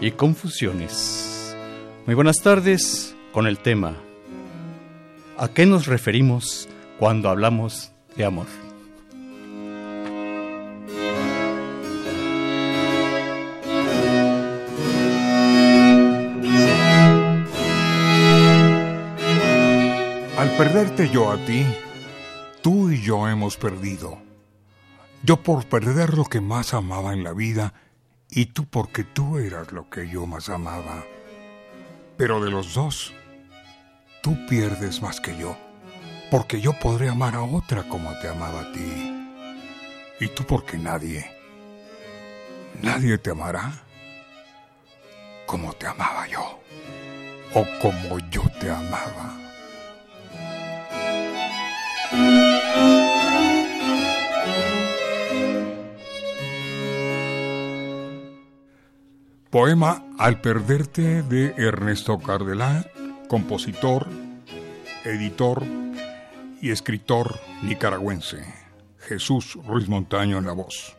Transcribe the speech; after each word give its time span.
Y 0.00 0.10
confusiones. 0.12 1.56
Muy 2.06 2.14
buenas 2.14 2.36
tardes 2.42 3.14
con 3.32 3.46
el 3.46 3.58
tema 3.58 3.96
¿A 5.42 5.48
qué 5.48 5.66
nos 5.66 5.86
referimos 5.86 6.68
cuando 7.00 7.28
hablamos 7.28 7.90
de 8.16 8.24
amor? 8.24 8.46
Al 20.38 20.50
perderte 20.56 21.08
yo 21.08 21.32
a 21.32 21.38
ti, 21.44 21.64
tú 22.62 22.90
y 22.90 23.02
yo 23.02 23.26
hemos 23.26 23.56
perdido. 23.56 24.18
Yo 25.24 25.42
por 25.42 25.66
perder 25.66 26.14
lo 26.14 26.24
que 26.24 26.40
más 26.40 26.72
amaba 26.72 27.14
en 27.14 27.24
la 27.24 27.32
vida, 27.32 27.74
y 28.34 28.46
tú 28.46 28.64
porque 28.64 29.04
tú 29.04 29.38
eras 29.38 29.72
lo 29.72 29.90
que 29.90 30.08
yo 30.08 30.24
más 30.26 30.48
amaba. 30.48 31.04
Pero 32.16 32.42
de 32.42 32.50
los 32.50 32.72
dos, 32.72 33.12
tú 34.22 34.46
pierdes 34.46 35.02
más 35.02 35.20
que 35.20 35.36
yo, 35.36 35.56
porque 36.30 36.60
yo 36.60 36.72
podré 36.72 37.10
amar 37.10 37.34
a 37.34 37.42
otra 37.42 37.82
como 37.88 38.10
te 38.20 38.28
amaba 38.28 38.62
a 38.62 38.72
ti. 38.72 39.28
Y 40.18 40.28
tú 40.28 40.44
porque 40.44 40.78
nadie, 40.78 41.30
nadie 42.80 43.18
te 43.18 43.30
amará 43.30 43.82
como 45.44 45.74
te 45.74 45.86
amaba 45.86 46.26
yo, 46.26 46.60
o 47.54 47.66
como 47.80 48.18
yo 48.30 48.42
te 48.60 48.70
amaba. 48.70 49.41
Poema 59.52 60.02
Al 60.16 60.40
perderte 60.40 61.22
de 61.22 61.52
Ernesto 61.58 62.18
Cardelá, 62.18 62.86
compositor, 63.28 64.08
editor 65.04 65.62
y 66.62 66.70
escritor 66.70 67.38
nicaragüense. 67.62 68.46
Jesús 68.96 69.58
Ruiz 69.66 69.90
Montaño 69.90 70.38
en 70.38 70.46
la 70.46 70.54
voz. 70.54 70.96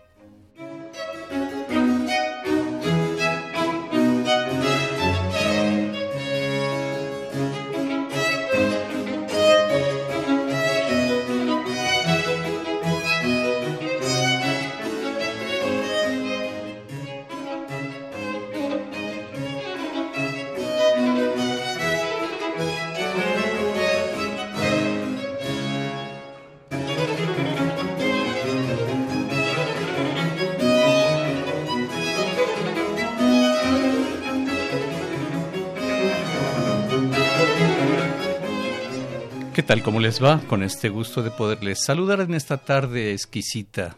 Tal? 39.74 39.82
¿Cómo 39.82 40.00
les 40.00 40.24
va? 40.24 40.40
Con 40.42 40.62
este 40.62 40.90
gusto 40.90 41.24
de 41.24 41.32
poderles 41.32 41.84
saludar 41.84 42.22
en 42.22 42.36
esta 42.36 42.58
tarde 42.58 43.12
exquisita. 43.12 43.98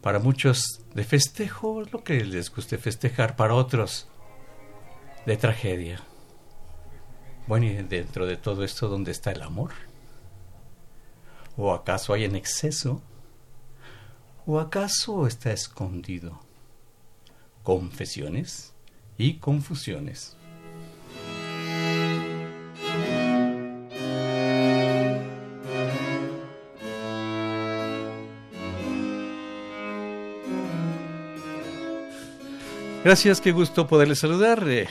Para 0.00 0.20
muchos 0.20 0.80
de 0.94 1.04
festejo, 1.04 1.82
lo 1.92 2.02
que 2.02 2.24
les 2.24 2.50
guste 2.50 2.78
festejar, 2.78 3.36
para 3.36 3.52
otros 3.52 4.08
de 5.26 5.36
tragedia. 5.36 6.00
Bueno, 7.46 7.66
y 7.66 7.74
dentro 7.74 8.24
de 8.24 8.38
todo 8.38 8.64
esto, 8.64 8.88
¿dónde 8.88 9.10
está 9.10 9.32
el 9.32 9.42
amor? 9.42 9.72
¿O 11.58 11.74
acaso 11.74 12.14
hay 12.14 12.24
en 12.24 12.34
exceso? 12.34 13.02
¿O 14.46 14.60
acaso 14.60 15.26
está 15.26 15.52
escondido? 15.52 16.40
Confesiones 17.62 18.72
y 19.18 19.34
confusiones. 19.34 20.38
Gracias, 33.04 33.40
qué 33.40 33.50
gusto 33.50 33.88
poderles 33.88 34.20
saludar. 34.20 34.64
Eh, 34.68 34.86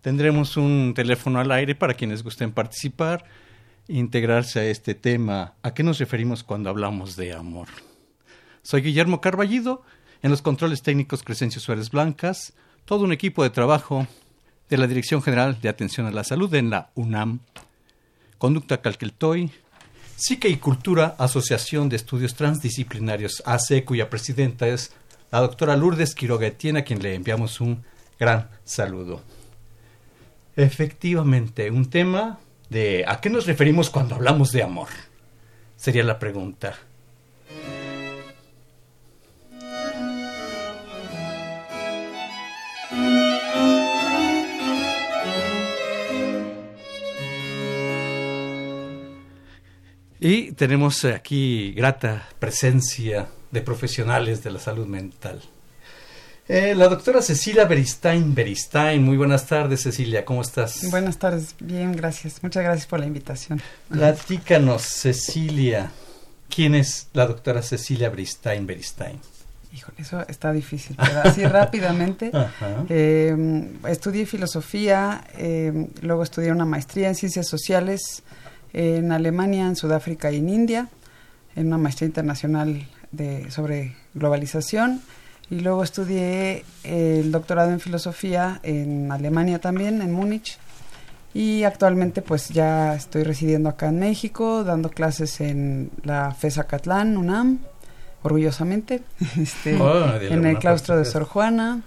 tendremos 0.00 0.56
un 0.56 0.94
teléfono 0.96 1.38
al 1.38 1.52
aire 1.52 1.76
para 1.76 1.94
quienes 1.94 2.24
gusten 2.24 2.50
participar, 2.50 3.24
integrarse 3.86 4.58
a 4.58 4.64
este 4.64 4.96
tema. 4.96 5.54
¿A 5.62 5.72
qué 5.72 5.84
nos 5.84 6.00
referimos 6.00 6.42
cuando 6.42 6.70
hablamos 6.70 7.14
de 7.14 7.32
amor? 7.32 7.68
Soy 8.62 8.82
Guillermo 8.82 9.20
Carballido, 9.20 9.82
en 10.22 10.32
los 10.32 10.42
controles 10.42 10.82
técnicos 10.82 11.22
Crescencio 11.22 11.60
Suárez 11.60 11.90
Blancas, 11.90 12.52
todo 12.84 13.04
un 13.04 13.12
equipo 13.12 13.44
de 13.44 13.50
trabajo 13.50 14.08
de 14.68 14.78
la 14.78 14.88
Dirección 14.88 15.22
General 15.22 15.60
de 15.60 15.68
Atención 15.68 16.06
a 16.06 16.10
la 16.10 16.24
Salud 16.24 16.52
en 16.54 16.68
la 16.68 16.90
UNAM, 16.96 17.38
Conducta 18.38 18.82
Calqueltoy, 18.82 19.52
Psique 20.16 20.48
y 20.48 20.56
Cultura, 20.56 21.14
Asociación 21.16 21.88
de 21.88 21.94
Estudios 21.94 22.34
Transdisciplinarios 22.34 23.40
AC, 23.46 23.84
cuya 23.84 24.10
presidenta 24.10 24.66
es 24.66 24.92
la 25.32 25.40
doctora 25.40 25.76
Lourdes 25.76 26.14
Quiroga 26.14 26.46
Etienne, 26.46 26.80
a 26.80 26.84
quien 26.84 27.02
le 27.02 27.14
enviamos 27.14 27.60
un 27.62 27.82
gran 28.20 28.50
saludo. 28.64 29.22
Efectivamente, 30.54 31.70
un 31.70 31.88
tema 31.88 32.38
de 32.68 33.04
¿a 33.08 33.18
qué 33.20 33.30
nos 33.30 33.46
referimos 33.46 33.88
cuando 33.88 34.14
hablamos 34.14 34.52
de 34.52 34.62
amor? 34.62 34.88
Sería 35.76 36.04
la 36.04 36.18
pregunta. 36.18 36.76
Y 50.20 50.52
tenemos 50.52 51.04
aquí 51.06 51.72
grata 51.72 52.28
presencia 52.38 53.28
de 53.52 53.60
profesionales 53.60 54.42
de 54.42 54.50
la 54.50 54.58
salud 54.58 54.86
mental. 54.86 55.40
Eh, 56.48 56.74
la 56.74 56.88
doctora 56.88 57.22
Cecilia 57.22 57.66
Beristain 57.66 58.34
Beristain, 58.34 59.02
muy 59.02 59.16
buenas 59.16 59.46
tardes 59.46 59.82
Cecilia, 59.82 60.24
¿cómo 60.24 60.42
estás? 60.42 60.90
Buenas 60.90 61.16
tardes, 61.18 61.54
bien, 61.60 61.92
gracias. 61.92 62.42
Muchas 62.42 62.64
gracias 62.64 62.86
por 62.86 62.98
la 62.98 63.06
invitación. 63.06 63.62
Platícanos, 63.88 64.82
Cecilia, 64.82 65.92
¿quién 66.52 66.74
es 66.74 67.06
la 67.12 67.26
doctora 67.26 67.62
Cecilia 67.62 68.08
Beristain 68.08 68.66
Beristain? 68.66 69.20
Híjole, 69.72 69.96
eso 70.00 70.26
está 70.28 70.52
difícil, 70.52 70.96
pero 70.96 71.20
así 71.22 71.44
rápidamente. 71.46 72.32
Eh, 72.88 73.70
estudié 73.88 74.26
filosofía, 74.26 75.24
eh, 75.38 75.88
luego 76.02 76.24
estudié 76.24 76.50
una 76.52 76.66
maestría 76.66 77.08
en 77.08 77.14
ciencias 77.14 77.48
sociales 77.48 78.22
en 78.72 79.12
Alemania, 79.12 79.66
en 79.66 79.76
Sudáfrica 79.76 80.30
y 80.32 80.38
en 80.38 80.48
India, 80.48 80.88
en 81.54 81.68
una 81.68 81.78
maestría 81.78 82.06
internacional 82.08 82.86
de, 83.12 83.50
sobre 83.50 83.94
globalización 84.14 85.00
y 85.50 85.60
luego 85.60 85.82
estudié 85.82 86.64
el 86.82 87.30
doctorado 87.30 87.70
en 87.72 87.80
filosofía 87.80 88.60
en 88.62 89.12
Alemania 89.12 89.60
también, 89.60 90.00
en 90.00 90.10
Múnich. 90.10 90.58
Y 91.34 91.64
actualmente 91.64 92.22
pues 92.22 92.48
ya 92.48 92.94
estoy 92.94 93.22
residiendo 93.22 93.68
acá 93.68 93.88
en 93.88 93.98
México, 93.98 94.64
dando 94.64 94.90
clases 94.90 95.40
en 95.40 95.90
la 96.04 96.32
FESA 96.34 96.64
Catlán, 96.64 97.16
UNAM, 97.16 97.58
orgullosamente, 98.22 99.02
este, 99.38 99.80
oh, 99.80 100.16
en 100.16 100.46
el 100.46 100.58
claustro 100.58 100.96
de 100.96 101.04
Sor 101.04 101.24
Juana 101.24 101.82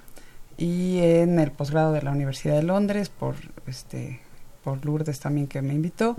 y 0.58 1.00
en 1.00 1.40
el 1.40 1.52
posgrado 1.52 1.92
de 1.92 2.02
la 2.02 2.12
Universidad 2.12 2.56
de 2.56 2.64
Londres 2.64 3.10
por 3.10 3.36
este 3.68 4.22
por 4.64 4.84
Lourdes 4.86 5.20
también 5.20 5.48
que 5.48 5.62
me 5.62 5.74
invitó 5.74 6.16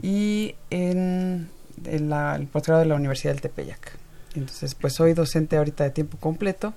y 0.00 0.54
en 0.70 1.50
el 1.84 2.48
posgrado 2.50 2.80
de 2.80 2.86
la 2.86 2.94
Universidad 2.94 3.32
del 3.32 3.42
Tepeyac. 3.42 3.92
Entonces, 4.34 4.74
pues 4.74 4.94
soy 4.94 5.14
docente 5.14 5.56
ahorita 5.56 5.84
de 5.84 5.90
tiempo 5.90 6.16
completo 6.18 6.74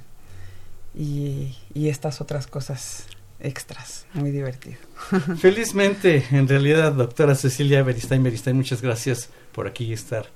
y, 0.97 1.55
estas 1.73 2.21
otras 2.21 2.47
cosas 2.47 3.07
extras. 3.39 4.05
Muy 4.13 4.31
divertido. 4.31 4.77
Felizmente, 5.37 6.25
en 6.31 6.47
realidad, 6.47 6.93
doctora 6.93 7.35
Cecilia 7.35 7.83
Beristain 7.83 8.23
Beristain, 8.23 8.55
muchas 8.55 8.81
gracias 8.81 9.29
por 9.51 9.67
aquí 9.67 9.93
estar 9.93 10.27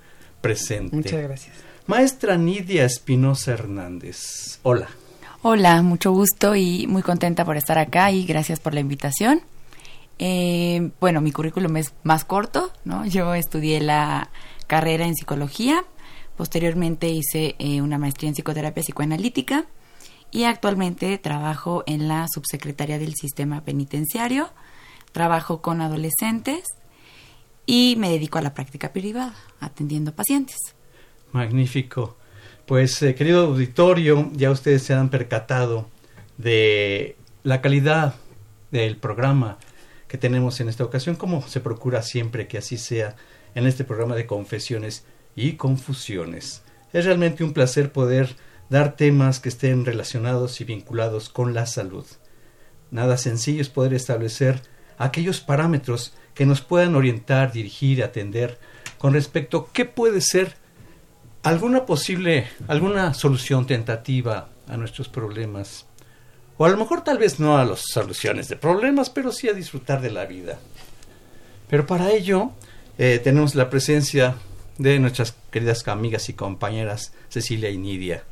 presente. 0.41 0.95
Muchas 0.95 1.21
gracias. 1.21 1.55
Maestra 1.87 2.37
Nidia 2.37 2.85
Espinosa 2.85 3.51
Hernández, 3.53 4.59
hola. 4.63 4.89
Hola, 5.41 5.81
mucho 5.81 6.11
gusto 6.11 6.55
y 6.55 6.85
muy 6.87 7.01
contenta 7.01 7.45
por 7.45 7.55
estar 7.55 7.77
acá 7.77 8.11
y 8.11 8.25
gracias 8.25 8.59
por 8.59 8.73
la 8.73 8.81
invitación. 8.81 9.41
Eh, 10.19 10.91
bueno, 10.99 11.21
mi 11.21 11.31
currículum 11.31 11.77
es 11.77 11.93
más 12.03 12.25
corto, 12.25 12.73
¿no? 12.83 13.05
Yo 13.05 13.33
estudié 13.33 13.79
la 13.79 14.29
carrera 14.67 15.05
en 15.07 15.15
psicología, 15.15 15.85
Posteriormente 16.39 17.09
hice 17.09 17.57
eh, 17.59 17.81
una 17.81 17.97
maestría 17.97 18.29
en 18.29 18.33
psicoterapia 18.33 18.81
psicoanalítica 18.81 19.65
y 20.31 20.45
actualmente 20.45 21.17
trabajo 21.17 21.83
en 21.85 22.07
la 22.07 22.27
subsecretaría 22.33 22.97
del 22.97 23.13
sistema 23.15 23.65
penitenciario, 23.65 24.49
trabajo 25.11 25.61
con 25.61 25.81
adolescentes 25.81 26.63
y 27.65 27.95
me 27.97 28.09
dedico 28.09 28.37
a 28.37 28.41
la 28.41 28.53
práctica 28.53 28.93
privada, 28.93 29.35
atendiendo 29.59 30.15
pacientes. 30.15 30.55
Magnífico. 31.33 32.15
Pues 32.65 33.01
eh, 33.01 33.15
querido 33.15 33.47
auditorio, 33.47 34.31
ya 34.31 34.49
ustedes 34.49 34.83
se 34.83 34.93
han 34.93 35.09
percatado 35.09 35.89
de 36.37 37.17
la 37.43 37.59
calidad 37.59 38.15
del 38.71 38.95
programa 38.95 39.57
que 40.07 40.17
tenemos 40.17 40.61
en 40.61 40.69
esta 40.69 40.85
ocasión, 40.85 41.17
como 41.17 41.45
se 41.45 41.59
procura 41.59 42.01
siempre 42.01 42.47
que 42.47 42.57
así 42.57 42.77
sea 42.77 43.17
en 43.55 43.67
este 43.67 43.83
programa 43.83 44.15
de 44.15 44.25
confesiones 44.25 45.03
y 45.39 45.53
confusiones. 45.53 46.63
Es 46.91 47.05
realmente 47.05 47.43
un 47.43 47.53
placer 47.53 47.91
poder 47.91 48.35
dar 48.69 48.95
temas 48.95 49.39
que 49.39 49.49
estén 49.49 49.85
relacionados 49.85 50.59
y 50.61 50.65
vinculados 50.65 51.29
con 51.29 51.53
la 51.53 51.65
salud. 51.65 52.05
Nada 52.91 53.17
sencillo 53.17 53.61
es 53.61 53.69
poder 53.69 53.93
establecer 53.93 54.61
aquellos 54.97 55.39
parámetros 55.39 56.13
que 56.33 56.45
nos 56.45 56.61
puedan 56.61 56.95
orientar, 56.95 57.51
dirigir, 57.51 58.03
atender 58.03 58.59
con 58.97 59.13
respecto 59.13 59.57
a 59.57 59.73
qué 59.73 59.85
puede 59.85 60.21
ser 60.21 60.55
alguna 61.41 61.85
posible, 61.85 62.47
alguna 62.67 63.13
solución 63.13 63.65
tentativa 63.65 64.49
a 64.67 64.77
nuestros 64.77 65.07
problemas. 65.07 65.85
O 66.57 66.65
a 66.65 66.69
lo 66.69 66.77
mejor 66.77 67.03
tal 67.03 67.17
vez 67.17 67.39
no 67.39 67.57
a 67.57 67.63
las 67.63 67.81
soluciones 67.81 68.49
de 68.49 68.57
problemas, 68.57 69.09
pero 69.09 69.31
sí 69.31 69.47
a 69.47 69.53
disfrutar 69.53 70.01
de 70.01 70.11
la 70.11 70.25
vida. 70.25 70.59
Pero 71.69 71.85
para 71.85 72.11
ello 72.11 72.51
eh, 72.97 73.21
tenemos 73.23 73.55
la 73.55 73.69
presencia 73.69 74.35
de 74.79 74.97
nuestras 74.97 75.35
queridas 75.51 75.87
amigas 75.87 76.29
y 76.29 76.33
compañeras 76.33 77.13
Cecilia 77.27 77.69
y 77.69 77.77
Nidia. 77.77 78.23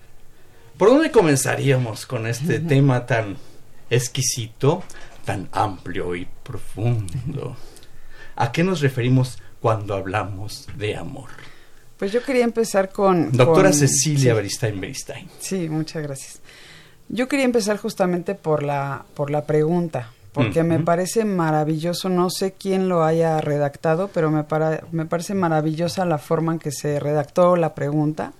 ¿Por 0.77 0.89
dónde 0.89 1.11
comenzaríamos 1.11 2.05
con 2.05 2.25
este 2.25 2.59
tema 2.59 3.05
tan 3.05 3.37
exquisito, 3.89 4.83
tan 5.25 5.49
amplio 5.51 6.15
y 6.15 6.27
profundo? 6.43 7.55
¿A 8.35 8.51
qué 8.51 8.63
nos 8.63 8.81
referimos 8.81 9.37
cuando 9.59 9.93
hablamos 9.93 10.67
de 10.77 10.95
amor? 10.95 11.29
Pues 11.97 12.11
yo 12.11 12.23
quería 12.23 12.43
empezar 12.43 12.91
con... 12.91 13.31
Doctora 13.31 13.73
Cecilia 13.73 14.33
Beristain 14.33 14.79
Beristain. 14.79 15.27
Sí, 15.39 15.67
muchas 15.67 16.03
gracias. 16.03 16.39
Yo 17.09 17.27
quería 17.27 17.45
empezar 17.45 17.77
justamente 17.77 18.35
por 18.35 18.63
la, 18.63 19.05
por 19.15 19.31
la 19.31 19.45
pregunta, 19.45 20.11
porque 20.37 20.63
me 20.63 20.77
parece 20.77 21.25
maravilloso, 21.25 22.09
no 22.09 22.29
sé 22.29 22.53
quién 22.53 22.89
lo 22.89 23.03
haya 23.03 23.41
redactado, 23.41 24.11
pero 24.13 24.29
me, 24.29 24.45
me 24.91 25.05
parece 25.07 25.33
maravillosa 25.33 26.05
la 26.05 26.19
forma 26.19 26.53
en 26.53 26.59
que 26.59 26.71
se 26.71 26.99
redactó 26.99 27.55
la 27.55 27.73
pregunta, 27.73 28.33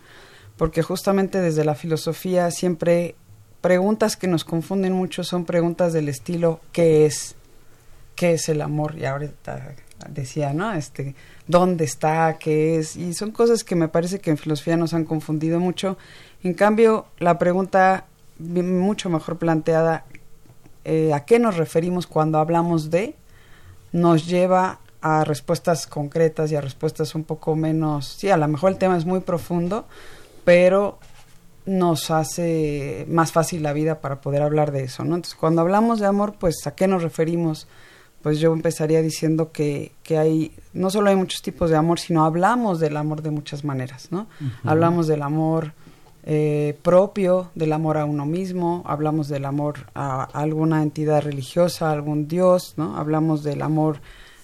porque 0.58 0.84
justamente 0.84 1.42
desde 1.42 1.66
la 1.66 1.74
filosofía 1.74 2.52
siempre 2.52 3.16
preguntas 3.62 4.16
que 4.16 4.28
nos 4.28 4.46
confunden 4.46 4.94
mucho 4.94 5.24
son 5.24 5.46
preguntas 5.46 5.92
del 5.92 6.08
estilo 6.08 6.60
¿qué 6.72 7.08
es? 7.08 7.36
¿Qué 8.16 8.34
es 8.34 8.48
el 8.48 8.62
amor? 8.62 8.96
Y 8.96 9.06
ahorita 9.06 9.74
decía, 10.10 10.54
¿no? 10.54 10.74
Este, 10.74 11.16
¿dónde 11.48 11.86
está? 11.86 12.38
¿Qué 12.40 12.78
es? 12.78 12.96
Y 12.96 13.16
son 13.16 13.32
cosas 13.32 13.64
que 13.64 13.76
me 13.76 13.88
parece 13.88 14.20
que 14.20 14.30
en 14.30 14.38
filosofía 14.38 14.78
nos 14.78 14.94
han 14.94 15.04
confundido 15.04 15.60
mucho. 15.60 15.98
En 16.44 16.54
cambio, 16.54 17.08
la 17.18 17.40
pregunta 17.40 18.06
mucho 18.38 19.10
mejor 19.10 19.40
planteada, 19.40 20.06
eh, 20.90 21.14
a 21.14 21.26
qué 21.26 21.38
nos 21.38 21.58
referimos 21.58 22.08
cuando 22.08 22.40
hablamos 22.40 22.90
de, 22.90 23.14
nos 23.92 24.26
lleva 24.26 24.80
a 25.02 25.26
respuestas 25.26 25.86
concretas 25.86 26.50
y 26.50 26.56
a 26.56 26.62
respuestas 26.62 27.14
un 27.14 27.26
poco 27.26 27.58
menos, 27.58 28.08
sí, 28.08 28.30
a 28.30 28.38
lo 28.38 28.48
mejor 28.48 28.72
el 28.72 28.78
tema 28.78 28.96
es 28.96 29.04
muy 29.04 29.20
profundo, 29.20 29.86
pero 30.46 30.98
nos 31.66 32.10
hace 32.10 33.06
más 33.10 33.34
fácil 33.34 33.64
la 33.64 33.74
vida 33.74 34.00
para 34.00 34.22
poder 34.22 34.42
hablar 34.42 34.72
de 34.72 34.86
eso, 34.86 35.04
¿no? 35.04 35.16
Entonces, 35.16 35.36
cuando 35.36 35.60
hablamos 35.60 36.00
de 36.00 36.06
amor, 36.06 36.36
pues, 36.40 36.66
¿a 36.66 36.74
qué 36.74 36.88
nos 36.88 37.04
referimos? 37.04 37.68
Pues 38.22 38.40
yo 38.40 38.54
empezaría 38.54 39.02
diciendo 39.02 39.52
que, 39.52 39.92
que 40.04 40.18
hay, 40.18 40.54
no 40.72 40.90
solo 40.90 41.10
hay 41.10 41.18
muchos 41.18 41.42
tipos 41.42 41.70
de 41.70 41.76
amor, 41.76 42.00
sino 42.00 42.24
hablamos 42.24 42.80
del 42.80 42.96
amor 42.96 43.22
de 43.22 43.32
muchas 43.32 43.66
maneras, 43.66 44.08
¿no? 44.10 44.28
Hablamos 44.64 45.08
del 45.08 45.22
amor 45.22 45.74
eh, 46.30 46.78
propio 46.82 47.52
del 47.56 47.72
amor 47.72 47.96
a 47.98 48.04
uno 48.04 48.26
mismo, 48.26 48.84
hablamos 48.86 49.30
del 49.30 49.46
amor 49.46 49.88
a, 49.96 50.24
alguna 50.24 50.84
entidad 50.84 51.22
religiosa, 51.22 51.88
a 51.88 51.94
algún 51.94 52.28
dios, 52.28 52.74
¿no? 52.76 52.98
Hablamos 52.98 53.46
del 53.46 53.62
amor 53.62 54.02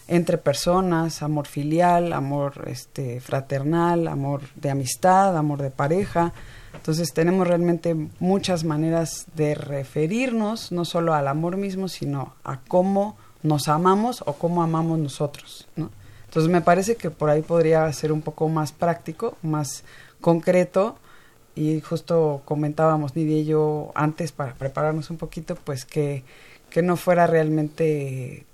entre 0.08 0.38
personas, 0.38 1.22
amor 1.22 1.46
filial, 1.46 2.14
amor 2.14 2.64
este 2.68 3.20
fraternal, 3.20 4.08
amor 4.08 4.44
de 4.56 4.70
amistad, 4.70 5.36
amor 5.36 5.62
de 5.62 5.72
pareja. 5.72 6.32
Entonces 6.74 7.12
tenemos 7.14 7.46
realmente 7.46 7.98
muchas 8.18 8.64
maneras 8.64 9.26
de 9.36 9.54
referirnos 9.54 10.72
no 10.72 10.86
solo 10.86 11.14
al 11.14 11.28
amor 11.28 11.58
mismo, 11.58 11.90
sino 11.90 12.36
a 12.46 12.62
cómo 12.62 13.18
nos 13.42 13.68
amamos 13.68 14.24
o 14.26 14.36
cómo 14.36 14.64
amamos 14.64 15.00
nosotros, 15.00 15.68
¿no? 15.76 15.90
Entonces 16.28 16.50
me 16.50 16.62
parece 16.62 16.96
que 16.96 17.12
por 17.12 17.30
ahí 17.30 17.42
podría 17.42 17.92
ser 17.92 18.14
un 18.14 18.22
poco 18.22 18.48
más 18.48 18.72
práctico, 18.72 19.36
más 19.42 19.84
concreto 20.22 20.96
y 21.56 21.82
justo 21.82 22.42
comentábamos 22.46 23.16
Nidia 23.16 23.40
y 23.40 23.46
yo 23.46 23.92
antes 23.96 24.32
para 24.32 24.54
prepararnos 24.56 25.10
un 25.10 25.18
poquito, 25.18 25.56
pues 25.56 25.86
que, 25.86 26.24
que 26.70 26.82
no 26.82 26.98
fuera 26.98 27.28
realmente 27.28 28.46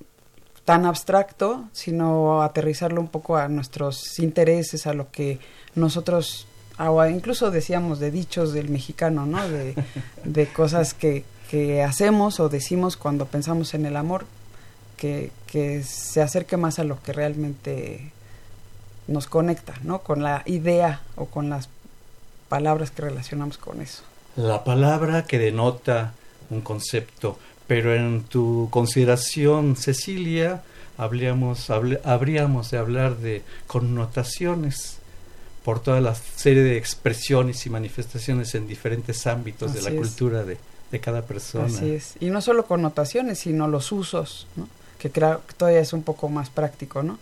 tan 0.65 0.85
abstracto, 0.85 1.67
sino 1.71 2.43
aterrizarlo 2.43 2.99
un 3.01 3.07
poco 3.07 3.37
a 3.37 3.47
nuestros 3.47 4.19
intereses, 4.19 4.85
a 4.85 4.93
lo 4.93 5.09
que 5.11 5.39
nosotros, 5.75 6.47
incluso 7.09 7.51
decíamos 7.51 7.99
de 7.99 8.11
dichos 8.11 8.53
del 8.53 8.69
mexicano, 8.69 9.25
¿no? 9.25 9.47
De, 9.47 9.75
de 10.25 10.47
cosas 10.47 10.93
que, 10.93 11.23
que 11.49 11.81
hacemos 11.81 12.39
o 12.39 12.49
decimos 12.49 12.97
cuando 12.97 13.25
pensamos 13.25 13.73
en 13.73 13.85
el 13.85 13.95
amor, 13.95 14.25
que, 14.97 15.31
que 15.47 15.83
se 15.83 16.21
acerque 16.21 16.57
más 16.57 16.77
a 16.79 16.83
lo 16.83 17.01
que 17.01 17.13
realmente 17.13 18.11
nos 19.07 19.27
conecta, 19.27 19.73
¿no? 19.83 19.99
Con 19.99 20.21
la 20.21 20.43
idea 20.45 21.01
o 21.15 21.25
con 21.25 21.49
las 21.49 21.69
palabras 22.49 22.91
que 22.91 23.03
relacionamos 23.03 23.57
con 23.57 23.81
eso. 23.81 24.03
La 24.35 24.63
palabra 24.63 25.25
que 25.25 25.39
denota 25.39 26.13
un 26.49 26.61
concepto, 26.61 27.37
pero 27.67 27.93
en 27.93 28.23
tu 28.23 28.67
consideración, 28.71 29.75
Cecilia, 29.75 30.63
habríamos, 30.97 31.69
habríamos 31.69 32.71
de 32.71 32.77
hablar 32.77 33.17
de 33.17 33.43
connotaciones 33.67 34.97
por 35.63 35.79
toda 35.81 36.01
la 36.01 36.15
serie 36.15 36.63
de 36.63 36.77
expresiones 36.77 37.65
y 37.65 37.69
manifestaciones 37.69 38.55
en 38.55 38.67
diferentes 38.67 39.27
ámbitos 39.27 39.73
de 39.73 39.81
la 39.81 39.91
cultura 39.91 40.43
de, 40.43 40.57
de, 40.91 40.99
cada 40.99 41.21
persona. 41.21 41.65
Así 41.65 41.91
es. 41.91 42.15
Y 42.19 42.29
no 42.29 42.41
solo 42.41 42.65
connotaciones, 42.65 43.39
sino 43.39 43.67
los 43.67 43.91
usos, 43.91 44.47
¿no? 44.55 44.67
que 44.99 45.09
creo 45.09 45.41
que 45.47 45.53
todavía 45.53 45.79
es 45.79 45.93
un 45.93 46.03
poco 46.03 46.29
más 46.29 46.49
práctico, 46.49 47.01
¿no? 47.01 47.17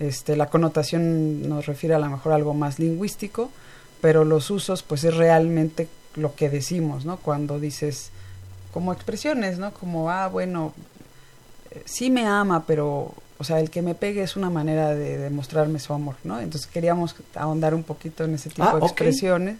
Este, 0.00 0.36
la 0.36 0.50
connotación 0.50 1.48
nos 1.48 1.66
refiere 1.66 1.94
a 1.94 1.98
lo 1.98 2.08
mejor 2.08 2.32
a 2.32 2.34
algo 2.34 2.54
más 2.54 2.78
lingüístico, 2.78 3.50
pero 4.00 4.24
los 4.24 4.50
usos 4.50 4.82
pues 4.82 5.04
es 5.04 5.14
realmente 5.16 5.88
lo 6.14 6.34
que 6.34 6.50
decimos, 6.50 7.04
¿no? 7.04 7.16
Cuando 7.18 7.60
dices 7.60 8.10
como 8.72 8.92
expresiones, 8.92 9.58
¿no? 9.58 9.72
Como, 9.72 10.10
ah, 10.10 10.28
bueno, 10.28 10.72
eh, 11.70 11.82
sí 11.86 12.10
me 12.10 12.26
ama, 12.26 12.64
pero 12.66 13.14
o 13.40 13.44
sea, 13.44 13.58
el 13.58 13.70
que 13.70 13.80
me 13.80 13.94
pegue 13.94 14.22
es 14.22 14.36
una 14.36 14.50
manera 14.50 14.90
de 14.90 15.16
demostrarme 15.16 15.78
su 15.78 15.94
amor, 15.94 16.16
¿no? 16.24 16.40
Entonces 16.40 16.70
queríamos 16.70 17.16
ahondar 17.34 17.74
un 17.74 17.84
poquito 17.84 18.24
en 18.24 18.34
ese 18.34 18.50
tipo 18.50 18.64
Ah, 18.64 18.76
de 18.78 18.84
expresiones. 18.84 19.56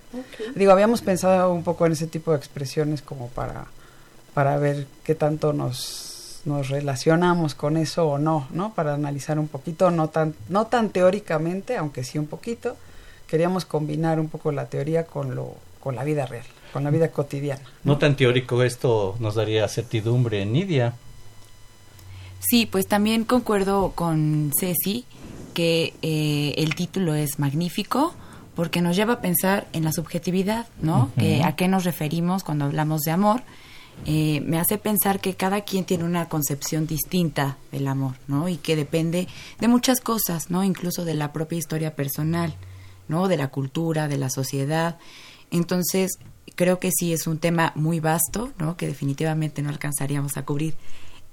Digo, 0.54 0.70
habíamos 0.70 1.00
pensado 1.00 1.50
un 1.54 1.64
poco 1.64 1.86
en 1.86 1.92
ese 1.92 2.06
tipo 2.06 2.32
de 2.32 2.36
expresiones 2.36 3.00
como 3.00 3.28
para, 3.28 3.68
para 4.34 4.58
ver 4.58 4.86
qué 5.02 5.14
tanto 5.14 5.54
nos, 5.54 6.42
nos 6.44 6.68
relacionamos 6.68 7.54
con 7.54 7.78
eso 7.78 8.06
o 8.06 8.18
no, 8.18 8.48
¿no? 8.50 8.74
Para 8.74 8.92
analizar 8.92 9.38
un 9.38 9.48
poquito, 9.48 9.90
no 9.90 10.08
tan, 10.08 10.34
no 10.50 10.66
tan 10.66 10.90
teóricamente, 10.90 11.78
aunque 11.78 12.04
sí 12.04 12.18
un 12.18 12.26
poquito. 12.26 12.76
Queríamos 13.30 13.64
combinar 13.64 14.18
un 14.18 14.28
poco 14.28 14.50
la 14.50 14.66
teoría 14.66 15.06
con, 15.06 15.36
lo, 15.36 15.54
con 15.78 15.94
la 15.94 16.02
vida 16.02 16.26
real, 16.26 16.44
con 16.72 16.82
la 16.82 16.90
vida 16.90 17.12
cotidiana. 17.12 17.62
No 17.84 17.96
tan 17.96 18.16
teórico, 18.16 18.62
esto 18.64 19.14
nos 19.20 19.36
daría 19.36 19.68
certidumbre, 19.68 20.44
Nidia. 20.44 20.94
Sí, 22.40 22.66
pues 22.66 22.88
también 22.88 23.24
concuerdo 23.24 23.92
con 23.94 24.50
Ceci 24.58 25.04
que 25.54 25.94
eh, 26.02 26.54
el 26.56 26.74
título 26.74 27.14
es 27.14 27.38
magnífico 27.38 28.14
porque 28.54 28.82
nos 28.82 28.96
lleva 28.96 29.14
a 29.14 29.20
pensar 29.20 29.68
en 29.72 29.84
la 29.84 29.92
subjetividad, 29.92 30.66
¿no? 30.82 31.10
Que 31.16 31.42
¿A 31.44 31.54
qué 31.54 31.68
nos 31.68 31.84
referimos 31.84 32.42
cuando 32.42 32.64
hablamos 32.64 33.02
de 33.02 33.10
amor? 33.12 33.42
Eh, 34.06 34.40
me 34.40 34.58
hace 34.58 34.78
pensar 34.78 35.20
que 35.20 35.34
cada 35.34 35.60
quien 35.60 35.84
tiene 35.84 36.04
una 36.04 36.28
concepción 36.28 36.86
distinta 36.86 37.58
del 37.70 37.86
amor, 37.86 38.14
¿no? 38.26 38.48
Y 38.48 38.56
que 38.56 38.74
depende 38.76 39.28
de 39.60 39.68
muchas 39.68 40.00
cosas, 40.00 40.50
¿no? 40.50 40.64
Incluso 40.64 41.04
de 41.04 41.14
la 41.14 41.32
propia 41.32 41.58
historia 41.58 41.94
personal, 41.94 42.54
¿no? 43.10 43.28
De 43.28 43.36
la 43.36 43.48
cultura, 43.48 44.08
de 44.08 44.16
la 44.16 44.30
sociedad. 44.30 44.98
Entonces, 45.50 46.12
creo 46.54 46.78
que 46.78 46.90
sí 46.96 47.12
es 47.12 47.26
un 47.26 47.38
tema 47.38 47.72
muy 47.74 48.00
vasto, 48.00 48.52
¿no? 48.58 48.76
Que 48.76 48.86
definitivamente 48.86 49.60
no 49.60 49.68
alcanzaríamos 49.68 50.36
a 50.36 50.44
cubrir 50.44 50.74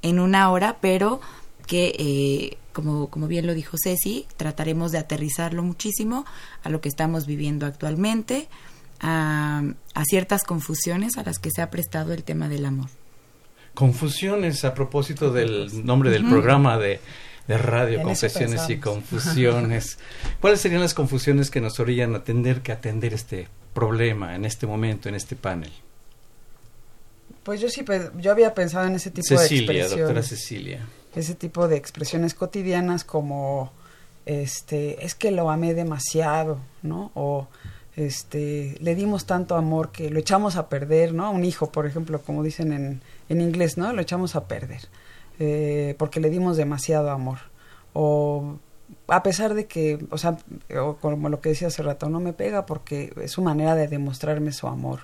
en 0.01 0.19
una 0.19 0.49
hora, 0.51 0.77
pero 0.81 1.21
que, 1.65 1.95
eh, 1.97 2.57
como, 2.73 3.07
como 3.09 3.27
bien 3.27 3.45
lo 3.45 3.53
dijo 3.53 3.77
Ceci, 3.81 4.25
trataremos 4.37 4.91
de 4.91 4.97
aterrizarlo 4.97 5.63
muchísimo 5.63 6.25
a 6.63 6.69
lo 6.69 6.81
que 6.81 6.89
estamos 6.89 7.25
viviendo 7.25 7.65
actualmente, 7.65 8.47
a, 8.99 9.63
a 9.93 10.03
ciertas 10.05 10.43
confusiones 10.43 11.17
a 11.17 11.23
las 11.23 11.39
que 11.39 11.51
se 11.51 11.61
ha 11.61 11.69
prestado 11.69 12.13
el 12.13 12.23
tema 12.23 12.49
del 12.49 12.65
amor. 12.65 12.89
Confusiones 13.75 14.65
a 14.65 14.73
propósito 14.73 15.31
del 15.31 15.85
nombre 15.85 16.09
del 16.09 16.27
programa 16.27 16.79
de, 16.79 16.99
de 17.47 17.57
radio, 17.57 18.03
Confesiones 18.03 18.69
y. 18.69 18.77
Confusiones. 18.77 19.97
¿Cuáles 20.41 20.59
serían 20.61 20.81
las 20.81 20.93
confusiones 20.93 21.49
que 21.49 21.61
nos 21.61 21.79
orillan 21.79 22.15
a 22.15 22.23
tener 22.23 22.61
que 22.61 22.71
atender 22.71 23.13
este 23.13 23.47
problema 23.73 24.35
en 24.35 24.45
este 24.45 24.67
momento, 24.67 25.07
en 25.09 25.15
este 25.15 25.35
panel? 25.35 25.71
Pues 27.43 27.61
yo 27.61 27.69
sí, 27.69 27.85
yo 28.17 28.31
había 28.31 28.53
pensado 28.53 28.87
en 28.87 28.95
ese 28.95 29.09
tipo 29.09 29.29
de 29.29 29.37
Cecilia, 29.37 29.63
expresiones. 29.63 29.97
doctora 29.97 30.23
Cecilia. 30.23 30.85
ese 31.15 31.33
tipo 31.33 31.67
de 31.69 31.77
expresiones 31.77 32.33
cotidianas 32.33 33.05
como 33.05 33.71
este 34.25 35.05
es 35.05 35.15
que 35.15 35.31
lo 35.31 35.49
amé 35.49 35.73
demasiado 35.73 36.59
no 36.83 37.11
o 37.13 37.47
este 37.95 38.75
le 38.81 38.93
dimos 38.93 39.25
tanto 39.25 39.55
amor 39.55 39.93
que 39.93 40.09
lo 40.09 40.19
echamos 40.19 40.57
a 40.57 40.67
perder 40.67 41.13
no 41.13 41.31
un 41.31 41.45
hijo 41.45 41.71
por 41.71 41.87
ejemplo 41.87 42.21
como 42.21 42.43
dicen 42.43 42.73
en, 42.73 43.01
en 43.29 43.39
inglés 43.39 43.77
no 43.77 43.93
lo 43.93 44.01
echamos 44.01 44.35
a 44.35 44.49
perder 44.49 44.81
eh, 45.39 45.95
porque 45.97 46.19
le 46.19 46.29
dimos 46.29 46.57
demasiado 46.57 47.09
amor 47.09 47.37
o 47.93 48.57
a 49.07 49.23
pesar 49.23 49.53
de 49.53 49.65
que 49.65 49.99
o 50.09 50.17
sea 50.17 50.37
como 51.01 51.29
lo 51.29 51.41
que 51.41 51.49
decía 51.49 51.67
hace 51.67 51.83
rato 51.83 52.09
no 52.09 52.19
me 52.19 52.33
pega 52.33 52.65
porque 52.65 53.13
es 53.21 53.31
su 53.31 53.41
manera 53.41 53.75
de 53.75 53.87
demostrarme 53.87 54.51
su 54.51 54.67
amor 54.67 55.01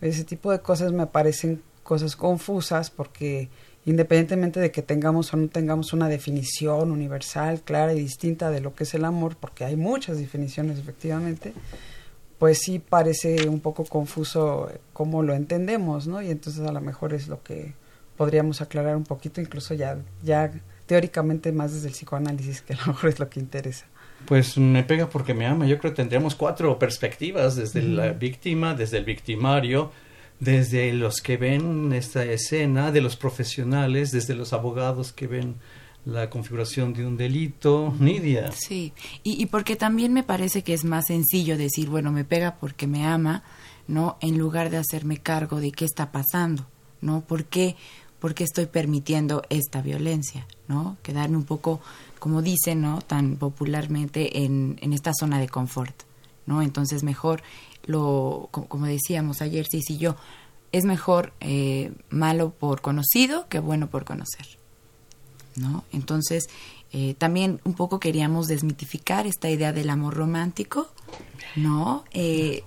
ese 0.00 0.24
tipo 0.24 0.50
de 0.50 0.60
cosas 0.60 0.92
me 0.92 1.06
parecen 1.06 1.62
cosas 1.82 2.16
confusas 2.16 2.90
porque 2.90 3.48
independientemente 3.86 4.58
de 4.58 4.72
que 4.72 4.82
tengamos 4.82 5.32
o 5.32 5.36
no 5.36 5.48
tengamos 5.48 5.92
una 5.92 6.08
definición 6.08 6.90
universal, 6.90 7.62
clara 7.62 7.94
y 7.94 8.00
distinta 8.00 8.50
de 8.50 8.60
lo 8.60 8.74
que 8.74 8.82
es 8.82 8.92
el 8.94 9.04
amor, 9.04 9.36
porque 9.36 9.64
hay 9.64 9.76
muchas 9.76 10.18
definiciones 10.18 10.78
efectivamente, 10.78 11.54
pues 12.38 12.58
sí 12.58 12.80
parece 12.80 13.48
un 13.48 13.60
poco 13.60 13.84
confuso 13.84 14.70
cómo 14.92 15.22
lo 15.22 15.34
entendemos, 15.34 16.08
¿no? 16.08 16.20
Y 16.20 16.30
entonces 16.30 16.66
a 16.66 16.72
lo 16.72 16.80
mejor 16.80 17.14
es 17.14 17.28
lo 17.28 17.42
que 17.44 17.74
podríamos 18.16 18.60
aclarar 18.60 18.96
un 18.96 19.04
poquito, 19.04 19.40
incluso 19.40 19.74
ya, 19.74 19.98
ya 20.22 20.52
teóricamente 20.86 21.52
más 21.52 21.74
desde 21.74 21.88
el 21.88 21.94
psicoanálisis, 21.94 22.62
que 22.62 22.74
a 22.74 22.78
lo 22.78 22.86
mejor 22.88 23.10
es 23.10 23.18
lo 23.18 23.28
que 23.28 23.40
interesa. 23.40 23.86
Pues 24.24 24.56
me 24.56 24.82
pega 24.82 25.08
porque 25.08 25.34
me 25.34 25.46
ama. 25.46 25.66
Yo 25.66 25.78
creo 25.78 25.92
que 25.92 25.96
tendríamos 25.96 26.34
cuatro 26.34 26.78
perspectivas, 26.78 27.56
desde 27.56 27.82
la 27.82 28.12
víctima, 28.12 28.74
desde 28.74 28.98
el 28.98 29.04
victimario, 29.04 29.92
desde 30.40 30.92
los 30.92 31.20
que 31.20 31.36
ven 31.36 31.92
esta 31.92 32.24
escena, 32.24 32.90
de 32.92 33.00
los 33.02 33.16
profesionales, 33.16 34.10
desde 34.10 34.34
los 34.34 34.52
abogados 34.52 35.12
que 35.12 35.26
ven 35.26 35.56
la 36.06 36.30
configuración 36.30 36.94
de 36.94 37.04
un 37.04 37.16
delito. 37.16 37.94
Nidia. 37.98 38.52
Sí, 38.52 38.92
y, 39.22 39.42
y 39.42 39.46
porque 39.46 39.76
también 39.76 40.12
me 40.12 40.22
parece 40.22 40.62
que 40.62 40.72
es 40.72 40.84
más 40.84 41.06
sencillo 41.06 41.58
decir, 41.58 41.90
bueno, 41.90 42.12
me 42.12 42.24
pega 42.24 42.56
porque 42.56 42.86
me 42.86 43.04
ama, 43.04 43.42
¿no? 43.86 44.16
En 44.20 44.38
lugar 44.38 44.70
de 44.70 44.78
hacerme 44.78 45.18
cargo 45.18 45.60
de 45.60 45.72
qué 45.72 45.84
está 45.84 46.12
pasando, 46.12 46.66
¿no? 47.00 47.22
¿Por 47.22 47.44
qué, 47.44 47.76
por 48.20 48.34
qué 48.34 48.44
estoy 48.44 48.66
permitiendo 48.66 49.42
esta 49.50 49.82
violencia, 49.82 50.46
¿no? 50.68 50.96
Quedarme 51.02 51.36
un 51.36 51.44
poco, 51.44 51.80
como 52.18 52.42
dicen, 52.42 52.80
¿no? 52.80 53.00
Tan 53.02 53.36
popularmente 53.36 54.44
en, 54.44 54.78
en 54.80 54.92
esta 54.92 55.12
zona 55.18 55.38
de 55.38 55.48
confort, 55.48 55.94
¿no? 56.46 56.62
Entonces 56.62 57.02
mejor 57.02 57.42
lo, 57.84 58.48
co- 58.50 58.66
como 58.66 58.86
decíamos 58.86 59.42
ayer, 59.42 59.66
sí, 59.70 59.82
sí, 59.82 59.98
yo, 59.98 60.16
es 60.72 60.84
mejor 60.84 61.32
eh, 61.40 61.92
malo 62.10 62.50
por 62.50 62.80
conocido 62.80 63.48
que 63.48 63.58
bueno 63.60 63.88
por 63.88 64.04
conocer. 64.04 64.46
¿no? 65.56 65.84
Entonces, 65.92 66.44
eh, 66.92 67.14
también 67.16 67.60
un 67.64 67.72
poco 67.74 67.98
queríamos 67.98 68.46
desmitificar 68.46 69.26
esta 69.26 69.48
idea 69.48 69.72
del 69.72 69.88
amor 69.88 70.14
romántico, 70.14 70.88
¿no? 71.54 72.04
Eh, 72.12 72.62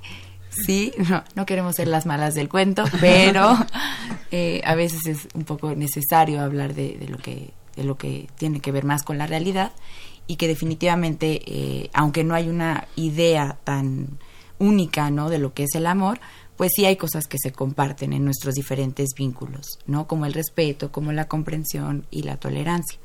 sí, 0.50 0.94
no, 1.10 1.24
no 1.36 1.46
queremos 1.46 1.76
ser 1.76 1.88
las 1.88 2.06
malas 2.06 2.34
del 2.36 2.50
cuento, 2.50 2.84
pero 3.00 3.58
eh, 4.32 4.62
a 4.66 4.76
veces 4.76 5.06
es 5.06 5.28
un 5.34 5.44
poco 5.44 5.76
necesario 5.76 6.42
hablar 6.42 6.74
de, 6.74 6.98
de 6.98 7.08
lo 7.08 7.18
que 7.18 7.54
de 7.76 7.86
lo 7.86 7.98
que 7.98 8.28
tiene 8.38 8.60
que 8.60 8.74
ver 8.74 8.84
más 8.84 9.04
con 9.04 9.18
la 9.18 9.26
realidad 9.26 9.72
y 10.28 10.36
que 10.36 10.48
definitivamente, 10.48 11.42
eh, 11.46 11.90
aunque 11.94 12.24
no 12.24 12.36
hay 12.36 12.50
una 12.50 12.88
idea 12.96 13.58
tan 13.64 14.20
única, 14.60 15.10
¿no? 15.10 15.30
De 15.30 15.40
lo 15.40 15.54
que 15.54 15.64
es 15.64 15.74
el 15.74 15.88
amor, 15.88 16.20
pues 16.58 16.72
sí 16.76 16.86
hay 16.86 16.98
cosas 16.98 17.26
que 17.26 17.38
se 17.42 17.52
comparten 17.52 18.14
en 18.14 18.26
nuestros 18.26 18.54
diferentes 18.54 19.10
vínculos, 19.18 19.80
¿no? 19.88 20.08
Como 20.08 20.26
el 20.26 20.34
respeto, 20.34 20.92
como 20.92 21.14
la 21.14 21.28
comprensión 21.28 22.06
y 22.12 22.24
la 22.24 22.38
tolerancia. 22.38 23.00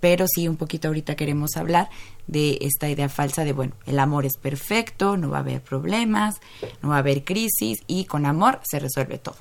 Pero 0.00 0.26
sí, 0.28 0.46
un 0.48 0.56
poquito 0.56 0.88
ahorita 0.88 1.16
queremos 1.16 1.56
hablar 1.56 1.88
de 2.26 2.58
esta 2.60 2.88
idea 2.88 3.08
falsa 3.08 3.44
de, 3.44 3.52
bueno, 3.52 3.74
el 3.86 3.98
amor 3.98 4.26
es 4.26 4.36
perfecto, 4.36 5.16
no 5.16 5.30
va 5.30 5.38
a 5.38 5.40
haber 5.40 5.62
problemas, 5.62 6.36
no 6.82 6.90
va 6.90 6.96
a 6.96 6.98
haber 6.98 7.24
crisis 7.24 7.78
y 7.86 8.04
con 8.04 8.26
amor 8.26 8.60
se 8.64 8.78
resuelve 8.78 9.18
todo. 9.18 9.36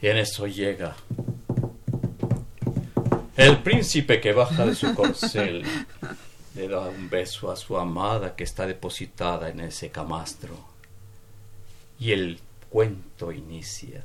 Y 0.00 0.08
en 0.08 0.16
eso 0.16 0.46
llega 0.46 0.96
el 3.38 3.62
príncipe 3.62 4.20
que 4.20 4.32
baja 4.32 4.66
de 4.66 4.74
su 4.74 4.94
corcel. 4.96 5.64
Le 6.54 6.68
da 6.68 6.80
un 6.80 7.08
beso 7.08 7.52
a 7.52 7.56
su 7.56 7.78
amada 7.78 8.34
que 8.34 8.42
está 8.42 8.66
depositada 8.66 9.48
en 9.48 9.60
ese 9.60 9.90
camastro. 9.90 10.56
Y 12.00 12.12
el 12.12 12.40
cuento 12.68 13.30
inicia. 13.30 14.02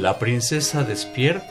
La 0.00 0.18
princesa 0.18 0.82
despierta 0.82 1.44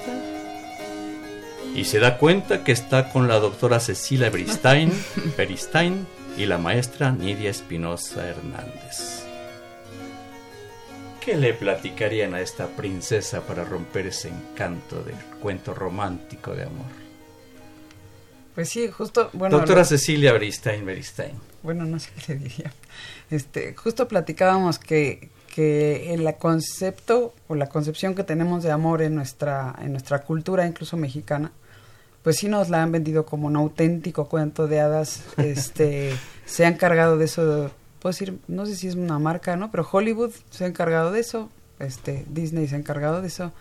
y 1.76 1.86
se 1.86 2.00
da 2.00 2.18
cuenta 2.18 2.64
que 2.64 2.72
está 2.72 3.12
con 3.12 3.28
la 3.28 3.40
doctora 3.40 3.80
Cecilia 3.80 4.30
Beristain, 4.30 4.92
Beristain 5.38 6.08
y 6.36 6.46
la 6.46 6.58
maestra 6.58 7.12
Nidia 7.12 7.52
Espinosa 7.52 8.28
Hernández. 8.28 9.24
¿Qué 11.22 11.36
le 11.38 11.54
platicarían 11.54 12.34
a 12.34 12.42
esta 12.42 12.68
princesa 12.68 13.42
para 13.42 13.64
romper 13.64 14.08
ese 14.08 14.30
encanto 14.30 15.04
del 15.04 15.16
cuento 15.42 15.76
romántico 15.76 16.56
de 16.56 16.64
amor? 16.64 16.88
Pues 18.56 18.70
sí, 18.70 18.88
justo, 18.88 19.30
bueno, 19.34 19.58
doctora 19.58 19.82
lo- 19.82 19.86
Cecilia 19.86 20.34
Beristain, 20.34 20.84
Beristain. 20.86 21.34
bueno, 21.62 21.86
no 21.86 22.00
sé 22.00 22.10
qué 22.26 22.34
le 22.34 22.40
diría. 22.40 22.74
Este, 23.30 23.76
justo 23.76 24.08
platicábamos 24.08 24.80
que, 24.80 25.30
que 25.60 26.14
el 26.14 26.34
concepto 26.38 27.34
o 27.50 27.54
la 27.54 27.68
concepción 27.68 28.16
que 28.16 28.24
tenemos 28.24 28.64
de 28.64 28.72
amor 28.72 29.02
en 29.02 29.14
nuestra, 29.14 29.76
en 29.82 29.92
nuestra 29.92 30.22
cultura, 30.22 30.66
incluso 30.66 30.96
mexicana, 30.96 31.52
pues 32.24 32.38
sí 32.38 32.48
nos 32.48 32.70
la 32.70 32.82
han 32.82 32.94
vendido 32.94 33.26
como 33.26 33.48
un 33.48 33.58
auténtico 33.58 34.30
cuento 34.30 34.70
de 34.70 34.80
hadas, 34.80 35.26
este, 35.38 36.16
se 36.46 36.66
han 36.66 36.76
cargado 36.76 37.18
de 37.18 37.26
eso 37.26 37.72
puedo 38.00 38.14
decir, 38.14 38.40
no 38.48 38.66
sé 38.66 38.78
si 38.78 38.88
es 38.88 38.96
una 38.96 39.20
marca, 39.20 39.58
¿no? 39.58 39.70
Pero 39.70 39.86
Hollywood 39.92 40.32
se 40.50 40.64
ha 40.64 40.68
encargado 40.68 41.12
de 41.12 41.20
eso, 41.20 41.50
este, 41.80 42.26
Disney 42.30 42.70
se 42.70 42.76
ha 42.76 42.80
encargado 42.80 43.22
de 43.22 43.28
eso 43.28 43.52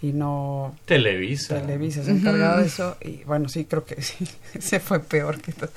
y 0.00 0.12
no 0.12 0.74
Televisa. 0.84 1.60
Televisa 1.60 2.04
se 2.04 2.10
ha 2.10 2.14
encargado 2.14 2.60
de 2.60 2.66
eso 2.66 2.96
y 3.00 3.24
bueno, 3.24 3.48
sí 3.48 3.64
creo 3.64 3.84
que 3.84 4.00
sí 4.02 4.28
se 4.58 4.80
fue 4.80 5.00
peor 5.00 5.40
que 5.40 5.52
todo. 5.52 5.70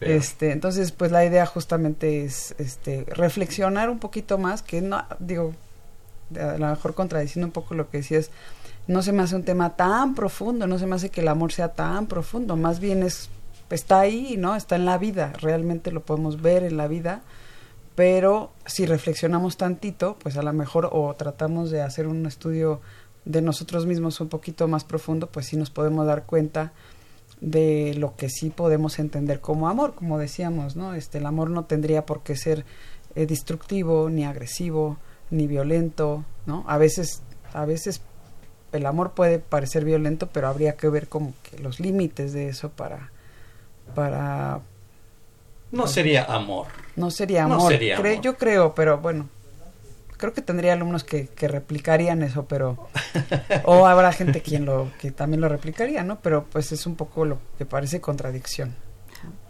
Este, 0.00 0.50
entonces 0.50 0.92
pues 0.92 1.12
la 1.12 1.24
idea 1.24 1.46
justamente 1.46 2.24
es 2.24 2.54
este 2.58 3.06
reflexionar 3.08 3.88
un 3.88 3.98
poquito 3.98 4.36
más 4.36 4.62
que 4.62 4.82
no 4.82 5.04
digo 5.20 5.54
a 6.38 6.58
lo 6.58 6.66
mejor 6.66 6.94
contradiciendo 6.94 7.46
un 7.46 7.52
poco 7.52 7.74
lo 7.74 7.88
que 7.88 7.98
decías 7.98 8.30
no 8.86 9.02
se 9.02 9.12
me 9.12 9.22
hace 9.22 9.36
un 9.36 9.44
tema 9.44 9.76
tan 9.76 10.14
profundo, 10.14 10.66
no 10.66 10.78
se 10.78 10.86
me 10.86 10.96
hace 10.96 11.10
que 11.10 11.20
el 11.20 11.28
amor 11.28 11.52
sea 11.52 11.68
tan 11.68 12.06
profundo, 12.06 12.56
más 12.56 12.80
bien 12.80 13.02
es 13.02 13.28
está 13.70 14.00
ahí, 14.00 14.36
¿no? 14.36 14.54
Está 14.54 14.76
en 14.76 14.84
la 14.84 14.98
vida, 14.98 15.32
realmente 15.40 15.92
lo 15.92 16.02
podemos 16.02 16.42
ver 16.42 16.62
en 16.64 16.76
la 16.76 16.88
vida, 16.88 17.22
pero 17.94 18.52
si 18.66 18.86
reflexionamos 18.86 19.56
tantito, 19.56 20.16
pues 20.22 20.36
a 20.36 20.42
lo 20.42 20.52
mejor 20.52 20.90
o 20.92 21.14
tratamos 21.14 21.70
de 21.70 21.82
hacer 21.82 22.06
un 22.06 22.26
estudio 22.26 22.80
de 23.24 23.42
nosotros 23.42 23.86
mismos 23.86 24.20
un 24.20 24.28
poquito 24.28 24.68
más 24.68 24.84
profundo, 24.84 25.28
pues 25.28 25.46
sí 25.46 25.56
nos 25.56 25.70
podemos 25.70 26.06
dar 26.06 26.24
cuenta 26.24 26.72
de 27.40 27.94
lo 27.98 28.14
que 28.16 28.28
sí 28.28 28.50
podemos 28.50 28.98
entender 28.98 29.40
como 29.40 29.68
amor, 29.68 29.94
como 29.94 30.18
decíamos, 30.18 30.76
¿no? 30.76 30.94
Este 30.94 31.18
el 31.18 31.26
amor 31.26 31.50
no 31.50 31.64
tendría 31.64 32.06
por 32.06 32.22
qué 32.22 32.36
ser 32.36 32.64
eh, 33.14 33.26
destructivo, 33.26 34.08
ni 34.10 34.24
agresivo, 34.24 34.98
ni 35.30 35.46
violento, 35.46 36.24
¿no? 36.46 36.64
A 36.68 36.78
veces 36.78 37.22
a 37.52 37.64
veces 37.64 38.00
el 38.72 38.86
amor 38.86 39.12
puede 39.12 39.38
parecer 39.38 39.84
violento, 39.84 40.28
pero 40.32 40.48
habría 40.48 40.76
que 40.76 40.88
ver 40.88 41.08
como 41.08 41.34
que 41.42 41.58
los 41.58 41.80
límites 41.80 42.32
de 42.32 42.48
eso 42.48 42.70
para 42.70 43.10
para 43.94 44.60
no 45.72 45.86
sería 45.86 46.24
amor. 46.24 46.66
No 46.96 47.10
sería 47.10 47.44
amor. 47.44 47.72
Yo 48.20 48.36
creo, 48.36 48.74
pero 48.74 48.98
bueno, 48.98 49.28
creo 50.22 50.32
que 50.32 50.40
tendría 50.40 50.74
alumnos 50.74 51.02
que, 51.02 51.26
que 51.26 51.48
replicarían 51.48 52.22
eso, 52.22 52.46
pero 52.46 52.88
o 53.64 53.88
habrá 53.88 54.12
gente 54.12 54.40
quien 54.40 54.64
lo 54.64 54.88
que 55.00 55.10
también 55.10 55.40
lo 55.40 55.48
replicaría, 55.48 56.04
¿no? 56.04 56.20
Pero 56.20 56.44
pues 56.44 56.70
es 56.70 56.86
un 56.86 56.94
poco 56.94 57.24
lo 57.24 57.40
que 57.58 57.66
parece 57.66 58.00
contradicción. 58.00 58.76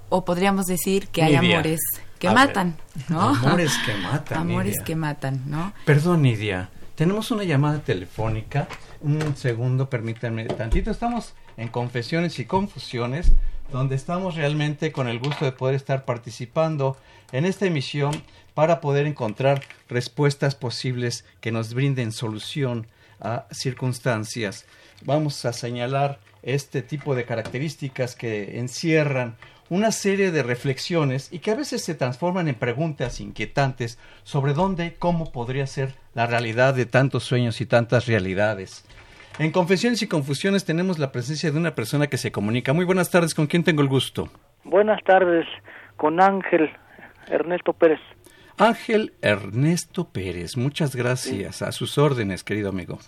O 0.09 0.25
podríamos 0.25 0.65
decir 0.65 1.09
que 1.09 1.23
hay 1.23 1.35
amores 1.35 1.79
que 2.19 2.31
matan, 2.31 2.79
¿no? 3.11 3.21
Amores 3.21 3.75
que 3.85 3.95
matan. 3.97 4.39
amores 4.39 4.81
que 4.81 4.97
matan, 4.97 5.43
¿no? 5.45 5.75
Perdón, 5.85 6.23
Nidia. 6.23 6.71
Tenemos 6.95 7.31
una 7.31 7.45
llamada 7.45 7.81
telefónica. 7.81 8.67
Un 9.03 9.37
segundo, 9.37 9.91
permítanme 9.91 10.47
tantito. 10.47 10.91
Estamos 10.91 11.35
en 11.59 11.69
Confesiones 11.69 12.39
y 12.39 12.47
Confusiones, 12.47 13.33
donde 13.71 13.95
estamos 13.95 14.35
realmente 14.35 14.93
con 14.93 15.09
el 15.09 15.19
gusto 15.19 15.45
de 15.45 15.53
poder 15.53 15.75
estar 15.75 16.05
participando 16.05 16.97
en 17.33 17.45
esta 17.45 17.67
emisión 17.67 18.23
para 18.55 18.81
poder 18.81 19.07
encontrar 19.07 19.63
respuestas 19.89 20.55
posibles 20.55 21.25
que 21.41 21.53
nos 21.53 21.75
brinden 21.75 22.13
solución 22.13 22.87
a 23.21 23.47
circunstancias. 23.51 24.67
Vamos 25.05 25.45
a 25.45 25.53
señalar 25.53 26.19
este 26.43 26.83
tipo 26.83 27.15
de 27.15 27.25
características 27.25 28.17
que 28.17 28.59
encierran 28.59 29.37
una 29.71 29.91
serie 29.91 30.33
de 30.33 30.43
reflexiones 30.43 31.29
y 31.31 31.39
que 31.39 31.51
a 31.51 31.55
veces 31.55 31.83
se 31.83 31.95
transforman 31.95 32.49
en 32.49 32.57
preguntas 32.57 33.21
inquietantes 33.21 33.97
sobre 34.23 34.53
dónde, 34.53 34.97
cómo 34.99 35.33
podría 35.33 35.67
ser 35.67 35.95
la 36.15 36.27
realidad 36.27 36.75
de 36.75 36.85
tantos 36.85 37.25
sueños 37.25 37.61
y 37.63 37.67
tantas 37.67 38.07
realidades. 38.07 38.85
En 39.39 39.51
Confesiones 39.51 40.03
y 40.03 40.09
Confusiones 40.09 40.65
tenemos 40.65 40.99
la 40.99 41.11
presencia 41.11 41.51
de 41.51 41.59
una 41.59 41.75
persona 41.75 42.07
que 42.07 42.19
se 42.19 42.31
comunica. 42.31 42.75
Muy 42.75 42.85
buenas 42.85 43.11
tardes, 43.11 43.35
¿con 43.35 43.47
quién 43.47 43.65
tengo 43.65 43.81
el 43.81 43.89
gusto? 43.89 44.29
Buenas 44.63 45.03
tardes, 45.05 45.47
con 45.97 46.21
Ángel 46.21 46.71
Ernesto 47.29 47.73
Pérez. 47.73 48.01
Ángel 48.59 49.15
Ernesto 49.23 50.09
Pérez, 50.13 50.57
muchas 50.57 50.95
gracias. 50.95 51.63
A 51.63 51.73
sus 51.73 51.97
órdenes, 51.97 52.45
querido 52.45 52.69
amigo. 52.69 52.99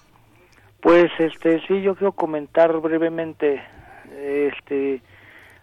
Pues 0.80 1.10
este 1.18 1.60
sí, 1.66 1.82
yo 1.82 1.94
quiero 1.94 2.12
comentar 2.12 2.72
brevemente 2.80 3.62
este 4.18 5.02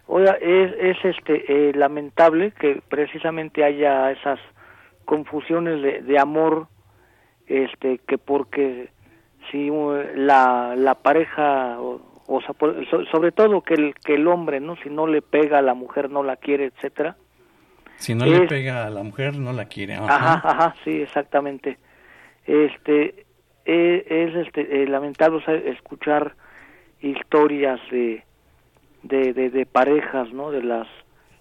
oiga, 0.06 0.32
es, 0.40 0.72
es 0.78 1.04
este 1.04 1.44
eh, 1.68 1.72
lamentable 1.74 2.52
que 2.52 2.82
precisamente 2.88 3.64
haya 3.64 4.10
esas 4.12 4.38
confusiones 5.04 5.82
de, 5.82 6.02
de 6.02 6.18
amor 6.18 6.68
este 7.46 7.98
que 8.06 8.18
porque 8.18 8.90
si 9.50 9.70
la, 10.14 10.74
la 10.76 10.94
pareja 10.94 11.78
o, 11.80 12.00
sobre 13.10 13.32
todo 13.32 13.60
que 13.62 13.74
el 13.74 13.94
que 13.94 14.14
el 14.14 14.26
hombre 14.26 14.60
no 14.60 14.76
si 14.76 14.88
no 14.88 15.06
le 15.06 15.22
pega 15.22 15.58
a 15.58 15.62
la 15.62 15.74
mujer 15.74 16.10
no 16.10 16.22
la 16.22 16.36
quiere 16.36 16.66
etcétera. 16.66 17.16
Si 17.96 18.14
no 18.14 18.24
le 18.24 18.46
pega 18.46 18.86
a 18.86 18.90
la 18.90 19.02
mujer 19.02 19.36
no 19.36 19.52
la 19.52 19.66
quiere 19.66 19.94
ajá. 19.94 20.40
Ajá, 20.44 20.74
sí 20.84 21.02
exactamente. 21.02 21.78
Este 22.46 23.26
e, 23.64 24.06
es, 24.08 24.46
este 24.46 24.82
eh, 24.82 24.86
lamentable 24.88 25.42
escuchar 25.70 26.34
historias 27.00 27.80
de, 27.90 28.24
de, 29.02 29.32
de, 29.32 29.66
parejas 29.66 30.32
no 30.32 30.50
de 30.50 30.62
las 30.62 30.88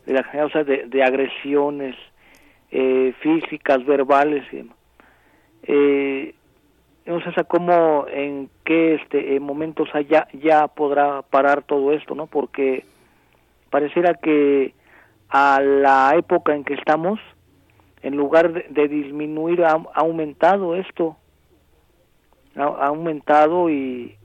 de 0.05 0.13
la 0.13 0.45
o 0.45 0.49
sea, 0.49 0.63
de, 0.63 0.87
de 0.87 1.03
agresiones 1.03 1.95
eh, 2.71 3.13
físicas 3.21 3.85
verbales 3.85 4.43
y 4.51 4.69
eh, 5.63 6.33
no 7.05 7.19
sé 7.21 7.43
cómo 7.47 8.05
en 8.07 8.49
qué 8.63 8.95
este 8.95 9.39
momentos 9.39 9.89
allá 9.93 10.27
ya 10.33 10.67
podrá 10.67 11.21
parar 11.23 11.63
todo 11.63 11.91
esto 11.91 12.15
no 12.15 12.27
porque 12.27 12.85
pareciera 13.69 14.13
que 14.13 14.73
a 15.29 15.59
la 15.61 16.13
época 16.15 16.53
en 16.53 16.63
que 16.63 16.73
estamos 16.73 17.19
en 18.03 18.15
lugar 18.17 18.51
de, 18.51 18.87
disminuir 18.87 19.63
ha, 19.63 19.79
aumentado 19.93 20.75
esto. 20.75 21.17
Ha, 22.55 22.63
aumentado 22.63 23.69
y 23.69 24.17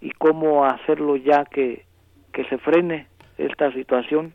y 0.00 0.10
cómo 0.12 0.64
hacerlo 0.64 1.16
ya 1.16 1.44
que 1.44 1.84
que 2.32 2.44
se 2.44 2.58
frene 2.58 3.06
esta 3.38 3.72
situación. 3.72 4.34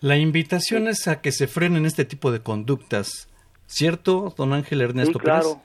La 0.00 0.16
invitación 0.16 0.86
es 0.86 1.08
a 1.08 1.20
que 1.20 1.32
se 1.32 1.46
frenen 1.46 1.86
este 1.86 2.04
tipo 2.04 2.30
de 2.30 2.40
conductas 2.40 3.28
cierto 3.66 4.34
don 4.36 4.52
Ángel 4.52 4.80
Ernesto 4.82 5.18
sí, 5.18 5.24
claro. 5.24 5.60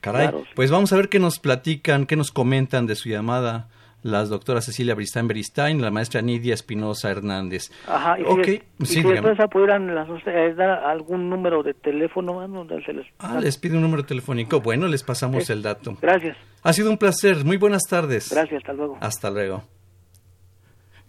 Caray, 0.00 0.30
pues 0.54 0.70
vamos 0.70 0.92
a 0.92 0.96
ver 0.96 1.08
qué 1.08 1.18
nos 1.18 1.38
platican, 1.38 2.06
qué 2.06 2.16
nos 2.16 2.30
comentan 2.30 2.86
de 2.86 2.94
su 2.94 3.08
llamada 3.08 3.68
las 4.02 4.28
doctoras 4.28 4.64
Cecilia 4.64 4.94
Bristain 4.94 5.28
Beristain 5.28 5.82
la 5.82 5.90
maestra 5.90 6.22
Nidia 6.22 6.54
Espinosa 6.54 7.10
Hernández. 7.10 7.70
Ajá, 7.86 8.18
y 8.18 8.24
okay. 8.24 8.62
si, 8.82 9.02
después 9.02 9.38
pudieran 9.50 9.94
las, 9.94 10.08
eh, 10.26 10.54
dar 10.56 10.84
algún 10.84 11.28
número 11.28 11.62
de 11.62 11.74
teléfono, 11.74 12.66
se 12.84 12.92
les... 12.92 13.06
Ah, 13.18 13.38
les 13.40 13.58
pide 13.58 13.76
un 13.76 13.82
número 13.82 14.04
telefónico. 14.04 14.60
Bueno, 14.60 14.86
les 14.88 15.02
pasamos 15.02 15.50
el 15.50 15.62
dato. 15.62 15.96
Gracias. 16.00 16.36
Ha 16.62 16.72
sido 16.72 16.90
un 16.90 16.98
placer. 16.98 17.44
Muy 17.44 17.56
buenas 17.56 17.82
tardes. 17.88 18.30
Gracias, 18.30 18.58
hasta 18.58 18.72
luego. 18.72 18.98
Hasta 19.00 19.30
luego. 19.30 19.64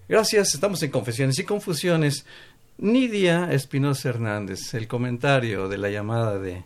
Gracias, 0.08 0.54
estamos 0.54 0.84
en 0.84 0.92
Confesiones 0.92 1.40
y 1.40 1.46
Confusiones. 1.46 2.26
Nidia 2.78 3.52
Espinosa 3.52 4.10
Hernández, 4.10 4.74
el 4.74 4.88
comentario 4.88 5.70
de 5.70 5.78
la 5.78 5.90
llamada 5.90 6.40
de 6.40 6.64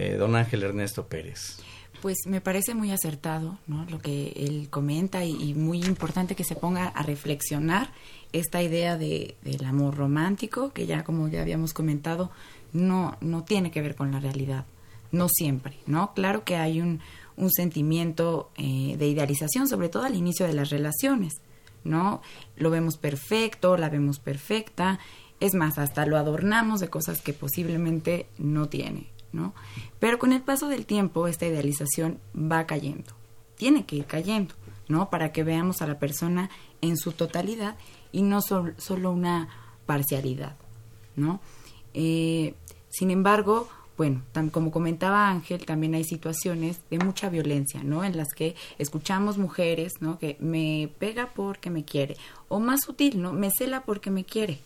eh, 0.00 0.16
don 0.16 0.34
Ángel 0.34 0.62
Ernesto 0.62 1.06
Pérez. 1.06 1.58
Pues 2.00 2.16
me 2.26 2.40
parece 2.40 2.74
muy 2.74 2.90
acertado 2.90 3.58
¿no? 3.66 3.84
lo 3.90 3.98
que 3.98 4.32
él 4.34 4.68
comenta 4.70 5.26
y, 5.26 5.52
muy 5.52 5.84
importante 5.84 6.34
que 6.34 6.44
se 6.44 6.56
ponga 6.56 6.88
a 6.88 7.02
reflexionar 7.02 7.92
esta 8.32 8.62
idea 8.62 8.96
de, 8.96 9.36
del 9.42 9.62
amor 9.66 9.96
romántico, 9.96 10.72
que 10.72 10.86
ya 10.86 11.04
como 11.04 11.28
ya 11.28 11.42
habíamos 11.42 11.74
comentado, 11.74 12.30
no, 12.72 13.18
no 13.20 13.44
tiene 13.44 13.70
que 13.70 13.82
ver 13.82 13.94
con 13.94 14.10
la 14.10 14.20
realidad, 14.20 14.64
no 15.12 15.28
siempre, 15.28 15.76
¿no? 15.86 16.14
Claro 16.14 16.44
que 16.44 16.56
hay 16.56 16.80
un, 16.80 17.00
sentimiento 17.54 18.50
eh, 18.56 18.96
de 18.98 19.08
idealización, 19.08 19.66
sobre 19.66 19.88
todo 19.88 20.04
al 20.04 20.14
inicio 20.14 20.46
de 20.46 20.52
las 20.52 20.68
relaciones, 20.68 21.40
¿no? 21.84 22.20
Lo 22.56 22.70
vemos 22.70 22.98
perfecto, 22.98 23.78
la 23.78 23.88
vemos 23.88 24.18
perfecta, 24.18 24.98
es 25.40 25.54
más, 25.54 25.78
hasta 25.78 26.04
lo 26.04 26.18
adornamos 26.18 26.80
de 26.80 26.88
cosas 26.88 27.22
que 27.22 27.32
posiblemente 27.32 28.26
no 28.36 28.68
tiene, 28.68 29.06
Pero 29.98 30.18
con 30.18 30.32
el 30.32 30.42
paso 30.42 30.68
del 30.68 30.86
tiempo 30.86 31.26
esta 31.26 31.46
idealización 31.46 32.18
va 32.34 32.66
cayendo, 32.66 33.12
tiene 33.56 33.84
que 33.86 33.96
ir 33.96 34.06
cayendo, 34.06 34.54
¿no? 34.88 35.10
Para 35.10 35.32
que 35.32 35.44
veamos 35.44 35.82
a 35.82 35.86
la 35.86 35.98
persona 35.98 36.50
en 36.80 36.96
su 36.96 37.12
totalidad 37.12 37.76
y 38.12 38.22
no 38.22 38.40
solo 38.42 39.12
una 39.12 39.48
parcialidad, 39.86 40.56
¿no? 41.16 41.40
Eh, 41.94 42.54
sin 42.88 43.10
embargo, 43.10 43.68
bueno, 43.96 44.22
como 44.50 44.70
comentaba 44.70 45.28
Ángel, 45.28 45.66
también 45.66 45.94
hay 45.94 46.04
situaciones 46.04 46.80
de 46.90 46.98
mucha 46.98 47.28
violencia, 47.28 47.82
¿no? 47.84 48.02
En 48.02 48.16
las 48.16 48.28
que 48.34 48.56
escuchamos 48.78 49.36
mujeres, 49.36 50.00
¿no? 50.00 50.18
Que 50.18 50.36
me 50.40 50.90
pega 50.98 51.28
porque 51.34 51.68
me 51.68 51.84
quiere, 51.84 52.16
o 52.48 52.60
más 52.60 52.80
sutil, 52.82 53.20
¿no? 53.20 53.34
Me 53.34 53.50
cela 53.50 53.82
porque 53.84 54.10
me 54.10 54.24
quiere, 54.24 54.58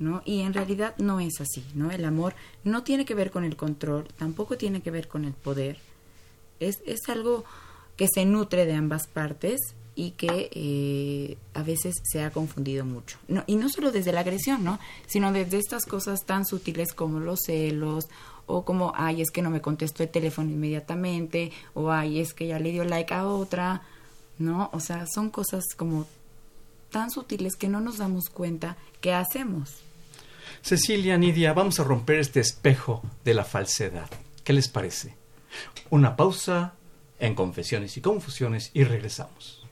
¿no? 0.00 0.22
Y 0.24 0.40
en 0.40 0.54
realidad 0.54 0.96
no 0.98 1.20
es 1.20 1.40
así, 1.40 1.64
¿no? 1.74 1.92
El 1.92 2.04
amor 2.04 2.34
no 2.64 2.82
tiene 2.82 3.04
que 3.04 3.14
ver 3.14 3.30
con 3.30 3.44
el 3.44 3.54
control, 3.54 4.08
tampoco 4.18 4.56
tiene 4.56 4.80
que 4.80 4.90
ver 4.90 5.06
con 5.06 5.24
el 5.24 5.34
poder. 5.34 5.78
Es, 6.58 6.80
es 6.86 7.08
algo 7.08 7.44
que 7.96 8.08
se 8.12 8.24
nutre 8.24 8.66
de 8.66 8.74
ambas 8.74 9.06
partes 9.06 9.60
y 9.94 10.12
que 10.12 10.50
eh, 10.52 11.36
a 11.52 11.62
veces 11.62 11.96
se 12.02 12.22
ha 12.22 12.30
confundido 12.30 12.84
mucho. 12.86 13.18
No, 13.28 13.44
y 13.46 13.56
no 13.56 13.68
solo 13.68 13.92
desde 13.92 14.12
la 14.12 14.20
agresión, 14.20 14.64
¿no? 14.64 14.78
Sino 15.06 15.32
desde 15.32 15.58
estas 15.58 15.84
cosas 15.84 16.24
tan 16.24 16.46
sutiles 16.46 16.94
como 16.94 17.20
los 17.20 17.40
celos 17.44 18.08
o 18.46 18.64
como, 18.64 18.94
ay, 18.96 19.20
es 19.20 19.30
que 19.30 19.42
no 19.42 19.50
me 19.50 19.60
contestó 19.60 20.02
el 20.02 20.08
teléfono 20.08 20.50
inmediatamente 20.50 21.52
o 21.74 21.90
ay, 21.90 22.20
es 22.20 22.32
que 22.32 22.46
ya 22.46 22.58
le 22.58 22.72
dio 22.72 22.84
like 22.84 23.12
a 23.12 23.26
otra, 23.26 23.82
¿no? 24.38 24.70
O 24.72 24.80
sea, 24.80 25.06
son 25.06 25.28
cosas 25.28 25.64
como 25.76 26.06
tan 26.90 27.10
sutiles 27.10 27.56
que 27.56 27.68
no 27.68 27.80
nos 27.80 27.98
damos 27.98 28.30
cuenta 28.30 28.78
que 29.02 29.12
hacemos. 29.12 29.82
Cecilia, 30.62 31.16
Nidia, 31.16 31.52
vamos 31.52 31.80
a 31.80 31.84
romper 31.84 32.18
este 32.18 32.40
espejo 32.40 33.02
de 33.24 33.34
la 33.34 33.44
falsedad. 33.44 34.08
¿Qué 34.44 34.52
les 34.52 34.68
parece? 34.68 35.16
Una 35.90 36.16
pausa 36.16 36.74
en 37.18 37.34
Confesiones 37.34 37.96
y 37.96 38.00
Confusiones 38.00 38.70
y 38.74 38.84
regresamos. 38.84 39.66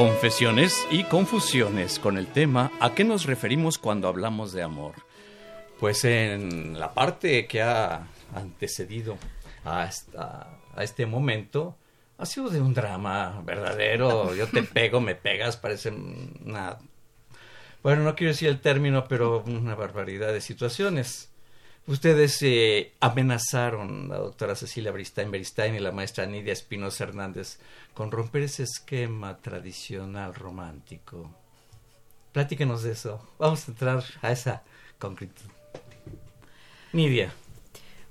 Confesiones 0.00 0.86
y 0.90 1.04
confusiones 1.04 1.98
con 1.98 2.16
el 2.16 2.26
tema 2.26 2.72
¿A 2.80 2.94
qué 2.94 3.04
nos 3.04 3.26
referimos 3.26 3.76
cuando 3.76 4.08
hablamos 4.08 4.54
de 4.54 4.62
amor? 4.62 4.94
Pues 5.78 6.06
en 6.06 6.80
la 6.80 6.94
parte 6.94 7.46
que 7.46 7.60
ha 7.60 8.06
antecedido 8.34 9.18
a, 9.62 9.90
a 10.16 10.82
este 10.82 11.04
momento 11.04 11.76
ha 12.16 12.24
sido 12.24 12.48
de 12.48 12.62
un 12.62 12.72
drama 12.72 13.42
verdadero. 13.44 14.34
Yo 14.34 14.46
te 14.46 14.62
pego, 14.74 15.02
me 15.02 15.16
pegas, 15.16 15.58
parece 15.58 15.90
una... 15.90 16.78
Bueno, 17.82 18.02
no 18.02 18.14
quiero 18.14 18.32
decir 18.32 18.48
el 18.48 18.62
término, 18.62 19.04
pero 19.06 19.44
una 19.46 19.74
barbaridad 19.74 20.32
de 20.32 20.40
situaciones. 20.40 21.29
Ustedes 21.86 22.40
eh, 22.42 22.92
amenazaron 23.00 24.06
a 24.06 24.14
la 24.14 24.18
doctora 24.18 24.54
Cecilia 24.54 24.92
Beristain 24.92 25.30
Beristain 25.30 25.74
y 25.74 25.80
la 25.80 25.92
maestra 25.92 26.26
Nidia 26.26 26.52
Espinosa 26.52 27.04
Hernández 27.04 27.58
con 27.94 28.10
romper 28.10 28.42
ese 28.42 28.62
esquema 28.62 29.38
tradicional 29.38 30.34
romántico. 30.34 31.34
Platíquenos 32.32 32.82
de 32.82 32.92
eso. 32.92 33.20
Vamos 33.38 33.66
a 33.66 33.72
entrar 33.72 34.04
a 34.22 34.30
esa 34.30 34.62
concretud. 34.98 35.50
Nidia. 36.92 37.32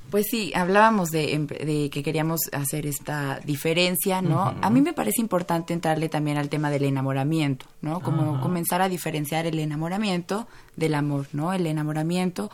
Pues 0.09 0.25
sí, 0.29 0.51
hablábamos 0.55 1.11
de, 1.11 1.89
que 1.91 2.03
queríamos 2.03 2.41
hacer 2.51 2.87
esta 2.87 3.39
diferencia, 3.45 4.23
¿no? 4.23 4.55
A 4.59 4.69
mí 4.71 4.81
me 4.81 4.93
parece 4.93 5.21
importante 5.21 5.71
entrarle 5.71 6.09
también 6.09 6.37
al 6.37 6.49
tema 6.49 6.71
del 6.71 6.85
enamoramiento, 6.85 7.67
¿no? 7.81 7.99
Como 7.99 8.41
comenzar 8.41 8.81
a 8.81 8.89
diferenciar 8.89 9.45
el 9.45 9.59
enamoramiento 9.59 10.47
del 10.75 10.95
amor, 10.95 11.27
¿no? 11.31 11.53
El 11.53 11.67
enamoramiento 11.67 12.49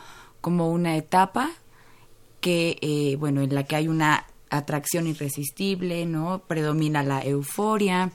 como 0.46 0.70
una 0.70 0.96
etapa 0.96 1.50
que, 2.40 2.78
eh, 2.80 3.16
bueno, 3.16 3.42
en 3.42 3.52
la 3.52 3.64
que 3.64 3.74
hay 3.74 3.88
una 3.88 4.28
atracción 4.48 5.08
irresistible, 5.08 6.06
¿no? 6.06 6.38
Predomina 6.46 7.02
la 7.02 7.20
euforia, 7.24 8.12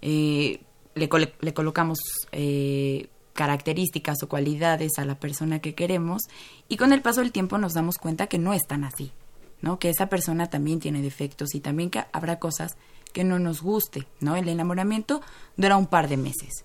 eh, 0.00 0.62
le, 0.94 1.10
le, 1.38 1.52
colocamos 1.52 1.98
eh, 2.32 3.10
características 3.34 4.22
o 4.22 4.28
cualidades 4.30 4.92
a 4.96 5.04
la 5.04 5.20
persona 5.20 5.58
que 5.58 5.74
queremos 5.74 6.22
y 6.66 6.78
con 6.78 6.94
el 6.94 7.02
paso 7.02 7.20
del 7.20 7.30
tiempo 7.30 7.58
nos 7.58 7.74
damos 7.74 7.98
cuenta 7.98 8.26
que 8.26 8.38
no 8.38 8.54
es 8.54 8.66
tan 8.66 8.82
así, 8.82 9.12
¿no? 9.60 9.78
Que 9.78 9.90
esa 9.90 10.06
persona 10.06 10.48
también 10.48 10.80
tiene 10.80 11.02
defectos 11.02 11.54
y 11.54 11.60
también 11.60 11.90
que 11.90 12.06
habrá 12.14 12.38
cosas 12.38 12.78
que 13.12 13.22
no 13.22 13.38
nos 13.38 13.60
guste, 13.60 14.06
¿no? 14.20 14.34
El 14.34 14.48
enamoramiento 14.48 15.20
dura 15.58 15.76
un 15.76 15.88
par 15.88 16.08
de 16.08 16.16
meses. 16.16 16.64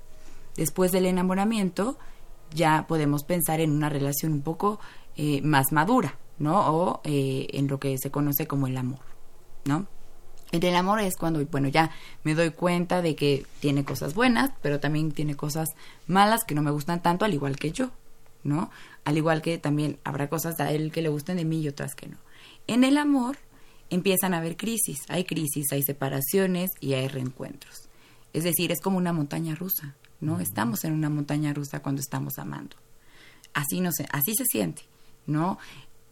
Después 0.55 0.93
del 0.93 1.05
enamoramiento 1.05 1.97
ya 2.53 2.85
podemos 2.87 3.23
pensar 3.23 3.59
en 3.59 3.71
una 3.71 3.89
relación 3.89 4.33
un 4.33 4.41
poco 4.41 4.79
eh, 5.17 5.41
más 5.41 5.71
madura, 5.71 6.17
¿no? 6.39 6.59
O 6.73 7.01
eh, 7.03 7.47
en 7.51 7.67
lo 7.67 7.79
que 7.79 7.97
se 7.97 8.11
conoce 8.11 8.47
como 8.47 8.67
el 8.67 8.77
amor, 8.77 8.99
¿no? 9.65 9.87
El 10.51 10.75
amor 10.75 10.99
es 10.99 11.15
cuando, 11.17 11.45
bueno, 11.47 11.67
ya 11.67 11.91
me 12.23 12.35
doy 12.35 12.51
cuenta 12.51 13.01
de 13.01 13.15
que 13.15 13.45
tiene 13.59 13.83
cosas 13.83 14.13
buenas, 14.13 14.51
pero 14.61 14.79
también 14.79 15.11
tiene 15.11 15.35
cosas 15.35 15.69
malas 16.07 16.43
que 16.45 16.55
no 16.55 16.61
me 16.61 16.71
gustan 16.71 17.01
tanto, 17.01 17.25
al 17.25 17.33
igual 17.33 17.57
que 17.57 17.71
yo, 17.71 17.91
¿no? 18.43 18.69
Al 19.03 19.17
igual 19.17 19.41
que 19.41 19.57
también 19.57 19.97
habrá 20.03 20.29
cosas 20.29 20.59
a 20.59 20.71
él 20.71 20.91
que 20.91 21.01
le 21.01 21.09
gusten 21.09 21.37
de 21.37 21.45
mí 21.45 21.61
y 21.61 21.67
otras 21.67 21.95
que 21.95 22.07
no. 22.07 22.17
En 22.67 22.83
el 22.83 22.97
amor 22.97 23.37
empiezan 23.89 24.33
a 24.33 24.37
haber 24.37 24.55
crisis, 24.55 24.99
hay 25.09 25.25
crisis, 25.25 25.71
hay 25.71 25.83
separaciones 25.83 26.71
y 26.79 26.93
hay 26.93 27.07
reencuentros. 27.07 27.89
Es 28.33 28.43
decir, 28.43 28.71
es 28.71 28.81
como 28.81 28.97
una 28.97 29.13
montaña 29.13 29.55
rusa, 29.55 29.95
¿no? 30.25 30.39
Estamos 30.39 30.83
en 30.83 30.93
una 30.93 31.09
montaña 31.09 31.53
rusa 31.53 31.81
cuando 31.81 32.01
estamos 32.01 32.37
amando. 32.39 32.75
Así 33.53 33.79
no 33.79 33.91
sé, 33.91 34.07
así 34.11 34.33
se 34.35 34.43
siente, 34.45 34.81
¿no? 35.27 35.57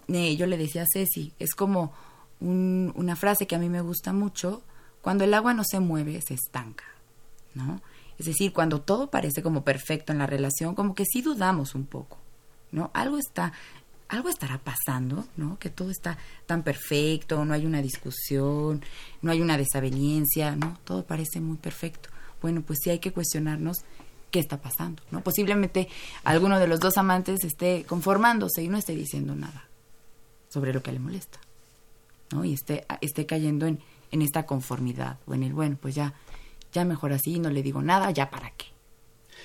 Eh, 0.08 0.36
yo 0.38 0.46
le 0.46 0.58
decía 0.58 0.84
a 0.84 0.86
Ceci, 0.92 1.34
es 1.40 1.56
como 1.56 1.94
una 2.40 3.16
frase 3.16 3.48
que 3.48 3.56
a 3.56 3.60
mí 3.60 3.70
me 3.70 3.82
gusta 3.82 4.12
mucho, 4.12 4.64
cuando 5.02 5.24
el 5.24 5.34
agua 5.34 5.54
no 5.54 5.64
se 5.64 5.80
mueve, 5.80 6.22
se 6.22 6.34
estanca, 6.34 6.84
¿no? 7.54 7.82
Es 8.20 8.26
decir, 8.26 8.54
cuando 8.54 8.82
todo 8.82 9.10
parece 9.10 9.42
como 9.42 9.64
perfecto 9.64 10.12
en 10.12 10.20
la 10.20 10.28
relación, 10.28 10.76
como 10.76 10.94
que 10.94 11.06
sí 11.06 11.22
dudamos 11.22 11.74
un 11.74 11.86
poco, 11.86 12.18
¿no? 12.72 12.92
Algo 12.94 13.18
está, 13.18 13.54
algo 14.10 14.30
estará 14.30 14.60
pasando, 14.60 15.26
¿no? 15.38 15.58
Que 15.58 15.70
todo 15.70 15.90
está 15.90 16.18
tan 16.46 16.64
perfecto, 16.64 17.44
no 17.46 17.54
hay 17.54 17.66
una 17.66 17.82
discusión, 17.82 18.84
no 19.22 19.32
hay 19.32 19.42
una 19.42 19.58
desaveniencia, 19.58 20.56
¿no? 20.56 20.78
Todo 20.84 21.06
parece 21.06 21.40
muy 21.40 21.58
perfecto 21.58 22.10
bueno, 22.44 22.62
pues 22.62 22.80
sí 22.84 22.90
hay 22.90 23.00
que 23.00 23.14
cuestionarnos 23.14 23.78
qué 24.34 24.40
está 24.40 24.58
pasando, 24.58 25.04
¿no? 25.12 25.22
Posiblemente 25.22 25.88
alguno 26.24 26.60
de 26.60 26.66
los 26.66 26.80
dos 26.80 26.98
amantes 26.98 27.44
esté 27.44 27.86
conformándose 27.88 28.64
y 28.64 28.68
no 28.68 28.80
esté 28.80 28.96
diciendo 28.96 29.36
nada 29.36 29.70
sobre 30.50 30.74
lo 30.74 30.82
que 30.82 30.92
le 30.92 30.98
molesta, 30.98 31.40
¿no? 32.32 32.44
Y 32.44 32.54
esté, 32.54 32.84
esté 33.02 33.28
cayendo 33.28 33.68
en, 33.68 33.80
en 34.12 34.24
esta 34.24 34.48
conformidad 34.48 35.20
o 35.28 35.36
en 35.36 35.44
el, 35.44 35.54
bueno, 35.54 35.78
pues 35.80 35.94
ya, 35.94 36.16
ya 36.74 36.84
mejor 36.84 37.14
así, 37.14 37.38
no 37.38 37.52
le 37.52 37.62
digo 37.62 37.84
nada, 37.84 38.10
ya 38.10 38.32
para 38.32 38.50
qué. 38.58 38.66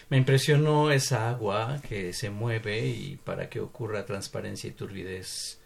Me 0.09 0.17
impresionó 0.17 0.91
esa 0.91 1.29
agua 1.29 1.83
que 1.87 2.15
se 2.15 2.31
mueve 2.31 2.87
y 2.87 3.17
para 3.17 3.51
que 3.51 3.61
ocurra 3.61 4.07
transparencia 4.07 4.71
y 4.71 4.73
turbidez. 4.73 5.61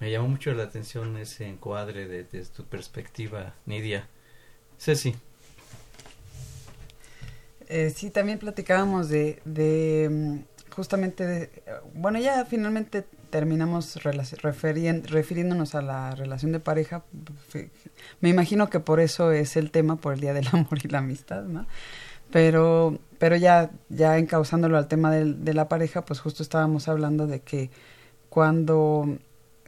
Me 0.00 0.10
llamó 0.10 0.28
mucho 0.28 0.50
la 0.54 0.62
atención 0.62 1.18
ese 1.18 1.46
encuadre 1.46 2.08
desde 2.08 2.46
tu 2.46 2.64
perspectiva, 2.64 3.54
Nidia. 3.66 4.08
Ceci. 4.78 5.14
Eh, 7.74 7.88
sí, 7.88 8.10
también 8.10 8.38
platicábamos 8.38 9.08
de, 9.08 9.40
de 9.46 10.06
mm, 10.10 10.72
justamente, 10.74 11.50
bueno, 11.94 12.18
ya 12.18 12.44
finalmente 12.44 13.06
terminamos 13.30 13.98
refiriéndonos 14.02 15.74
a 15.74 15.80
la 15.80 16.14
relación 16.14 16.52
de 16.52 16.60
pareja. 16.60 17.02
Me 18.20 18.28
imagino 18.28 18.68
que 18.68 18.78
por 18.78 19.00
eso 19.00 19.32
es 19.32 19.56
el 19.56 19.70
tema, 19.70 19.96
por 19.96 20.12
el 20.12 20.20
Día 20.20 20.34
del 20.34 20.48
Amor 20.52 20.78
y 20.84 20.88
la 20.88 20.98
Amistad, 20.98 21.44
¿no? 21.44 21.66
Pero, 22.30 22.98
pero 23.18 23.36
ya, 23.36 23.70
ya 23.88 24.18
encauzándolo 24.18 24.76
al 24.76 24.86
tema 24.86 25.10
de, 25.10 25.54
la 25.54 25.66
pareja, 25.68 26.04
pues 26.04 26.20
justo 26.20 26.42
estábamos 26.42 26.88
hablando 26.88 27.26
de 27.26 27.40
que 27.40 27.70
cuando, 28.28 29.16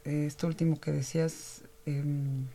eh, 0.05 0.25
esto 0.27 0.47
último 0.47 0.79
que 0.79 0.93
decías, 0.93 1.63
em, 1.87 2.49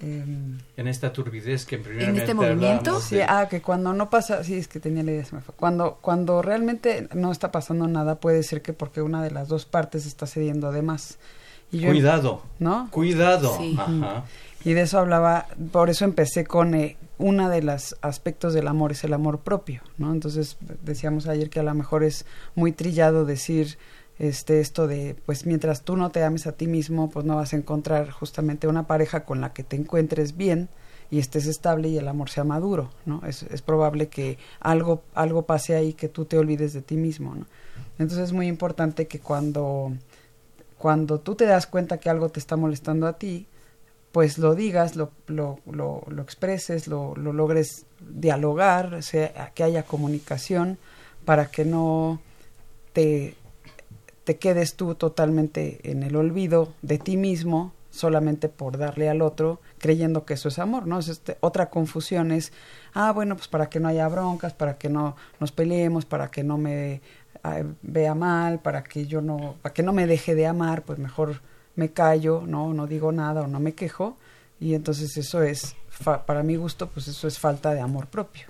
Em, 0.00 0.58
en 0.76 0.88
esta 0.88 1.12
turbidez 1.12 1.64
que 1.64 1.76
en 1.76 2.00
¿En 2.00 2.16
este 2.16 2.34
movimiento? 2.34 3.00
Sí, 3.00 3.20
ah, 3.20 3.46
que 3.48 3.62
cuando 3.62 3.92
no 3.92 4.10
pasa, 4.10 4.42
sí, 4.42 4.54
es 4.54 4.68
que 4.68 4.80
tenía 4.80 5.02
la 5.02 5.12
idea, 5.12 5.24
se 5.24 5.36
me 5.36 5.40
fue. 5.40 5.54
Cuando, 5.54 5.98
cuando 6.00 6.42
realmente 6.42 7.08
no 7.14 7.30
está 7.30 7.52
pasando 7.52 7.86
nada, 7.86 8.20
puede 8.20 8.42
ser 8.42 8.60
que 8.60 8.72
porque 8.72 9.02
una 9.02 9.22
de 9.22 9.30
las 9.30 9.48
dos 9.48 9.66
partes 9.66 10.04
está 10.06 10.26
cediendo 10.26 10.68
además. 10.68 11.18
Y 11.70 11.78
yo, 11.78 11.90
Cuidado. 11.90 12.42
¿No? 12.58 12.88
Cuidado. 12.90 13.56
Ajá. 13.78 14.24
Y 14.64 14.72
de 14.72 14.82
eso 14.82 14.98
hablaba, 14.98 15.46
por 15.72 15.90
eso 15.90 16.06
empecé 16.06 16.44
con 16.44 16.74
eh, 16.74 16.96
una 17.18 17.50
de 17.50 17.62
los 17.62 17.96
aspectos 18.00 18.54
del 18.54 18.66
amor, 18.66 18.92
es 18.92 19.04
el 19.04 19.12
amor 19.12 19.40
propio, 19.40 19.82
¿no? 19.98 20.10
Entonces 20.10 20.56
decíamos 20.82 21.26
ayer 21.28 21.50
que 21.50 21.60
a 21.60 21.62
lo 21.62 21.74
mejor 21.74 22.02
es 22.02 22.24
muy 22.54 22.72
trillado 22.72 23.26
decir 23.26 23.76
este 24.18 24.60
esto 24.60 24.86
de 24.86 25.16
pues 25.26 25.46
mientras 25.46 25.82
tú 25.82 25.96
no 25.96 26.10
te 26.10 26.22
ames 26.22 26.46
a 26.46 26.52
ti 26.52 26.66
mismo 26.66 27.10
pues 27.10 27.24
no 27.26 27.36
vas 27.36 27.52
a 27.52 27.56
encontrar 27.56 28.10
justamente 28.10 28.68
una 28.68 28.86
pareja 28.86 29.24
con 29.24 29.40
la 29.40 29.52
que 29.52 29.64
te 29.64 29.76
encuentres 29.76 30.36
bien 30.36 30.68
y 31.10 31.18
estés 31.18 31.46
estable 31.46 31.88
y 31.88 31.98
el 31.98 32.06
amor 32.06 32.30
sea 32.30 32.44
maduro 32.44 32.90
no 33.06 33.22
es, 33.26 33.42
es 33.44 33.62
probable 33.62 34.08
que 34.08 34.38
algo 34.60 35.02
algo 35.14 35.42
pase 35.42 35.74
ahí 35.74 35.94
que 35.94 36.08
tú 36.08 36.24
te 36.24 36.38
olvides 36.38 36.72
de 36.72 36.82
ti 36.82 36.96
mismo 36.96 37.34
no 37.34 37.46
entonces 37.98 38.26
es 38.26 38.32
muy 38.32 38.46
importante 38.46 39.06
que 39.08 39.18
cuando 39.18 39.92
cuando 40.78 41.18
tú 41.18 41.34
te 41.34 41.46
das 41.46 41.66
cuenta 41.66 41.98
que 41.98 42.08
algo 42.10 42.28
te 42.28 42.38
está 42.38 42.56
molestando 42.56 43.06
a 43.08 43.14
ti 43.14 43.48
pues 44.14 44.38
lo 44.38 44.54
digas, 44.54 44.94
lo, 44.94 45.10
lo, 45.26 45.58
lo, 45.66 46.04
lo 46.06 46.22
expreses, 46.22 46.86
lo, 46.86 47.16
lo 47.16 47.32
logres 47.32 47.84
dialogar, 47.98 49.02
sea, 49.02 49.50
que 49.56 49.64
haya 49.64 49.82
comunicación 49.82 50.78
para 51.24 51.46
que 51.46 51.64
no 51.64 52.20
te 52.92 53.34
te 54.24 54.38
quedes 54.38 54.74
tú 54.74 54.94
totalmente 54.94 55.80
en 55.90 56.02
el 56.02 56.16
olvido 56.16 56.72
de 56.82 56.98
ti 56.98 57.16
mismo 57.16 57.72
solamente 57.90 58.48
por 58.48 58.76
darle 58.76 59.08
al 59.08 59.22
otro 59.22 59.60
creyendo 59.78 60.24
que 60.24 60.34
eso 60.34 60.48
es 60.48 60.58
amor, 60.58 60.86
¿no? 60.86 60.98
Es 60.98 61.08
este, 61.08 61.36
otra 61.40 61.70
confusión 61.70 62.32
es, 62.32 62.52
ah, 62.92 63.12
bueno, 63.12 63.36
pues 63.36 63.46
para 63.46 63.68
que 63.68 63.78
no 63.78 63.88
haya 63.88 64.08
broncas, 64.08 64.52
para 64.52 64.78
que 64.78 64.88
no 64.88 65.14
nos 65.38 65.52
peleemos, 65.52 66.04
para 66.04 66.28
que 66.30 66.42
no 66.42 66.58
me 66.58 67.00
vea 67.82 68.14
mal, 68.14 68.60
para 68.60 68.82
que 68.82 69.06
yo 69.06 69.20
no, 69.20 69.56
para 69.62 69.72
que 69.72 69.82
no 69.82 69.92
me 69.92 70.06
deje 70.06 70.34
de 70.34 70.46
amar, 70.46 70.82
pues 70.82 70.98
mejor 70.98 71.40
me 71.76 71.90
callo, 71.90 72.42
no, 72.46 72.72
no 72.72 72.86
digo 72.86 73.12
nada 73.12 73.42
o 73.42 73.46
no 73.46 73.60
me 73.60 73.74
quejo 73.74 74.16
y 74.58 74.74
entonces 74.74 75.16
eso 75.16 75.42
es, 75.42 75.76
para 76.26 76.42
mi 76.42 76.56
gusto, 76.56 76.88
pues 76.88 77.08
eso 77.08 77.28
es 77.28 77.38
falta 77.38 77.74
de 77.74 77.80
amor 77.80 78.06
propio, 78.06 78.46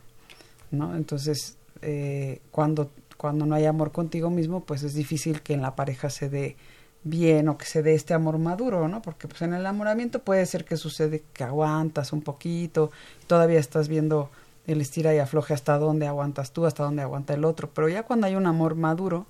¿no? 0.70 0.94
Entonces, 0.94 1.56
eh, 1.82 2.40
cuando 2.50 2.90
cuando 3.24 3.46
no 3.46 3.54
hay 3.54 3.64
amor 3.64 3.90
contigo 3.90 4.28
mismo, 4.28 4.66
pues 4.66 4.82
es 4.82 4.92
difícil 4.92 5.40
que 5.40 5.54
en 5.54 5.62
la 5.62 5.74
pareja 5.74 6.10
se 6.10 6.28
dé 6.28 6.58
bien 7.04 7.48
o 7.48 7.56
que 7.56 7.64
se 7.64 7.82
dé 7.82 7.94
este 7.94 8.12
amor 8.12 8.36
maduro, 8.36 8.86
¿no? 8.86 9.00
Porque 9.00 9.28
pues 9.28 9.40
en 9.40 9.54
el 9.54 9.62
enamoramiento 9.62 10.18
puede 10.18 10.44
ser 10.44 10.66
que 10.66 10.76
sucede 10.76 11.22
que 11.32 11.42
aguantas 11.42 12.12
un 12.12 12.20
poquito, 12.20 12.90
todavía 13.26 13.58
estás 13.58 13.88
viendo 13.88 14.28
el 14.66 14.82
estira 14.82 15.14
y 15.14 15.20
afloje 15.20 15.54
hasta 15.54 15.78
dónde 15.78 16.06
aguantas 16.06 16.52
tú, 16.52 16.66
hasta 16.66 16.82
dónde 16.82 17.00
aguanta 17.00 17.32
el 17.32 17.46
otro, 17.46 17.70
pero 17.72 17.88
ya 17.88 18.02
cuando 18.02 18.26
hay 18.26 18.34
un 18.34 18.44
amor 18.44 18.74
maduro, 18.74 19.24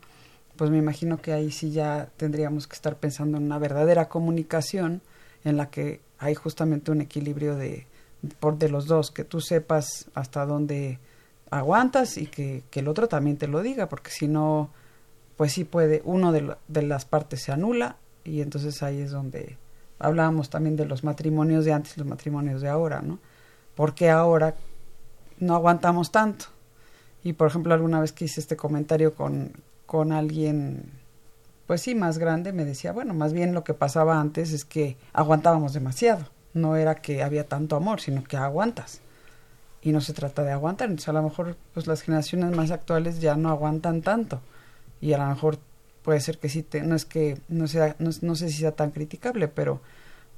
pues 0.57 0.71
me 0.71 0.79
imagino 0.79 1.23
que 1.23 1.33
ahí 1.33 1.53
sí 1.53 1.71
ya 1.71 2.09
tendríamos 2.17 2.67
que 2.67 2.75
estar 2.75 2.97
pensando 2.97 3.39
en 3.39 3.45
una 3.45 3.61
verdadera 3.61 4.09
comunicación 4.09 5.03
en 5.45 5.57
la 5.57 5.71
que 5.71 6.01
hay 6.19 6.35
justamente 6.35 6.91
un 6.91 7.01
equilibrio 7.01 7.55
de 7.55 7.87
por 8.41 8.59
de 8.59 8.71
los 8.71 8.87
dos, 8.87 9.13
que 9.13 9.23
tú 9.23 9.41
sepas 9.41 10.07
hasta 10.15 10.45
dónde 10.47 10.99
aguantas 11.55 12.19
y 12.19 12.27
que, 12.27 12.65
el 12.73 12.89
otro 12.89 13.09
también 13.09 13.37
te 13.37 13.47
lo 13.47 13.63
diga, 13.63 13.89
porque 13.89 14.11
si 14.11 14.27
no, 14.27 14.71
pues 15.37 15.53
sí 15.53 15.65
puede, 15.65 16.03
uno 16.05 16.33
de, 16.33 16.57
de 16.69 16.83
las 16.83 17.05
partes 17.05 17.43
se 17.43 17.53
anula 17.53 17.97
y 18.25 18.41
entonces 18.41 18.83
ahí 18.83 19.01
es 19.01 19.13
donde 19.13 19.57
hablábamos 19.99 20.51
también 20.51 20.77
de 20.77 20.85
los 20.85 21.05
matrimonios 21.05 21.65
de 21.65 21.73
antes 21.73 21.97
y 21.97 22.01
los 22.01 22.09
matrimonios 22.09 22.61
de 22.61 22.69
ahora, 22.69 23.03
¿no? 23.03 23.21
Porque 23.77 24.11
ahora 24.11 24.57
no 25.39 25.55
aguantamos 25.55 26.11
tanto. 26.11 26.47
Y 27.23 27.35
por 27.35 27.49
ejemplo, 27.49 27.73
alguna 27.73 28.01
vez 28.01 28.13
que 28.13 28.25
hice 28.27 28.41
este 28.41 28.57
comentario 28.57 29.15
con, 29.15 29.53
con 29.87 30.13
alguien, 30.13 30.91
pues 31.67 31.83
sí, 31.83 31.95
más 31.95 32.19
grande, 32.19 32.53
me 32.53 32.65
decía, 32.65 32.93
bueno, 32.93 33.15
más 33.15 33.33
bien 33.33 33.55
lo 33.55 33.65
que 33.65 33.75
pasaba 33.75 34.21
antes 34.21 34.53
es 34.53 34.65
que 34.65 34.97
aguantábamos 35.13 35.73
demasiado. 35.73 36.27
No 36.53 36.77
era 36.77 36.97
que 36.97 37.23
había 37.23 37.49
tanto 37.49 37.77
amor, 37.77 38.01
sino 38.01 38.25
que 38.25 38.37
aguantas 38.37 39.01
y 39.85 39.93
no 39.93 40.01
se 40.01 40.15
trata 40.15 40.43
de 40.43 40.51
aguantar. 40.51 40.89
Entonces, 40.89 41.09
a 41.09 41.13
lo 41.13 41.23
mejor 41.23 41.57
pues 41.75 41.87
las 41.87 42.03
generaciones 42.03 42.57
más 42.57 42.71
actuales 42.71 43.21
ya 43.21 43.37
no 43.37 43.51
aguantan 43.51 44.03
tanto 44.03 44.41
y 45.01 45.13
a 45.13 45.19
lo 45.19 45.27
mejor 45.27 45.59
puede 46.03 46.21
ser 46.21 46.39
que 46.39 46.49
sí, 46.49 46.63
te, 46.63 46.83
no 46.83 46.97
es 46.97 47.05
que 47.05 47.39
no, 47.49 47.69
sea, 47.69 47.95
no, 47.99 48.11
no 48.23 48.35
sé 48.35 48.49
si 48.49 48.59
sea 48.61 48.73
tan 48.73 48.91
criticable, 48.91 49.47
pero 49.49 49.81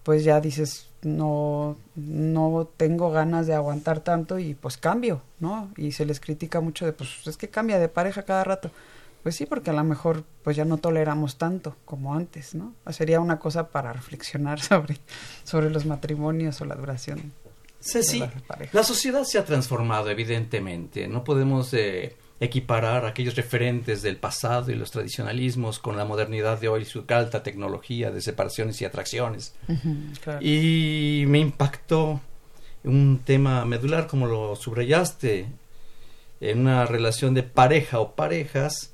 pues 0.02 0.24
ya 0.24 0.40
dices, 0.40 0.88
no, 1.02 1.76
no 1.94 2.68
tengo 2.76 3.10
ganas 3.10 3.46
de 3.46 3.54
aguantar 3.54 4.00
tanto 4.00 4.38
y 4.38 4.54
pues 4.54 4.76
cambio, 4.76 5.22
¿no? 5.40 5.70
Y 5.76 5.92
se 5.92 6.04
les 6.06 6.20
critica 6.20 6.60
mucho 6.60 6.84
de, 6.84 6.92
pues 6.92 7.26
es 7.26 7.36
que 7.36 7.48
cambia 7.48 7.78
de 7.78 7.88
pareja 7.88 8.22
cada 8.22 8.44
rato. 8.44 8.70
Pues 9.22 9.34
sí, 9.34 9.46
porque 9.46 9.70
a 9.70 9.72
lo 9.72 9.82
mejor 9.82 10.22
pues 10.44 10.56
ya 10.56 10.64
no 10.64 10.76
toleramos 10.76 11.36
tanto 11.36 11.76
como 11.84 12.14
antes, 12.14 12.54
¿no? 12.54 12.72
Sería 12.90 13.20
una 13.20 13.40
cosa 13.40 13.68
para 13.68 13.92
reflexionar 13.92 14.60
sobre, 14.60 14.98
sobre 15.42 15.70
los 15.70 15.86
matrimonios 15.86 16.60
o 16.60 16.64
la 16.64 16.76
duración 16.76 17.32
Ceci, 17.86 18.22
la 18.72 18.82
sociedad 18.82 19.24
se 19.24 19.38
ha 19.38 19.44
transformado, 19.44 20.10
evidentemente. 20.10 21.06
No 21.08 21.22
podemos 21.24 21.72
eh, 21.72 22.16
equiparar 22.40 23.06
aquellos 23.06 23.36
referentes 23.36 24.02
del 24.02 24.16
pasado 24.16 24.70
y 24.70 24.74
los 24.74 24.90
tradicionalismos 24.90 25.78
con 25.78 25.96
la 25.96 26.04
modernidad 26.04 26.60
de 26.60 26.68
hoy, 26.68 26.84
su 26.84 27.04
alta 27.08 27.42
tecnología 27.42 28.10
de 28.10 28.20
separaciones 28.20 28.80
y 28.80 28.84
atracciones. 28.84 29.54
Y 30.40 31.24
me 31.28 31.38
impactó 31.38 32.20
un 32.84 33.20
tema 33.24 33.64
medular, 33.64 34.06
como 34.06 34.26
lo 34.26 34.56
subrayaste, 34.56 35.46
en 36.40 36.60
una 36.60 36.84
relación 36.84 37.34
de 37.34 37.42
pareja 37.42 38.00
o 38.00 38.14
parejas, 38.14 38.92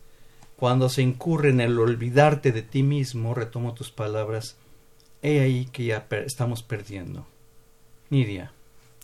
cuando 0.56 0.88
se 0.88 1.02
incurre 1.02 1.50
en 1.50 1.60
el 1.60 1.78
olvidarte 1.78 2.52
de 2.52 2.62
ti 2.62 2.84
mismo, 2.84 3.34
retomo 3.34 3.74
tus 3.74 3.90
palabras, 3.90 4.56
he 5.20 5.40
ahí 5.40 5.66
que 5.66 5.86
ya 5.86 6.06
estamos 6.24 6.62
perdiendo. 6.62 7.26
Nidia. 8.10 8.52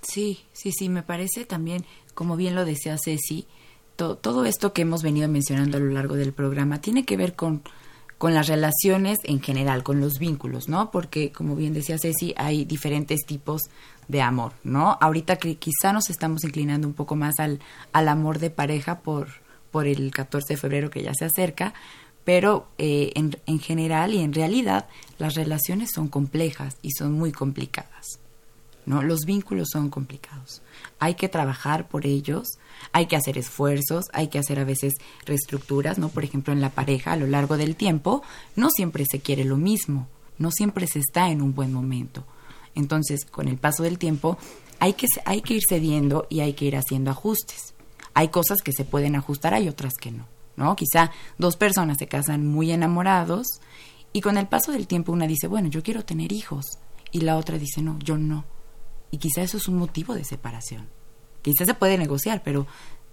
Sí, 0.02 0.40
sí, 0.52 0.72
sí, 0.72 0.88
me 0.88 1.02
parece 1.02 1.44
también, 1.44 1.84
como 2.14 2.36
bien 2.36 2.54
lo 2.54 2.64
decía 2.64 2.96
Ceci, 3.02 3.46
todo 3.96 4.44
esto 4.44 4.72
que 4.72 4.82
hemos 4.82 5.02
venido 5.02 5.28
mencionando 5.28 5.76
a 5.76 5.80
lo 5.80 5.90
largo 5.90 6.14
del 6.14 6.32
programa 6.32 6.80
tiene 6.80 7.04
que 7.04 7.16
ver 7.16 7.34
con, 7.34 7.62
con 8.16 8.32
las 8.32 8.46
relaciones 8.46 9.18
en 9.24 9.40
general, 9.40 9.82
con 9.82 10.00
los 10.00 10.18
vínculos, 10.20 10.68
¿no? 10.68 10.92
Porque, 10.92 11.32
como 11.32 11.56
bien 11.56 11.74
decía 11.74 11.98
Ceci, 11.98 12.32
hay 12.36 12.64
diferentes 12.64 13.20
tipos 13.26 13.62
de 14.06 14.22
amor, 14.22 14.52
¿no? 14.62 14.96
Ahorita 15.00 15.36
que 15.36 15.56
quizá 15.56 15.92
nos 15.92 16.10
estamos 16.10 16.44
inclinando 16.44 16.86
un 16.86 16.94
poco 16.94 17.16
más 17.16 17.40
al, 17.40 17.58
al 17.92 18.08
amor 18.08 18.38
de 18.38 18.50
pareja 18.50 19.00
por, 19.00 19.28
por 19.72 19.86
el 19.86 20.12
14 20.12 20.54
de 20.54 20.56
febrero 20.56 20.90
que 20.90 21.02
ya 21.02 21.12
se 21.14 21.24
acerca, 21.24 21.74
pero 22.24 22.68
eh, 22.78 23.12
en, 23.16 23.36
en 23.46 23.58
general 23.58 24.14
y 24.14 24.18
en 24.18 24.32
realidad 24.32 24.86
las 25.18 25.34
relaciones 25.34 25.90
son 25.92 26.08
complejas 26.08 26.76
y 26.82 26.92
son 26.92 27.12
muy 27.12 27.32
complicadas. 27.32 28.20
¿No? 28.88 29.02
Los 29.02 29.20
vínculos 29.26 29.68
son 29.70 29.90
complicados. 29.90 30.62
Hay 30.98 31.14
que 31.14 31.28
trabajar 31.28 31.88
por 31.88 32.06
ellos, 32.06 32.58
hay 32.90 33.04
que 33.04 33.16
hacer 33.16 33.36
esfuerzos, 33.36 34.06
hay 34.14 34.28
que 34.28 34.38
hacer 34.38 34.58
a 34.58 34.64
veces 34.64 34.94
reestructuras, 35.26 35.98
¿no? 35.98 36.08
Por 36.08 36.24
ejemplo, 36.24 36.54
en 36.54 36.62
la 36.62 36.70
pareja 36.70 37.12
a 37.12 37.16
lo 37.16 37.26
largo 37.26 37.58
del 37.58 37.76
tiempo 37.76 38.22
no 38.56 38.70
siempre 38.70 39.04
se 39.04 39.20
quiere 39.20 39.44
lo 39.44 39.58
mismo, 39.58 40.08
no 40.38 40.50
siempre 40.50 40.86
se 40.86 41.00
está 41.00 41.28
en 41.30 41.42
un 41.42 41.54
buen 41.54 41.70
momento. 41.70 42.24
Entonces, 42.74 43.26
con 43.26 43.46
el 43.46 43.58
paso 43.58 43.82
del 43.82 43.98
tiempo 43.98 44.38
hay 44.80 44.94
que 44.94 45.06
hay 45.26 45.42
que 45.42 45.54
ir 45.54 45.62
cediendo 45.68 46.26
y 46.30 46.40
hay 46.40 46.54
que 46.54 46.64
ir 46.64 46.76
haciendo 46.76 47.10
ajustes. 47.10 47.74
Hay 48.14 48.28
cosas 48.28 48.62
que 48.62 48.72
se 48.72 48.86
pueden 48.86 49.16
ajustar, 49.16 49.52
hay 49.52 49.68
otras 49.68 49.92
que 50.00 50.12
no, 50.12 50.24
¿no? 50.56 50.76
Quizá 50.76 51.12
dos 51.36 51.56
personas 51.56 51.98
se 51.98 52.08
casan 52.08 52.46
muy 52.46 52.72
enamorados 52.72 53.46
y 54.14 54.22
con 54.22 54.38
el 54.38 54.48
paso 54.48 54.72
del 54.72 54.86
tiempo 54.86 55.12
una 55.12 55.26
dice, 55.26 55.46
bueno, 55.46 55.68
yo 55.68 55.82
quiero 55.82 56.06
tener 56.06 56.32
hijos 56.32 56.64
y 57.12 57.20
la 57.20 57.36
otra 57.36 57.58
dice, 57.58 57.82
no, 57.82 57.98
yo 57.98 58.16
no 58.16 58.44
y 59.10 59.18
quizá 59.18 59.42
eso 59.42 59.56
es 59.56 59.68
un 59.68 59.76
motivo 59.76 60.14
de 60.14 60.24
separación. 60.24 60.86
Quizá 61.42 61.64
se 61.64 61.74
puede 61.74 61.98
negociar, 61.98 62.42
pero 62.44 62.66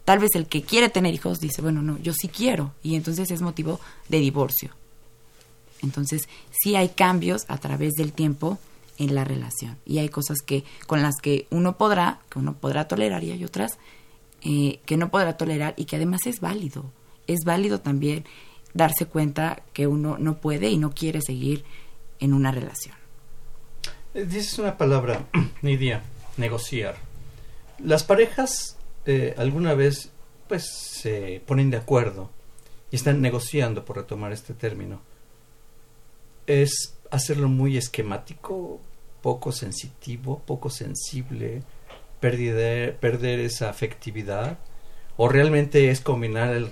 tal 0.03 0.19
vez 0.19 0.31
el 0.35 0.47
que 0.47 0.63
quiere 0.63 0.89
tener 0.89 1.13
hijos 1.13 1.39
dice, 1.39 1.61
bueno, 1.61 1.81
no, 1.81 1.97
yo 1.99 2.13
sí 2.13 2.27
quiero, 2.27 2.73
y 2.83 2.95
entonces 2.95 3.31
es 3.31 3.41
motivo 3.41 3.79
de 4.09 4.19
divorcio. 4.19 4.71
Entonces, 5.81 6.27
sí 6.51 6.75
hay 6.75 6.89
cambios 6.89 7.45
a 7.47 7.57
través 7.57 7.93
del 7.93 8.11
tiempo 8.13 8.57
en 8.97 9.13
la 9.13 9.23
relación 9.23 9.77
y 9.85 9.99
hay 9.99 10.09
cosas 10.09 10.37
que 10.41 10.63
con 10.87 11.01
las 11.01 11.15
que 11.21 11.47
uno 11.51 11.77
podrá, 11.77 12.21
que 12.29 12.39
uno 12.39 12.53
podrá 12.53 12.87
tolerar 12.87 13.23
y 13.23 13.31
hay 13.31 13.43
otras 13.43 13.77
eh, 14.41 14.79
que 14.85 14.97
no 14.97 15.09
podrá 15.09 15.37
tolerar 15.37 15.73
y 15.77 15.85
que 15.85 15.97
además 15.97 16.21
es 16.25 16.39
válido. 16.39 16.85
Es 17.27 17.41
válido 17.43 17.81
también 17.81 18.25
darse 18.73 19.05
cuenta 19.05 19.63
que 19.73 19.87
uno 19.87 20.17
no 20.17 20.37
puede 20.37 20.69
y 20.69 20.77
no 20.77 20.91
quiere 20.91 21.21
seguir 21.21 21.65
en 22.19 22.33
una 22.33 22.51
relación. 22.51 22.95
Dices 24.15 24.57
una 24.59 24.77
palabra, 24.77 25.25
Nidia, 25.61 26.01
negociar. 26.37 26.95
Las 27.79 28.05
parejas 28.05 28.77
eh, 29.05 29.35
alguna 29.37 29.73
vez 29.73 30.09
pues 30.47 30.71
se 30.71 31.41
ponen 31.45 31.69
de 31.69 31.75
acuerdo 31.75 32.29
y 32.91 32.95
están 32.95 33.19
negociando, 33.19 33.83
por 33.83 33.97
retomar 33.97 34.31
este 34.31 34.53
término. 34.53 35.01
Es 36.47 36.95
hacerlo 37.11 37.49
muy 37.49 37.75
esquemático, 37.75 38.79
poco 39.21 39.51
sensitivo, 39.51 40.41
poco 40.45 40.69
sensible, 40.69 41.63
perder, 42.21 42.95
perder 42.95 43.41
esa 43.41 43.69
afectividad, 43.69 44.59
o 45.17 45.27
realmente 45.27 45.89
es 45.89 45.99
combinar 45.99 46.53
el, 46.55 46.69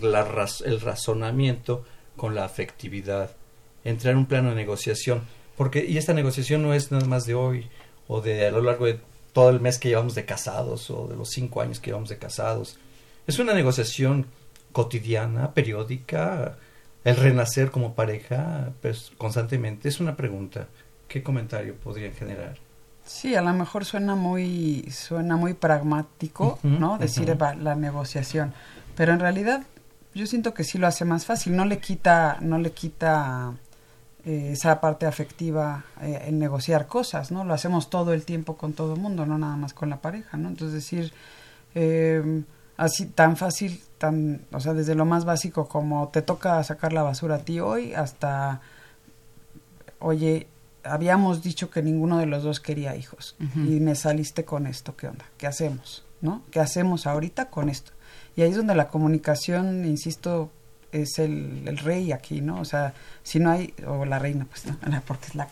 el 0.66 0.80
razonamiento 0.80 1.84
con 2.16 2.36
la 2.36 2.46
afectividad, 2.46 3.36
entrar 3.84 4.14
en 4.14 4.20
un 4.20 4.28
plano 4.28 4.52
de 4.52 4.56
negociación, 4.56 5.24
porque 5.58 5.86
y 5.86 5.98
esta 5.98 6.14
negociación 6.14 6.62
no 6.62 6.74
es 6.74 6.92
nada 6.92 7.06
más 7.06 7.26
de 7.26 7.36
hoy 7.36 7.68
o 8.08 8.22
de 8.22 8.48
a 8.48 8.52
lo 8.52 8.62
largo 8.62 8.86
de 8.86 9.00
todo 9.34 9.50
el 9.50 9.60
mes 9.60 9.80
que 9.80 9.90
llevamos 9.90 10.16
de 10.16 10.26
casados 10.26 10.90
o 10.90 11.08
de 11.08 11.16
los 11.16 11.30
cinco 11.30 11.62
años 11.62 11.80
que 11.80 11.88
llevamos 11.88 12.10
de 12.10 12.18
casados. 12.18 12.78
Es 13.28 13.40
una 13.40 13.54
negociación 13.54 14.28
cotidiana, 14.72 15.54
periódica, 15.54 16.58
el 17.04 17.16
renacer 17.16 17.72
como 17.72 17.94
pareja 17.94 18.72
pues, 18.82 19.12
constantemente. 19.18 19.90
Es 19.90 20.00
una 20.00 20.16
pregunta. 20.16 20.68
¿Qué 21.08 21.24
comentario 21.24 21.76
podrían 21.76 22.14
generar? 22.14 22.58
Sí, 23.06 23.36
a 23.36 23.42
lo 23.42 23.54
mejor 23.54 23.86
suena 23.86 24.16
muy, 24.16 24.90
suena 24.92 25.36
muy 25.36 25.54
pragmático, 25.54 26.60
¿no? 26.64 26.98
Decir 26.98 27.36
la 27.40 27.76
negociación. 27.76 28.54
Pero 28.96 29.14
en 29.14 29.20
realidad 29.20 29.64
yo 30.14 30.26
siento 30.26 30.54
que 30.54 30.64
sí 30.64 30.78
lo 30.78 30.88
hace 30.88 31.06
más 31.06 31.26
fácil. 31.26 31.56
No 31.56 31.66
le 31.66 31.80
quita, 31.80 32.38
no 32.40 32.58
le 32.58 32.72
quita 32.72 33.54
eh, 34.26 34.52
esa 34.54 34.80
parte 34.80 35.06
afectiva 35.06 35.84
eh, 36.02 36.26
en 36.28 36.40
negociar 36.40 36.88
cosas, 36.88 37.32
¿no? 37.32 37.44
Lo 37.44 37.54
hacemos 37.54 37.90
todo 37.90 38.14
el 38.14 38.24
tiempo 38.24 38.56
con 38.56 38.72
todo 38.72 38.94
el 38.94 39.02
mundo, 39.02 39.26
no 39.26 39.38
nada 39.38 39.58
más 39.58 39.74
con 39.74 39.90
la 39.90 40.02
pareja, 40.02 40.38
¿no? 40.38 40.48
Entonces 40.48 40.74
decir, 40.74 41.12
eh, 41.76 42.44
así 42.78 43.08
tan 43.08 43.36
fácil, 43.36 43.82
tan, 43.98 44.46
o 44.54 44.62
sea, 44.62 44.74
desde 44.74 44.96
lo 44.96 45.04
más 45.04 45.26
básico 45.26 45.68
como 45.68 46.08
te 46.08 46.22
toca 46.22 46.64
sacar 46.64 46.94
la 46.94 47.04
basura 47.04 47.36
a 47.36 47.40
ti 47.40 47.60
hoy 47.60 47.94
hasta, 47.94 48.62
oye, 50.00 50.48
habíamos 50.84 51.44
dicho 51.44 51.70
que 51.70 51.82
ninguno 51.82 52.18
de 52.18 52.26
los 52.26 52.44
dos 52.44 52.60
quería 52.60 52.96
hijos 52.96 53.36
y 53.56 53.80
me 53.80 53.96
saliste 53.96 54.46
con 54.46 54.68
esto, 54.68 54.96
¿qué 54.96 55.08
onda? 55.08 55.26
¿Qué 55.38 55.48
hacemos? 55.48 56.06
¿No? 56.22 56.44
¿Qué 56.52 56.60
hacemos 56.60 57.08
ahorita 57.08 57.50
con 57.50 57.70
esto? 57.70 57.92
Y 58.36 58.42
ahí 58.42 58.52
es 58.52 58.58
donde 58.58 58.76
la 58.76 58.88
comunicación, 58.88 59.86
insisto, 59.86 60.50
es 61.02 61.20
el, 61.20 61.64
el 61.68 61.78
rey 61.78 62.12
aquí, 62.12 62.42
¿no? 62.42 62.60
O 62.60 62.66
sea, 62.66 62.94
si 63.24 63.40
no 63.40 63.52
hay, 63.52 63.74
o 63.88 64.06
la 64.06 64.20
reina, 64.20 64.46
pues 64.50 64.66
no, 64.66 64.78
porque 65.08 65.28
es 65.28 65.36
la 65.36 65.48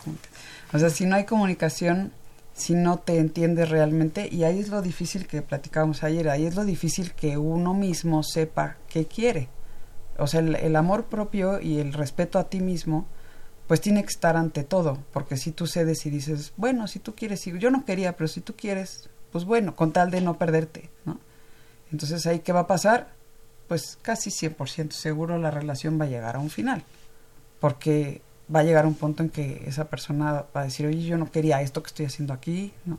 O 0.72 0.78
sea, 0.78 0.90
si 0.90 1.06
no 1.06 1.16
hay 1.16 1.24
comunicación, 1.24 2.12
si 2.54 2.74
no 2.74 2.98
te 2.98 3.18
entiendes 3.18 3.70
realmente, 3.70 4.28
y 4.30 4.44
ahí 4.44 4.58
es 4.58 4.68
lo 4.68 4.82
difícil 4.82 5.26
que 5.26 5.42
platicábamos 5.42 6.02
ayer, 6.02 6.28
ahí 6.28 6.46
es 6.46 6.54
lo 6.54 6.64
difícil 6.64 7.12
que 7.12 7.38
uno 7.38 7.74
mismo 7.74 8.22
sepa 8.22 8.76
qué 8.88 9.06
quiere. 9.06 9.48
O 10.18 10.26
sea, 10.26 10.40
el, 10.40 10.76
amor 10.76 11.04
propio 11.06 11.60
y 11.60 11.78
el 11.78 11.92
respeto 11.92 12.38
a 12.38 12.48
ti 12.48 12.60
mismo, 12.60 13.06
pues 13.66 13.80
tiene 13.80 14.02
que 14.02 14.10
estar 14.10 14.36
ante 14.36 14.64
todo, 14.64 14.98
porque 15.12 15.36
si 15.36 15.52
tú 15.52 15.66
cedes 15.66 16.04
y 16.04 16.10
dices, 16.10 16.52
bueno, 16.56 16.86
si 16.86 16.98
tú 16.98 17.14
quieres, 17.14 17.44
yo 17.44 17.70
no 17.70 17.84
quería, 17.84 18.16
pero 18.16 18.28
si 18.28 18.42
tú 18.42 18.54
quieres, 18.54 19.08
pues 19.30 19.44
bueno, 19.44 19.74
con 19.74 19.92
tal 19.92 20.10
de 20.10 20.20
no 20.20 20.36
perderte, 20.38 20.90
¿no? 21.06 21.18
Entonces 21.90 22.26
ahí, 22.26 22.40
¿qué 22.40 22.52
va 22.52 22.60
a 22.60 22.66
pasar? 22.66 23.14
Pues 23.72 23.98
casi 24.02 24.28
100% 24.28 24.90
seguro 24.90 25.38
la 25.38 25.50
relación 25.50 25.98
va 25.98 26.04
a 26.04 26.08
llegar 26.08 26.36
a 26.36 26.40
un 26.40 26.50
final, 26.50 26.84
porque 27.58 28.20
va 28.54 28.60
a 28.60 28.64
llegar 28.64 28.84
un 28.84 28.92
punto 28.92 29.22
en 29.22 29.30
que 29.30 29.62
esa 29.66 29.88
persona 29.88 30.44
va 30.54 30.60
a 30.60 30.64
decir, 30.64 30.84
oye, 30.84 31.02
yo 31.04 31.16
no 31.16 31.30
quería 31.30 31.62
esto 31.62 31.82
que 31.82 31.86
estoy 31.86 32.04
haciendo 32.04 32.34
aquí, 32.34 32.74
¿no? 32.84 32.98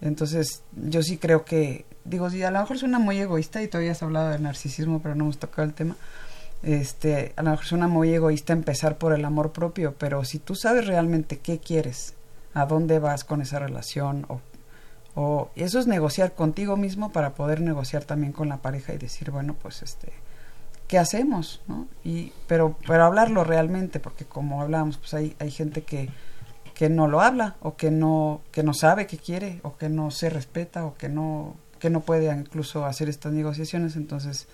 Entonces, 0.00 0.62
yo 0.74 1.02
sí 1.02 1.18
creo 1.18 1.44
que, 1.44 1.84
digo, 2.06 2.30
si 2.30 2.42
a 2.42 2.50
lo 2.50 2.60
mejor 2.60 2.78
suena 2.78 2.98
muy 2.98 3.18
egoísta 3.18 3.62
y 3.62 3.68
todavía 3.68 3.92
has 3.92 4.02
hablado 4.02 4.30
de 4.30 4.38
narcisismo, 4.38 5.02
pero 5.02 5.14
no 5.14 5.24
hemos 5.24 5.36
tocado 5.36 5.64
el 5.68 5.74
tema, 5.74 5.94
este, 6.62 7.34
a 7.36 7.42
lo 7.42 7.50
mejor 7.50 7.66
suena 7.66 7.86
muy 7.86 8.14
egoísta 8.14 8.54
empezar 8.54 8.96
por 8.96 9.12
el 9.12 9.26
amor 9.26 9.52
propio, 9.52 9.94
pero 9.98 10.24
si 10.24 10.38
tú 10.38 10.54
sabes 10.54 10.86
realmente 10.86 11.36
qué 11.36 11.58
quieres, 11.58 12.14
a 12.54 12.64
dónde 12.64 12.98
vas 12.98 13.24
con 13.24 13.42
esa 13.42 13.58
relación, 13.58 14.24
o, 14.30 14.40
o 15.14 15.50
eso 15.56 15.78
es 15.78 15.86
negociar 15.86 16.34
contigo 16.34 16.76
mismo 16.76 17.12
para 17.12 17.34
poder 17.34 17.60
negociar 17.60 18.04
también 18.04 18.32
con 18.32 18.48
la 18.48 18.58
pareja 18.58 18.94
y 18.94 18.98
decir, 18.98 19.30
bueno, 19.30 19.54
pues 19.60 19.82
este, 19.82 20.12
¿qué 20.88 20.98
hacemos? 20.98 21.60
¿no? 21.68 21.86
Y, 22.04 22.32
pero, 22.46 22.76
pero 22.86 23.04
hablarlo 23.04 23.44
realmente, 23.44 24.00
porque 24.00 24.24
como 24.24 24.62
hablábamos, 24.62 24.96
pues 24.96 25.14
hay, 25.14 25.36
hay 25.38 25.50
gente 25.50 25.82
que, 25.82 26.08
que 26.74 26.88
no 26.88 27.08
lo 27.08 27.20
habla, 27.20 27.56
o 27.60 27.76
que 27.76 27.90
no, 27.90 28.40
que 28.50 28.62
no 28.62 28.72
sabe 28.72 29.06
qué 29.06 29.18
quiere, 29.18 29.60
o 29.62 29.76
que 29.76 29.88
no 29.88 30.10
se 30.10 30.30
respeta, 30.30 30.86
o 30.86 30.94
que 30.94 31.08
no, 31.08 31.56
que 31.78 31.90
no 31.90 32.00
puede 32.00 32.34
incluso 32.34 32.86
hacer 32.86 33.08
estas 33.08 33.32
negociaciones, 33.32 33.96
entonces 33.96 34.48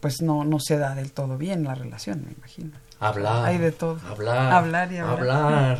pues 0.00 0.20
no, 0.20 0.44
no 0.44 0.58
se 0.58 0.78
da 0.78 0.96
del 0.96 1.12
todo 1.12 1.38
bien 1.38 1.62
la 1.62 1.76
relación, 1.76 2.24
me 2.26 2.32
imagino. 2.32 2.72
Hablar. 2.98 3.46
Hay 3.46 3.58
de 3.58 3.70
todo. 3.70 4.00
Hablar. 4.08 4.52
Hablar 4.52 4.92
y 4.92 4.96
hablar. 4.96 5.18
Hablar. 5.18 5.78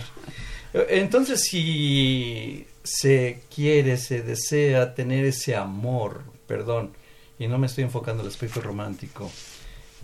Entonces, 0.72 1.40
si 1.40 2.66
se 2.82 3.42
quiere, 3.54 3.96
se 3.96 4.22
desea 4.22 4.94
tener 4.94 5.24
ese 5.24 5.56
amor, 5.56 6.22
perdón, 6.46 6.92
y 7.38 7.46
no 7.46 7.58
me 7.58 7.66
estoy 7.66 7.84
enfocando 7.84 8.22
en 8.22 8.26
el 8.26 8.32
aspecto 8.32 8.60
romántico, 8.60 9.30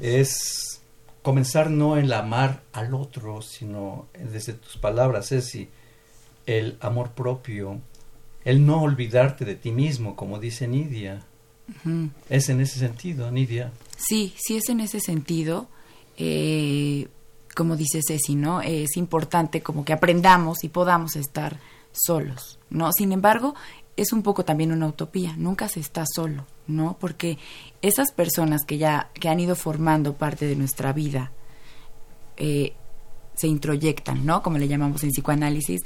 es 0.00 0.80
comenzar 1.22 1.70
no 1.70 1.96
en 1.96 2.06
el 2.06 2.12
amar 2.12 2.62
al 2.72 2.94
otro, 2.94 3.42
sino 3.42 4.06
desde 4.14 4.54
tus 4.54 4.76
palabras, 4.76 5.32
es 5.32 5.46
si 5.46 5.68
el 6.46 6.76
amor 6.80 7.10
propio, 7.10 7.80
el 8.44 8.64
no 8.64 8.82
olvidarte 8.82 9.44
de 9.44 9.54
ti 9.54 9.72
mismo, 9.72 10.16
como 10.16 10.38
dice 10.38 10.66
Nidia. 10.66 11.22
Es 12.30 12.48
en 12.48 12.62
ese 12.62 12.78
sentido, 12.78 13.30
Nidia. 13.30 13.72
Sí, 13.98 14.32
sí 14.38 14.56
es 14.56 14.70
en 14.70 14.80
ese 14.80 15.00
sentido. 15.00 15.68
Eh, 16.16 17.08
como 17.54 17.76
dice 17.76 18.00
Ceci, 18.06 18.36
¿no? 18.36 18.62
Es 18.62 18.96
importante 18.96 19.62
como 19.62 19.84
que 19.84 19.92
aprendamos 19.92 20.64
y 20.64 20.68
podamos 20.68 21.16
estar 21.16 21.58
solos, 21.92 22.58
¿no? 22.70 22.92
Sin 22.92 23.12
embargo, 23.12 23.54
es 23.96 24.12
un 24.12 24.22
poco 24.22 24.44
también 24.44 24.72
una 24.72 24.86
utopía, 24.86 25.34
nunca 25.36 25.68
se 25.68 25.80
está 25.80 26.04
solo, 26.06 26.46
¿no? 26.66 26.96
Porque 27.00 27.38
esas 27.82 28.12
personas 28.12 28.64
que 28.64 28.78
ya 28.78 29.10
que 29.14 29.28
han 29.28 29.40
ido 29.40 29.56
formando 29.56 30.14
parte 30.14 30.46
de 30.46 30.56
nuestra 30.56 30.92
vida 30.92 31.32
eh, 32.36 32.74
se 33.38 33.46
introyectan, 33.46 34.26
¿no? 34.26 34.42
Como 34.42 34.58
le 34.58 34.68
llamamos 34.68 35.02
en 35.04 35.10
psicoanálisis. 35.10 35.80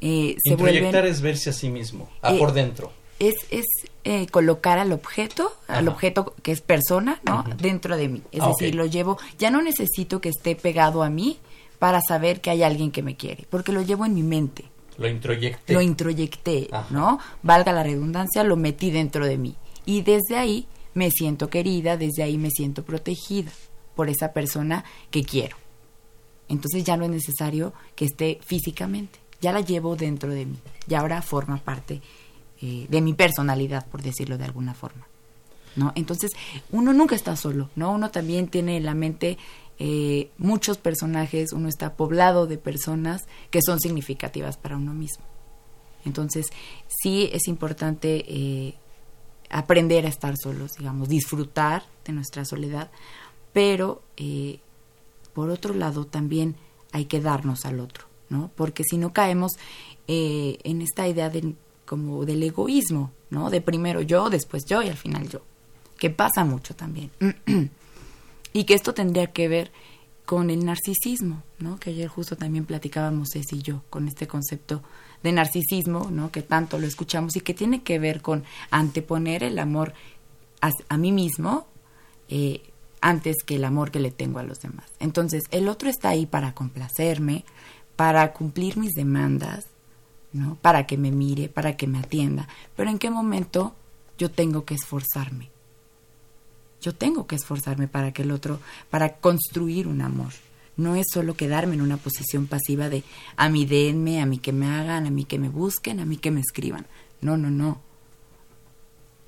Eh, 0.00 0.36
se 0.42 0.52
Introyectar 0.52 1.06
es 1.06 1.20
verse 1.20 1.50
a 1.50 1.52
sí 1.52 1.68
mismo, 1.70 2.08
a 2.22 2.34
eh, 2.34 2.38
por 2.38 2.52
dentro. 2.52 2.92
Es, 3.18 3.34
es 3.50 3.66
eh, 4.04 4.26
colocar 4.28 4.78
al 4.78 4.92
objeto, 4.92 5.52
al 5.68 5.88
objeto 5.88 6.34
que 6.42 6.52
es 6.52 6.62
persona, 6.62 7.20
¿no? 7.24 7.44
Dentro 7.58 7.96
de 7.96 8.08
mí. 8.08 8.22
Es 8.32 8.40
ah, 8.42 8.48
decir, 8.48 8.74
lo 8.74 8.86
llevo, 8.86 9.18
ya 9.38 9.50
no 9.50 9.60
necesito 9.60 10.20
que 10.20 10.30
esté 10.30 10.56
pegado 10.56 11.02
a 11.02 11.10
mí 11.10 11.38
para 11.78 12.00
saber 12.06 12.40
que 12.40 12.50
hay 12.50 12.62
alguien 12.62 12.90
que 12.90 13.02
me 13.02 13.16
quiere, 13.16 13.46
porque 13.50 13.72
lo 13.72 13.82
llevo 13.82 14.06
en 14.06 14.14
mi 14.14 14.22
mente. 14.22 14.64
Lo 14.98 15.08
introyecté. 15.08 15.72
Lo 15.72 15.80
introyecté, 15.80 16.68
¿no? 16.90 17.18
Valga 17.42 17.72
la 17.72 17.82
redundancia, 17.82 18.44
lo 18.44 18.56
metí 18.56 18.90
dentro 18.90 19.26
de 19.26 19.38
mí. 19.38 19.56
Y 19.86 20.02
desde 20.02 20.36
ahí 20.36 20.66
me 20.94 21.10
siento 21.10 21.48
querida, 21.48 21.96
desde 21.96 22.22
ahí 22.22 22.36
me 22.36 22.50
siento 22.50 22.84
protegida 22.84 23.50
por 23.94 24.08
esa 24.08 24.32
persona 24.32 24.84
que 25.10 25.22
quiero. 25.22 25.56
Entonces 26.48 26.84
ya 26.84 26.96
no 26.96 27.04
es 27.04 27.10
necesario 27.10 27.72
que 27.94 28.04
esté 28.04 28.40
físicamente, 28.44 29.18
ya 29.40 29.52
la 29.52 29.60
llevo 29.60 29.94
dentro 29.96 30.32
de 30.32 30.46
mí 30.46 30.58
y 30.88 30.94
ahora 30.94 31.22
forma 31.22 31.58
parte 31.58 32.02
eh, 32.60 32.86
de 32.88 33.00
mi 33.00 33.14
personalidad, 33.14 33.86
por 33.86 34.02
decirlo 34.02 34.36
de 34.36 34.44
alguna 34.44 34.74
forma. 34.74 35.06
¿no? 35.76 35.92
Entonces, 35.94 36.32
uno 36.72 36.92
nunca 36.92 37.14
está 37.14 37.36
solo, 37.36 37.70
¿no? 37.76 37.92
Uno 37.92 38.10
también 38.10 38.48
tiene 38.48 38.76
en 38.76 38.84
la 38.84 38.94
mente 38.94 39.38
eh, 39.82 40.30
muchos 40.36 40.76
personajes, 40.76 41.54
uno 41.54 41.66
está 41.66 41.94
poblado 41.94 42.46
de 42.46 42.58
personas 42.58 43.22
que 43.50 43.62
son 43.64 43.80
significativas 43.80 44.58
para 44.58 44.76
uno 44.76 44.92
mismo. 44.92 45.24
Entonces, 46.04 46.48
sí 46.86 47.30
es 47.32 47.48
importante 47.48 48.26
eh, 48.28 48.74
aprender 49.48 50.04
a 50.04 50.10
estar 50.10 50.34
solos, 50.36 50.72
digamos, 50.72 51.08
disfrutar 51.08 51.82
de 52.04 52.12
nuestra 52.12 52.44
soledad, 52.44 52.90
pero 53.54 54.02
eh, 54.18 54.60
por 55.32 55.48
otro 55.48 55.72
lado 55.72 56.04
también 56.04 56.56
hay 56.92 57.06
que 57.06 57.22
darnos 57.22 57.64
al 57.64 57.80
otro, 57.80 58.04
¿no? 58.28 58.50
Porque 58.56 58.84
si 58.84 58.98
no 58.98 59.14
caemos 59.14 59.52
en 60.06 60.82
esta 60.82 61.08
idea 61.08 61.30
de 61.30 61.54
como 61.86 62.26
del 62.26 62.42
egoísmo, 62.42 63.12
¿no? 63.30 63.48
De 63.48 63.62
primero 63.62 64.02
yo, 64.02 64.28
después 64.28 64.66
yo 64.66 64.82
y 64.82 64.88
al 64.88 64.96
final 64.98 65.26
yo, 65.30 65.40
que 65.96 66.10
pasa 66.10 66.44
mucho 66.44 66.74
también. 66.76 67.10
y 68.52 68.64
que 68.64 68.74
esto 68.74 68.94
tendría 68.94 69.28
que 69.28 69.48
ver 69.48 69.72
con 70.24 70.50
el 70.50 70.64
narcisismo, 70.64 71.42
¿no? 71.58 71.78
Que 71.78 71.90
ayer 71.90 72.08
justo 72.08 72.36
también 72.36 72.64
platicábamos 72.64 73.30
Ceci 73.32 73.56
y 73.56 73.62
yo 73.62 73.82
con 73.90 74.06
este 74.06 74.28
concepto 74.28 74.82
de 75.24 75.32
narcisismo, 75.32 76.08
¿no? 76.10 76.30
Que 76.30 76.42
tanto 76.42 76.78
lo 76.78 76.86
escuchamos 76.86 77.34
y 77.36 77.40
que 77.40 77.52
tiene 77.52 77.82
que 77.82 77.98
ver 77.98 78.22
con 78.22 78.44
anteponer 78.70 79.42
el 79.42 79.58
amor 79.58 79.92
a, 80.60 80.96
mí 80.96 81.10
mismo 81.10 81.66
eh, 82.28 82.62
antes 83.00 83.38
que 83.44 83.56
el 83.56 83.64
amor 83.64 83.90
que 83.90 83.98
le 83.98 84.10
tengo 84.10 84.38
a 84.38 84.44
los 84.44 84.60
demás. 84.60 84.86
Entonces, 85.00 85.42
el 85.50 85.68
otro 85.68 85.88
está 85.88 86.10
ahí 86.10 86.26
para 86.26 86.54
complacerme, 86.54 87.44
para 87.96 88.32
cumplir 88.32 88.76
mis 88.76 88.92
demandas, 88.92 89.66
¿no? 90.32 90.56
Para 90.62 90.86
que 90.86 90.96
me 90.96 91.10
mire, 91.10 91.48
para 91.48 91.76
que 91.76 91.86
me 91.86 91.98
atienda. 91.98 92.48
Pero 92.76 92.88
¿en 92.88 92.98
qué 92.98 93.10
momento 93.10 93.74
yo 94.16 94.30
tengo 94.30 94.64
que 94.64 94.74
esforzarme? 94.74 95.50
Yo 96.80 96.94
tengo 96.94 97.26
que 97.26 97.36
esforzarme 97.36 97.88
para 97.88 98.12
que 98.12 98.22
el 98.22 98.30
otro, 98.30 98.60
para 98.90 99.16
construir 99.16 99.86
un 99.86 100.00
amor. 100.00 100.32
No 100.76 100.94
es 100.94 101.06
solo 101.12 101.34
quedarme 101.34 101.74
en 101.74 101.82
una 101.82 101.98
posición 101.98 102.46
pasiva 102.46 102.88
de 102.88 103.04
a 103.36 103.48
mí 103.48 103.66
denme, 103.66 104.22
a 104.22 104.26
mí 104.26 104.38
que 104.38 104.52
me 104.52 104.66
hagan, 104.66 105.06
a 105.06 105.10
mí 105.10 105.24
que 105.24 105.38
me 105.38 105.48
busquen, 105.48 106.00
a 106.00 106.06
mí 106.06 106.16
que 106.16 106.30
me 106.30 106.40
escriban. 106.40 106.86
No, 107.20 107.36
no, 107.36 107.50
no. 107.50 107.80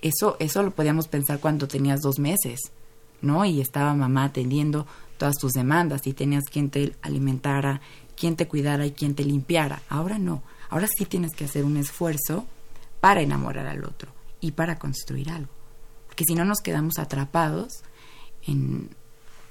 Eso, 0.00 0.36
eso 0.40 0.62
lo 0.62 0.70
podíamos 0.70 1.08
pensar 1.08 1.40
cuando 1.40 1.68
tenías 1.68 2.00
dos 2.00 2.18
meses, 2.18 2.72
¿no? 3.20 3.44
Y 3.44 3.60
estaba 3.60 3.94
mamá 3.94 4.24
atendiendo 4.24 4.86
todas 5.18 5.36
tus 5.36 5.52
demandas 5.52 6.06
y 6.06 6.14
tenías 6.14 6.44
quien 6.50 6.70
te 6.70 6.96
alimentara, 7.02 7.80
quien 8.16 8.34
te 8.34 8.48
cuidara 8.48 8.86
y 8.86 8.92
quien 8.92 9.14
te 9.14 9.24
limpiara. 9.24 9.82
Ahora 9.88 10.18
no. 10.18 10.42
Ahora 10.70 10.88
sí 10.88 11.04
tienes 11.04 11.32
que 11.34 11.44
hacer 11.44 11.64
un 11.64 11.76
esfuerzo 11.76 12.46
para 13.00 13.20
enamorar 13.20 13.66
al 13.66 13.84
otro 13.84 14.10
y 14.40 14.52
para 14.52 14.78
construir 14.78 15.30
algo. 15.30 15.61
Porque 16.12 16.26
si 16.26 16.34
no 16.34 16.44
nos 16.44 16.60
quedamos 16.60 16.98
atrapados 16.98 17.84
en, 18.46 18.90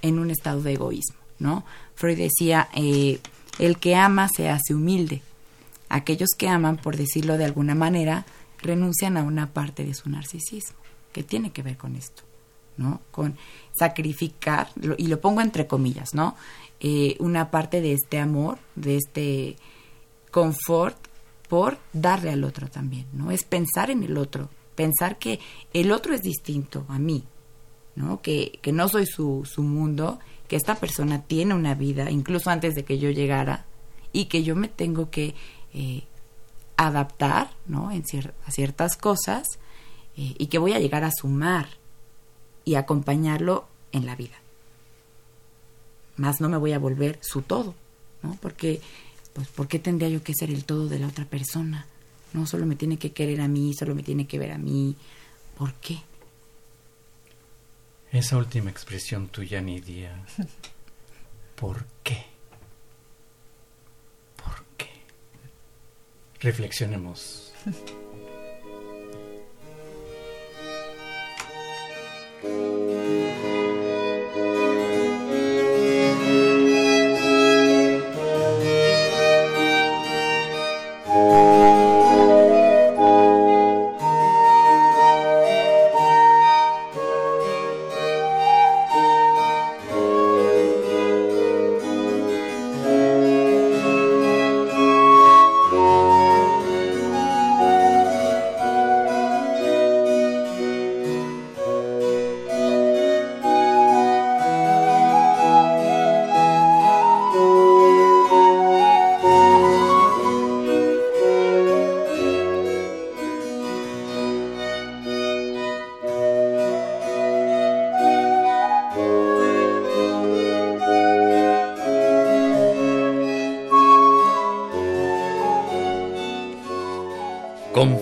en 0.03 0.19
un 0.19 0.29
estado 0.29 0.61
de 0.61 0.73
egoísmo, 0.73 1.17
¿no? 1.39 1.65
Freud 1.95 2.19
decía, 2.19 2.69
eh, 2.75 3.19
el 3.57 3.79
que 3.79 3.95
ama 3.95 4.29
se 4.29 4.47
hace 4.47 4.75
humilde. 4.75 5.23
Aquellos 5.89 6.29
que 6.37 6.47
aman, 6.47 6.77
por 6.77 6.97
decirlo 6.97 7.39
de 7.39 7.45
alguna 7.45 7.73
manera, 7.73 8.27
renuncian 8.59 9.17
a 9.17 9.23
una 9.23 9.53
parte 9.53 9.83
de 9.83 9.95
su 9.95 10.07
narcisismo, 10.07 10.77
que 11.11 11.23
tiene 11.23 11.51
que 11.51 11.63
ver 11.63 11.77
con 11.77 11.95
esto, 11.95 12.21
¿no? 12.77 13.01
Con 13.09 13.37
sacrificar, 13.73 14.69
y 14.99 15.07
lo 15.07 15.19
pongo 15.19 15.41
entre 15.41 15.65
comillas, 15.65 16.13
¿no? 16.13 16.35
Eh, 16.79 17.17
una 17.17 17.49
parte 17.49 17.81
de 17.81 17.93
este 17.93 18.19
amor, 18.19 18.59
de 18.75 18.97
este 18.97 19.55
confort 20.29 20.95
por 21.49 21.79
darle 21.91 22.29
al 22.29 22.43
otro 22.43 22.69
también, 22.69 23.07
¿no? 23.13 23.31
Es 23.31 23.45
pensar 23.45 23.89
en 23.89 24.03
el 24.03 24.15
otro, 24.15 24.49
pensar 24.75 25.17
que 25.17 25.39
el 25.73 25.91
otro 25.91 26.13
es 26.13 26.21
distinto 26.21 26.85
a 26.89 26.99
mí, 26.99 27.23
¿no? 27.95 28.21
Que, 28.21 28.59
que 28.61 28.71
no 28.71 28.87
soy 28.87 29.05
su, 29.05 29.45
su 29.45 29.63
mundo, 29.63 30.19
que 30.47 30.55
esta 30.55 30.75
persona 30.75 31.23
tiene 31.23 31.53
una 31.53 31.75
vida, 31.75 32.09
incluso 32.11 32.49
antes 32.49 32.75
de 32.75 32.83
que 32.83 32.99
yo 32.99 33.09
llegara, 33.09 33.65
y 34.13 34.25
que 34.25 34.43
yo 34.43 34.55
me 34.55 34.67
tengo 34.67 35.09
que 35.09 35.35
eh, 35.73 36.03
adaptar, 36.77 37.51
¿no? 37.67 37.91
En 37.91 38.03
a 38.45 38.51
ciertas 38.51 38.97
cosas, 38.97 39.47
eh, 40.17 40.35
y 40.37 40.47
que 40.47 40.57
voy 40.57 40.73
a 40.73 40.79
llegar 40.79 41.03
a 41.03 41.11
sumar 41.11 41.67
y 42.65 42.75
acompañarlo 42.75 43.67
en 43.91 44.05
la 44.05 44.15
vida. 44.15 44.35
Más 46.17 46.41
no 46.41 46.49
me 46.49 46.57
voy 46.57 46.73
a 46.73 46.79
volver 46.79 47.17
su 47.21 47.41
todo, 47.41 47.73
¿no? 48.21 48.37
Porque 48.41 48.81
pues 49.33 49.47
¿por 49.47 49.67
qué 49.67 49.79
tendría 49.79 50.09
yo 50.09 50.23
que 50.23 50.33
ser 50.33 50.49
el 50.49 50.65
todo 50.65 50.87
de 50.87 50.99
la 50.99 51.07
otra 51.07 51.25
persona? 51.25 51.85
No 52.33 52.45
solo 52.45 52.65
me 52.65 52.75
tiene 52.75 52.97
que 52.97 53.11
querer 53.11 53.41
a 53.41 53.47
mí, 53.47 53.73
solo 53.73 53.93
me 53.95 54.03
tiene 54.03 54.25
que 54.27 54.39
ver 54.39 54.51
a 54.51 54.57
mí. 54.57 54.95
¿Por 55.57 55.73
qué? 55.75 55.99
Esa 58.11 58.37
última 58.37 58.69
expresión 58.69 59.27
tuya, 59.27 59.61
Nidia. 59.61 60.25
¿Por 61.55 61.85
qué? 62.03 62.25
¿Por 64.35 64.65
qué? 64.77 64.89
Reflexionemos. 66.39 67.53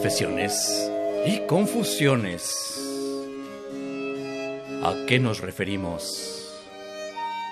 Confesiones 0.09 0.91
y 1.27 1.45
confusiones. 1.45 2.41
¿A 4.81 5.05
qué 5.07 5.19
nos 5.19 5.39
referimos 5.39 6.59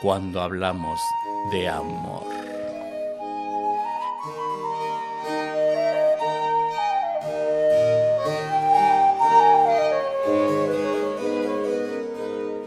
cuando 0.02 0.42
hablamos 0.42 1.00
de 1.52 1.68
amor? 1.68 2.24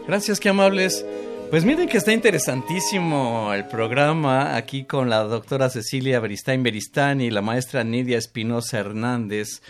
Gracias, 0.07 0.39
qué 0.39 0.47
amables. 0.47 1.05
Pues 1.51 1.65
miren 1.65 1.89
que 1.89 1.97
está 1.97 2.13
interesantísimo 2.13 3.53
el 3.53 3.67
programa 3.67 4.55
aquí 4.55 4.85
con 4.85 5.09
la 5.09 5.21
doctora 5.25 5.69
Cecilia 5.69 6.21
Beristain 6.21 6.63
Beristani 6.63 7.25
y 7.25 7.29
la 7.29 7.41
maestra 7.41 7.83
Nidia 7.83 8.17
Espinosa 8.17 8.79
Hernández. 8.79 9.61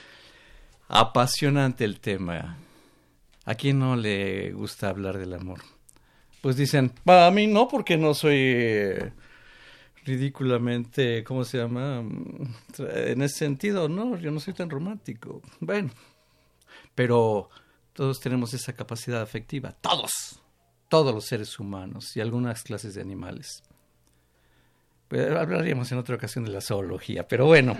Apasionante 0.87 1.83
el 1.83 1.99
tema. 1.99 2.59
¿A 3.45 3.55
quién 3.55 3.79
no 3.79 3.95
le 3.95 4.51
gusta 4.51 4.89
hablar 4.89 5.17
del 5.17 5.33
amor? 5.33 5.61
Pues 6.41 6.55
dicen, 6.55 6.93
a 7.07 7.31
mí 7.31 7.47
no, 7.47 7.67
porque 7.67 7.97
no 7.97 8.13
soy 8.13 8.37
eh, 8.37 9.13
ridículamente, 10.05 11.23
¿cómo 11.23 11.43
se 11.43 11.57
llama? 11.57 12.03
En 12.77 13.23
ese 13.23 13.39
sentido, 13.39 13.89
no, 13.89 14.19
yo 14.19 14.29
no 14.29 14.39
soy 14.39 14.53
tan 14.53 14.69
romántico. 14.69 15.41
Bueno, 15.59 15.89
pero 16.93 17.49
todos 17.93 18.19
tenemos 18.19 18.53
esa 18.53 18.73
capacidad 18.73 19.23
afectiva, 19.23 19.71
todos 19.81 20.30
todos 20.91 21.15
los 21.15 21.25
seres 21.25 21.57
humanos 21.57 22.17
y 22.17 22.19
algunas 22.19 22.63
clases 22.63 22.95
de 22.95 23.01
animales. 23.01 23.63
Pues, 25.07 25.31
hablaríamos 25.31 25.89
en 25.93 25.97
otra 25.97 26.17
ocasión 26.17 26.43
de 26.43 26.51
la 26.51 26.59
zoología, 26.59 27.27
pero 27.27 27.45
bueno. 27.45 27.77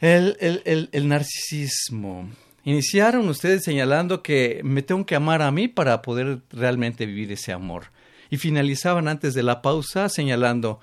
El, 0.00 0.88
el, 0.92 1.08
narcisismo. 1.08 2.28
Iniciaron 2.64 3.28
ustedes 3.28 3.62
señalando 3.62 4.22
que 4.22 4.62
me 4.64 4.82
tengo 4.82 5.06
que 5.06 5.14
amar 5.14 5.42
a 5.42 5.50
mí 5.52 5.68
para 5.68 6.02
poder 6.02 6.40
realmente 6.50 7.06
vivir 7.06 7.30
ese 7.30 7.52
amor. 7.52 7.84
Y 8.30 8.38
finalizaban 8.38 9.08
antes 9.08 9.34
de 9.34 9.42
la 9.42 9.62
pausa 9.62 10.08
señalando, 10.08 10.80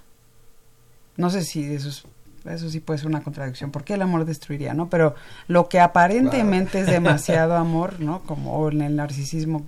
no 1.16 1.28
sé 1.28 1.44
si 1.44 1.64
eso 1.64 1.90
es 1.90 2.04
eso 2.44 2.70
sí 2.70 2.80
puede 2.80 2.98
ser 2.98 3.08
una 3.08 3.22
contradicción, 3.22 3.70
porque 3.70 3.94
el 3.94 4.02
amor 4.02 4.24
destruiría, 4.24 4.74
¿no? 4.74 4.88
Pero 4.88 5.14
lo 5.48 5.68
que 5.68 5.80
aparentemente 5.80 6.80
es 6.80 6.86
demasiado 6.86 7.54
amor, 7.56 8.00
¿no? 8.00 8.22
Como 8.22 8.68
en 8.70 8.82
el 8.82 8.96
narcisismo, 8.96 9.66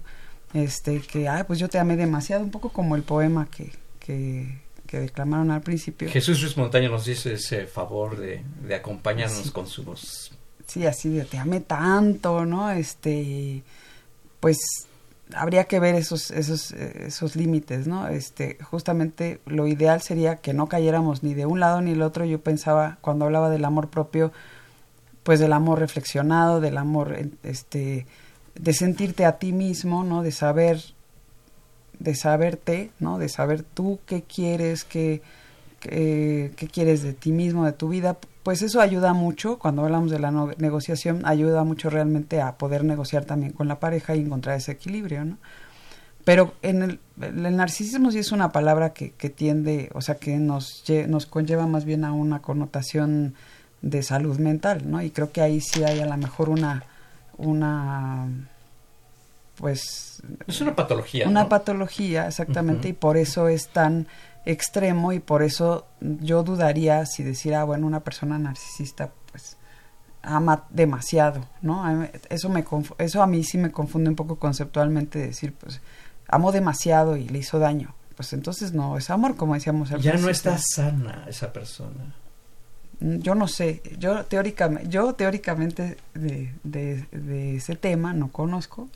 este, 0.55 1.01
que, 1.01 1.29
ay, 1.29 1.45
pues 1.47 1.59
yo 1.59 1.69
te 1.69 1.79
amé 1.79 1.97
demasiado, 1.97 2.43
un 2.43 2.51
poco 2.51 2.71
como 2.71 2.97
el 2.97 3.03
poema 3.03 3.49
que, 3.51 3.73
que, 3.99 4.61
declamaron 4.93 5.51
al 5.51 5.63
principio. 5.63 6.11
Jesús 6.11 6.43
Ruiz 6.43 6.55
Montaño 6.59 6.91
nos 6.91 7.07
dice 7.07 7.33
ese 7.33 7.65
favor 7.67 8.19
de, 8.19 8.43
de 8.67 8.75
acompañarnos 8.75 9.51
con 9.51 9.67
su 9.67 9.85
voz. 9.85 10.33
Sí, 10.67 10.87
así 10.87 11.09
de 11.09 11.25
te 11.25 11.39
amé 11.39 11.61
tanto, 11.61 12.45
¿no? 12.45 12.71
Este, 12.71 13.63
pues 14.39 14.59
habría 15.35 15.65
que 15.65 15.81
ver 15.81 15.95
esos, 15.95 16.31
esos, 16.31 16.73
esos 16.73 17.37
límites, 17.37 17.87
¿no? 17.87 18.09
Este, 18.09 18.59
justamente 18.63 19.41
lo 19.47 19.67
ideal 19.67 20.03
sería 20.03 20.37
que 20.37 20.53
no 20.53 20.69
cayéramos 20.69 21.23
ni 21.23 21.35
de 21.35 21.47
un 21.47 21.61
lado 21.61 21.81
ni 21.81 21.91
del 21.91 22.03
otro. 22.03 22.25
Yo 22.25 22.41
pensaba, 22.41 22.99
cuando 23.01 23.25
hablaba 23.25 23.51
del 23.51 23.65
amor 23.65 23.89
propio, 23.89 24.33
pues 25.23 25.41
del 25.41 25.53
amor 25.53 25.79
reflexionado, 25.79 26.61
del 26.61 26.79
amor, 26.79 27.17
este, 27.43 28.07
de 28.55 28.73
sentirte 28.73 29.25
a 29.25 29.39
ti 29.39 29.53
mismo, 29.53 30.05
¿no? 30.05 30.23
De 30.23 30.33
saber, 30.33 30.81
de 31.99 32.15
saberte, 32.15 32.91
¿no? 32.99 33.19
De 33.19 33.29
saber 33.29 33.63
tú 33.63 34.01
qué 34.07 34.23
quieres, 34.23 34.85
qué, 34.85 35.23
qué, 35.81 36.53
qué 36.57 36.69
quieres 36.69 37.03
de 37.03 37.13
ti 37.13 37.33
mismo, 37.33 37.65
de 37.65 37.73
tu 37.73 37.89
vida, 37.89 38.19
pues 38.43 38.63
eso 38.63 38.81
ayuda 38.81 39.13
mucho, 39.13 39.59
cuando 39.59 39.83
hablamos 39.83 40.11
de 40.11 40.19
la 40.19 40.31
negociación, 40.31 41.23
ayuda 41.25 41.65
mucho 41.65 41.91
realmente 41.91 42.41
a 42.41 42.57
poder 42.57 42.85
negociar 42.85 43.25
también 43.25 43.53
con 43.53 43.69
la 43.69 43.79
pareja 43.79 44.17
y 44.17 44.21
encontrar 44.21 44.57
ese 44.57 44.73
equilibrio, 44.73 45.25
¿no? 45.25 45.39
Pero 46.25 46.55
en 46.63 46.83
el, 46.83 47.01
el 47.21 47.57
narcisismo 47.57 48.13
sí 48.13 48.19
es 48.19 48.31
una 48.31 48.53
palabra 48.53 48.93
que, 48.93 49.11
que 49.11 49.29
tiende, 49.29 49.91
o 49.95 50.01
sea, 50.01 50.17
que 50.17 50.37
nos, 50.37 50.85
nos 51.09 51.27
conlleva 51.27 51.67
más 51.67 51.85
bien 51.85 52.05
a 52.05 52.13
una 52.13 52.41
connotación 52.41 53.35
de 53.81 54.03
salud 54.03 54.39
mental, 54.39 54.89
¿no? 54.89 55.03
Y 55.03 55.11
creo 55.11 55.33
que 55.33 55.41
ahí 55.41 55.61
sí 55.61 55.83
hay 55.83 55.99
a 56.01 56.07
lo 56.07 56.17
mejor 56.17 56.49
una, 56.49 56.85
una 57.39 58.29
pues... 59.57 60.23
Es 60.47 60.61
una 60.61 60.75
patología. 60.77 61.29
Una 61.29 61.49
patología, 61.49 62.29
exactamente, 62.29 62.89
y 62.89 62.93
por 62.93 63.17
eso 63.17 63.49
es 63.49 63.69
tan 63.69 64.07
extremo 64.45 65.13
y 65.13 65.21
por 65.21 65.43
eso 65.43 65.87
yo 66.01 66.43
dudaría 66.43 67.07
si 67.07 67.23
decir, 67.23 67.55
ah, 67.55 67.65
bueno, 67.65 67.87
una 67.87 68.01
persona 68.01 68.39
narcisista 68.39 69.13
pues 69.31 69.57
ama 70.23 70.65
demasiado, 70.71 71.47
¿no? 71.61 72.07
Eso, 72.29 72.49
me 72.49 72.65
eso 72.99 73.23
a 73.23 73.27
mí 73.27 73.45
sí 73.45 73.59
me 73.59 73.73
confunde 73.73 74.11
un 74.11 74.17
poco 74.17 74.37
conceptualmente 74.37 75.19
decir, 75.19 75.53
pues, 75.53 75.81
amo 76.29 76.53
demasiado 76.53 77.17
y 77.17 77.29
le 77.29 77.39
hizo 77.39 77.59
daño. 77.59 77.95
Pues 78.17 78.33
entonces 78.33 78.73
no 78.73 78.97
es 78.99 79.11
amor, 79.11 79.37
como 79.37 79.55
decíamos 79.55 79.91
al 79.91 80.01
Ya 80.01 80.15
no 80.15 80.29
está 80.29 80.59
sana 80.59 81.25
esa 81.29 81.53
persona. 81.53 82.15
Mm, 83.01 83.19
yo 83.19 83.35
no 83.35 83.49
sé, 83.49 83.83
yo 83.99 84.25
teóricamente, 84.27 84.89
yo 84.89 85.15
teóricamente 85.15 85.97
de, 86.15 86.53
de, 86.63 87.57
ese 87.57 87.75
tema 87.75 88.13
no 88.13 88.31
conozco, 88.31 88.89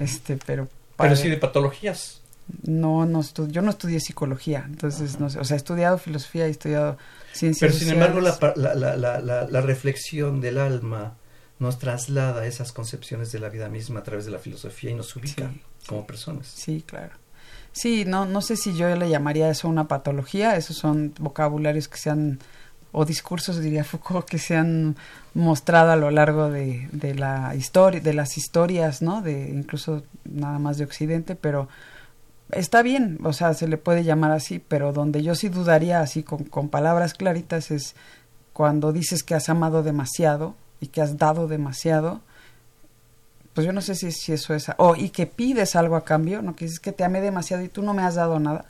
este, 0.00 0.38
pero... 0.38 0.68
Pero 0.96 1.16
sí 1.16 1.28
de 1.28 1.36
patologías 1.36 2.19
no, 2.62 3.06
no 3.06 3.22
yo 3.48 3.62
no 3.62 3.70
estudié 3.70 4.00
psicología, 4.00 4.64
entonces 4.66 5.20
no 5.20 5.30
sé, 5.30 5.38
o 5.38 5.44
sea, 5.44 5.56
he 5.56 5.58
estudiado 5.58 5.98
filosofía, 5.98 6.46
he 6.46 6.50
estudiado 6.50 6.98
ciencias 7.32 7.70
Pero 7.70 7.78
sin 7.78 7.92
embargo 7.94 8.20
la, 8.20 8.38
la, 8.56 8.96
la, 8.96 9.46
la, 9.46 9.60
reflexión 9.60 10.40
del 10.40 10.58
alma 10.58 11.16
nos 11.58 11.78
traslada 11.78 12.46
esas 12.46 12.72
concepciones 12.72 13.32
de 13.32 13.38
la 13.38 13.48
vida 13.48 13.68
misma 13.68 14.00
a 14.00 14.02
través 14.02 14.24
de 14.24 14.30
la 14.30 14.38
filosofía 14.38 14.90
y 14.90 14.94
nos 14.94 15.14
ubica 15.14 15.52
como 15.86 16.06
personas. 16.06 16.46
Sí, 16.46 16.82
claro. 16.86 17.12
Sí, 17.72 18.04
no, 18.04 18.26
no 18.26 18.40
sé 18.40 18.56
si 18.56 18.74
yo 18.74 18.94
le 18.96 19.08
llamaría 19.08 19.50
eso 19.50 19.68
una 19.68 19.86
patología, 19.86 20.56
esos 20.56 20.76
son 20.76 21.14
vocabularios 21.18 21.86
que 21.86 21.98
se 21.98 22.10
han, 22.10 22.40
o 22.92 23.04
discursos, 23.04 23.60
diría 23.60 23.84
Foucault, 23.84 24.26
que 24.26 24.38
se 24.38 24.56
han 24.56 24.96
mostrado 25.34 25.92
a 25.92 25.96
lo 25.96 26.10
largo 26.10 26.50
de, 26.50 26.88
de 26.92 27.14
la 27.14 27.54
historia, 27.54 28.00
de 28.00 28.14
las 28.14 28.36
historias, 28.36 29.02
¿no? 29.02 29.22
De 29.22 29.50
incluso 29.50 30.02
nada 30.24 30.58
más 30.58 30.78
de 30.78 30.84
Occidente, 30.84 31.36
pero 31.36 31.68
está 32.52 32.82
bien, 32.82 33.18
o 33.24 33.32
sea, 33.32 33.54
se 33.54 33.68
le 33.68 33.76
puede 33.76 34.04
llamar 34.04 34.32
así, 34.32 34.58
pero 34.58 34.92
donde 34.92 35.22
yo 35.22 35.34
sí 35.34 35.48
dudaría 35.48 36.00
así 36.00 36.22
con, 36.22 36.44
con 36.44 36.68
palabras 36.68 37.14
claritas 37.14 37.70
es 37.70 37.94
cuando 38.52 38.92
dices 38.92 39.22
que 39.22 39.34
has 39.34 39.48
amado 39.48 39.82
demasiado 39.82 40.54
y 40.80 40.88
que 40.88 41.00
has 41.00 41.18
dado 41.18 41.48
demasiado, 41.48 42.20
pues 43.54 43.66
yo 43.66 43.72
no 43.72 43.80
sé 43.80 43.94
si, 43.94 44.12
si 44.12 44.32
eso 44.32 44.54
es, 44.54 44.66
o 44.76 44.96
y 44.96 45.10
que 45.10 45.26
pides 45.26 45.76
algo 45.76 45.96
a 45.96 46.04
cambio, 46.04 46.42
no 46.42 46.54
que 46.54 46.66
dices 46.66 46.80
que 46.80 46.92
te 46.92 47.04
amé 47.04 47.20
demasiado 47.20 47.62
y 47.62 47.68
tú 47.68 47.82
no 47.82 47.94
me 47.94 48.02
has 48.02 48.14
dado 48.14 48.38
nada, 48.38 48.66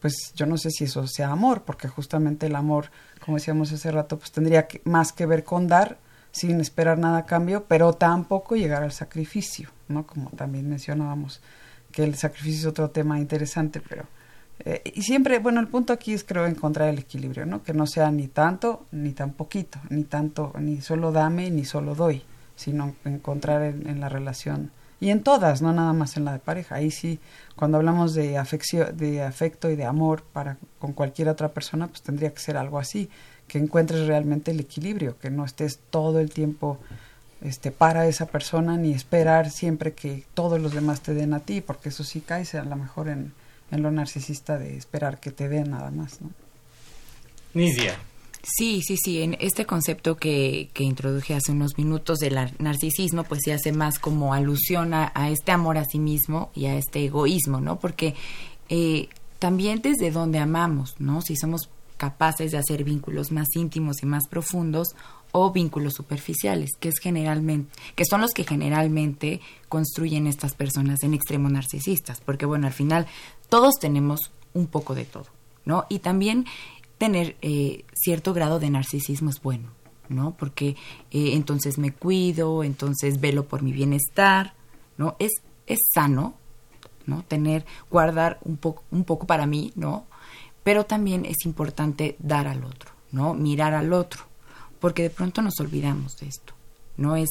pues 0.00 0.32
yo 0.34 0.46
no 0.46 0.58
sé 0.58 0.70
si 0.70 0.84
eso 0.84 1.06
sea 1.06 1.30
amor, 1.30 1.62
porque 1.62 1.88
justamente 1.88 2.46
el 2.46 2.56
amor, 2.56 2.90
como 3.24 3.36
decíamos 3.36 3.72
hace 3.72 3.90
rato, 3.90 4.18
pues 4.18 4.32
tendría 4.32 4.66
que, 4.66 4.82
más 4.84 5.12
que 5.12 5.26
ver 5.26 5.44
con 5.44 5.68
dar 5.68 5.98
sin 6.32 6.60
esperar 6.60 6.98
nada 6.98 7.18
a 7.18 7.26
cambio, 7.26 7.66
pero 7.68 7.92
tampoco 7.92 8.56
llegar 8.56 8.82
al 8.82 8.92
sacrificio, 8.92 9.68
¿no? 9.88 10.06
Como 10.06 10.30
también 10.30 10.68
mencionábamos 10.68 11.40
que 11.92 12.02
el 12.02 12.16
sacrificio 12.16 12.60
es 12.60 12.66
otro 12.66 12.90
tema 12.90 13.18
interesante, 13.18 13.80
pero... 13.80 14.06
Eh, 14.64 14.82
y 14.94 15.02
siempre, 15.02 15.38
bueno, 15.38 15.60
el 15.60 15.68
punto 15.68 15.92
aquí 15.92 16.12
es 16.12 16.24
creo 16.24 16.46
encontrar 16.46 16.88
el 16.88 16.98
equilibrio, 16.98 17.46
¿no? 17.46 17.62
Que 17.62 17.72
no 17.72 17.86
sea 17.86 18.10
ni 18.10 18.28
tanto 18.28 18.86
ni 18.92 19.12
tan 19.12 19.32
poquito, 19.32 19.78
ni 19.90 20.04
tanto, 20.04 20.52
ni 20.58 20.80
solo 20.80 21.10
dame 21.10 21.50
ni 21.50 21.64
solo 21.64 21.94
doy, 21.94 22.22
sino 22.54 22.94
encontrar 23.04 23.62
en, 23.62 24.00
la 24.00 24.08
relación 24.08 24.70
y 25.00 25.10
en 25.10 25.24
todas, 25.24 25.62
no 25.62 25.72
nada 25.72 25.92
más 25.92 26.16
en 26.16 26.24
la 26.24 26.32
de 26.32 26.38
pareja. 26.38 26.76
Ahí 26.76 26.92
sí, 26.92 27.18
cuando 27.56 27.78
hablamos 27.78 28.14
de 28.14 28.40
de 28.94 29.22
afecto 29.22 29.68
y 29.68 29.74
de 29.74 29.84
amor 29.84 30.22
para 30.32 30.58
con 30.78 30.92
cualquier 30.92 31.28
otra 31.28 31.48
persona, 31.48 31.88
pues 31.88 32.02
tendría 32.02 32.32
que 32.32 32.40
ser 32.40 32.56
algo 32.56 32.78
así, 32.78 33.10
que 33.48 33.58
encuentres 33.58 34.06
realmente 34.06 34.52
el 34.52 34.60
equilibrio, 34.60 35.18
que 35.18 35.30
no 35.30 35.44
estés 35.44 35.80
todo 35.90 36.20
el 36.20 36.30
tiempo 36.30 36.78
este, 37.44 37.70
para 37.70 38.06
esa 38.06 38.26
persona 38.26 38.76
ni 38.76 38.92
esperar 38.92 39.50
siempre 39.50 39.92
que 39.92 40.24
todos 40.34 40.60
los 40.60 40.72
demás 40.72 41.00
te 41.00 41.14
den 41.14 41.34
a 41.34 41.40
ti, 41.40 41.60
porque 41.60 41.88
eso 41.88 42.04
sí 42.04 42.20
cae 42.20 42.46
a 42.52 42.64
lo 42.64 42.76
mejor 42.76 43.08
en, 43.08 43.32
en 43.70 43.82
lo 43.82 43.90
narcisista 43.90 44.58
de 44.58 44.76
esperar 44.76 45.18
que 45.20 45.30
te 45.30 45.48
den 45.48 45.70
nada 45.70 45.90
más, 45.90 46.20
¿no? 46.20 46.30
Nidia. 47.54 47.96
Sí, 48.42 48.82
sí, 48.82 48.96
sí. 48.96 49.22
En 49.22 49.36
este 49.40 49.66
concepto 49.66 50.16
que, 50.16 50.70
que 50.74 50.82
introduje 50.82 51.34
hace 51.34 51.52
unos 51.52 51.78
minutos 51.78 52.18
del 52.18 52.36
narcisismo, 52.58 53.24
pues 53.24 53.40
se 53.44 53.52
hace 53.52 53.72
más 53.72 53.98
como 53.98 54.34
alusión 54.34 54.94
a, 54.94 55.12
este 55.30 55.52
amor 55.52 55.78
a 55.78 55.84
sí 55.84 55.98
mismo 55.98 56.50
y 56.54 56.66
a 56.66 56.76
este 56.76 57.04
egoísmo, 57.04 57.60
¿no? 57.60 57.78
Porque 57.78 58.14
eh, 58.68 59.08
también 59.38 59.80
desde 59.80 60.10
donde 60.10 60.38
amamos, 60.38 60.96
¿no? 60.98 61.22
Si 61.22 61.36
somos 61.36 61.68
capaces 62.02 62.50
de 62.50 62.58
hacer 62.58 62.82
vínculos 62.82 63.30
más 63.30 63.54
íntimos 63.54 64.02
y 64.02 64.06
más 64.06 64.26
profundos, 64.26 64.88
o 65.30 65.52
vínculos 65.52 65.94
superficiales, 65.94 66.70
que 66.80 66.88
es 66.88 66.96
generalmente, 67.00 67.72
que 67.94 68.04
son 68.04 68.20
los 68.20 68.32
que 68.32 68.42
generalmente 68.42 69.40
construyen 69.68 70.26
estas 70.26 70.54
personas 70.54 71.04
en 71.04 71.14
extremo 71.14 71.48
narcisistas, 71.48 72.20
porque 72.20 72.44
bueno, 72.44 72.66
al 72.66 72.72
final 72.72 73.06
todos 73.48 73.74
tenemos 73.78 74.32
un 74.52 74.66
poco 74.66 74.96
de 74.96 75.04
todo, 75.04 75.26
¿no? 75.64 75.86
Y 75.88 76.00
también 76.00 76.44
tener 76.98 77.36
eh, 77.40 77.84
cierto 77.94 78.34
grado 78.34 78.58
de 78.58 78.70
narcisismo 78.70 79.30
es 79.30 79.40
bueno, 79.40 79.68
¿no? 80.08 80.34
Porque 80.36 80.70
eh, 81.12 81.34
entonces 81.34 81.78
me 81.78 81.92
cuido, 81.92 82.64
entonces 82.64 83.20
velo 83.20 83.44
por 83.44 83.62
mi 83.62 83.70
bienestar, 83.70 84.54
¿no? 84.98 85.14
Es, 85.20 85.30
es 85.68 85.78
sano, 85.94 86.34
¿no? 87.06 87.22
Tener, 87.28 87.64
guardar 87.92 88.40
un 88.42 88.56
poco, 88.56 88.82
un 88.90 89.04
poco 89.04 89.28
para 89.28 89.46
mí, 89.46 89.72
¿no? 89.76 90.06
Pero 90.62 90.84
también 90.84 91.24
es 91.24 91.44
importante 91.44 92.16
dar 92.18 92.46
al 92.46 92.64
otro, 92.64 92.90
¿no? 93.10 93.34
Mirar 93.34 93.74
al 93.74 93.92
otro 93.92 94.32
porque 94.82 95.04
de 95.04 95.10
pronto 95.10 95.42
nos 95.42 95.60
olvidamos 95.60 96.18
de 96.18 96.26
esto. 96.26 96.54
No 96.96 97.14
es, 97.14 97.28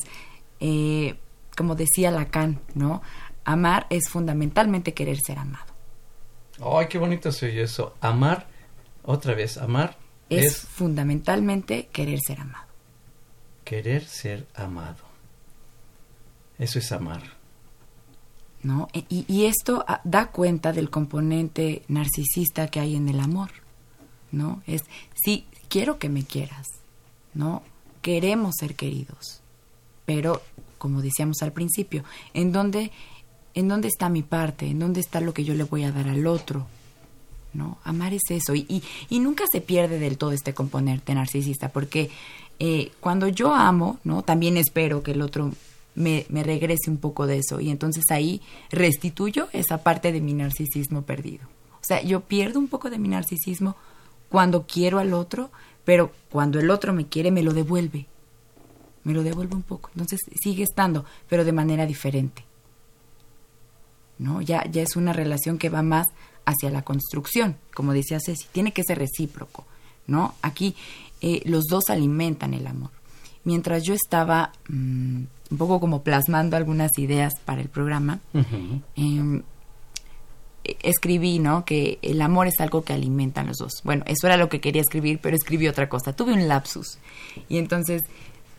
eh, 0.61 1.15
como 1.57 1.75
decía 1.75 2.09
Lacan, 2.09 2.61
¿no? 2.75 3.01
Amar 3.43 3.87
es 3.89 4.07
fundamentalmente 4.09 4.93
querer 4.93 5.19
ser 5.19 5.37
amado. 5.37 5.65
Ay, 6.63 6.87
qué 6.87 6.97
bonito 6.97 7.29
se 7.33 7.47
oye 7.47 7.63
eso. 7.63 7.93
Amar, 7.99 8.47
otra 9.03 9.33
vez, 9.33 9.57
amar 9.57 9.97
es, 10.29 10.59
fundamentalmente 10.61 11.89
querer 11.91 12.19
ser 12.25 12.39
amado. 12.39 12.67
Querer 13.65 14.05
ser 14.05 14.47
amado. 14.55 15.03
Eso 16.57 16.79
es 16.79 16.89
amar. 16.93 17.21
¿No? 18.63 18.87
E, 18.93 19.05
y, 19.09 19.25
y, 19.27 19.45
esto 19.45 19.83
ah, 19.87 20.01
da 20.03 20.27
cuenta 20.27 20.71
del 20.71 20.91
componente 20.91 21.83
narcisista 21.87 22.67
que 22.67 22.79
hay 22.79 22.95
en 22.95 23.09
el 23.09 23.19
amor, 23.19 23.49
¿no? 24.31 24.61
Es, 24.67 24.83
sí, 25.15 25.45
quiero 25.67 25.97
que 25.97 26.09
me 26.09 26.23
quieras, 26.23 26.67
¿no? 27.33 27.63
Queremos 28.03 28.55
ser 28.59 28.75
queridos, 28.75 29.41
pero 30.05 30.43
como 30.77 31.01
decíamos 31.01 31.41
al 31.41 31.53
principio, 31.53 32.03
en 32.33 32.51
dónde, 32.51 32.91
en 33.53 33.67
dónde 33.67 33.87
está 33.87 34.09
mi 34.09 34.23
parte, 34.23 34.67
en 34.67 34.79
dónde 34.79 34.99
está 34.99 35.21
lo 35.21 35.33
que 35.33 35.43
yo 35.43 35.53
le 35.53 35.63
voy 35.63 35.83
a 35.83 35.91
dar 35.91 36.07
al 36.07 36.27
otro. 36.27 36.67
¿no? 37.53 37.77
Amar 37.83 38.13
es 38.13 38.23
eso. 38.29 38.55
Y, 38.55 38.81
y, 39.09 39.19
nunca 39.19 39.43
se 39.51 39.61
pierde 39.61 39.99
del 39.99 40.17
todo 40.17 40.31
este 40.31 40.53
componente 40.53 41.13
narcisista, 41.13 41.69
porque 41.69 42.09
eh, 42.59 42.91
cuando 42.99 43.27
yo 43.27 43.53
amo, 43.53 43.99
¿no? 44.03 44.23
También 44.23 44.57
espero 44.57 45.03
que 45.03 45.11
el 45.11 45.21
otro 45.21 45.51
me, 45.95 46.25
regrese 46.29 46.89
un 46.89 46.97
poco 46.97 47.27
de 47.27 47.39
eso. 47.39 47.59
Y 47.59 47.69
entonces 47.69 48.05
ahí 48.09 48.41
restituyo 48.69 49.49
esa 49.53 49.83
parte 49.83 50.11
de 50.11 50.21
mi 50.21 50.33
narcisismo 50.33 51.03
perdido. 51.03 51.45
O 51.73 51.83
sea, 51.83 52.01
yo 52.01 52.21
pierdo 52.21 52.59
un 52.59 52.67
poco 52.67 52.89
de 52.89 52.99
mi 52.99 53.07
narcisismo 53.07 53.75
cuando 54.29 54.65
quiero 54.65 54.99
al 54.99 55.13
otro, 55.13 55.51
pero 55.83 56.11
cuando 56.29 56.59
el 56.59 56.69
otro 56.69 56.93
me 56.93 57.07
quiere, 57.07 57.31
me 57.31 57.43
lo 57.43 57.53
devuelve. 57.53 58.07
Me 59.03 59.13
lo 59.13 59.23
devuelve 59.23 59.55
un 59.55 59.63
poco. 59.63 59.89
Entonces 59.93 60.19
sigue 60.41 60.63
estando, 60.63 61.05
pero 61.27 61.43
de 61.43 61.51
manera 61.51 61.85
diferente. 61.85 62.45
¿No? 64.19 64.41
Ya, 64.41 64.63
ya 64.69 64.83
es 64.83 64.95
una 64.95 65.13
relación 65.13 65.57
que 65.57 65.69
va 65.69 65.81
más 65.81 66.07
hacia 66.45 66.69
la 66.69 66.83
construcción, 66.83 67.57
como 67.73 67.93
decía 67.93 68.19
Ceci, 68.19 68.47
tiene 68.51 68.71
que 68.71 68.83
ser 68.83 68.97
recíproco, 68.97 69.65
¿no? 70.07 70.35
Aquí 70.41 70.75
eh, 71.21 71.41
los 71.45 71.65
dos 71.65 71.89
alimentan 71.89 72.53
el 72.53 72.67
amor. 72.67 72.91
Mientras 73.43 73.83
yo 73.83 73.93
estaba 73.93 74.51
mm, 74.67 75.23
un 75.51 75.57
poco 75.57 75.79
como 75.79 76.01
plasmando 76.01 76.55
algunas 76.55 76.97
ideas 76.97 77.33
para 77.45 77.61
el 77.61 77.67
programa, 77.67 78.19
em, 78.95 79.43
escribí, 80.63 81.39
¿no? 81.39 81.65
Que 81.65 81.99
el 82.01 82.21
amor 82.21 82.47
es 82.47 82.59
algo 82.59 82.83
que 82.83 82.93
alimentan 82.93 83.47
los 83.47 83.57
dos. 83.57 83.81
Bueno, 83.83 84.03
eso 84.07 84.27
era 84.27 84.37
lo 84.37 84.49
que 84.49 84.61
quería 84.61 84.81
escribir, 84.81 85.19
pero 85.21 85.35
escribí 85.35 85.67
otra 85.67 85.89
cosa. 85.89 86.13
Tuve 86.13 86.33
un 86.33 86.47
lapsus. 86.47 86.99
Y 87.49 87.57
entonces 87.57 88.03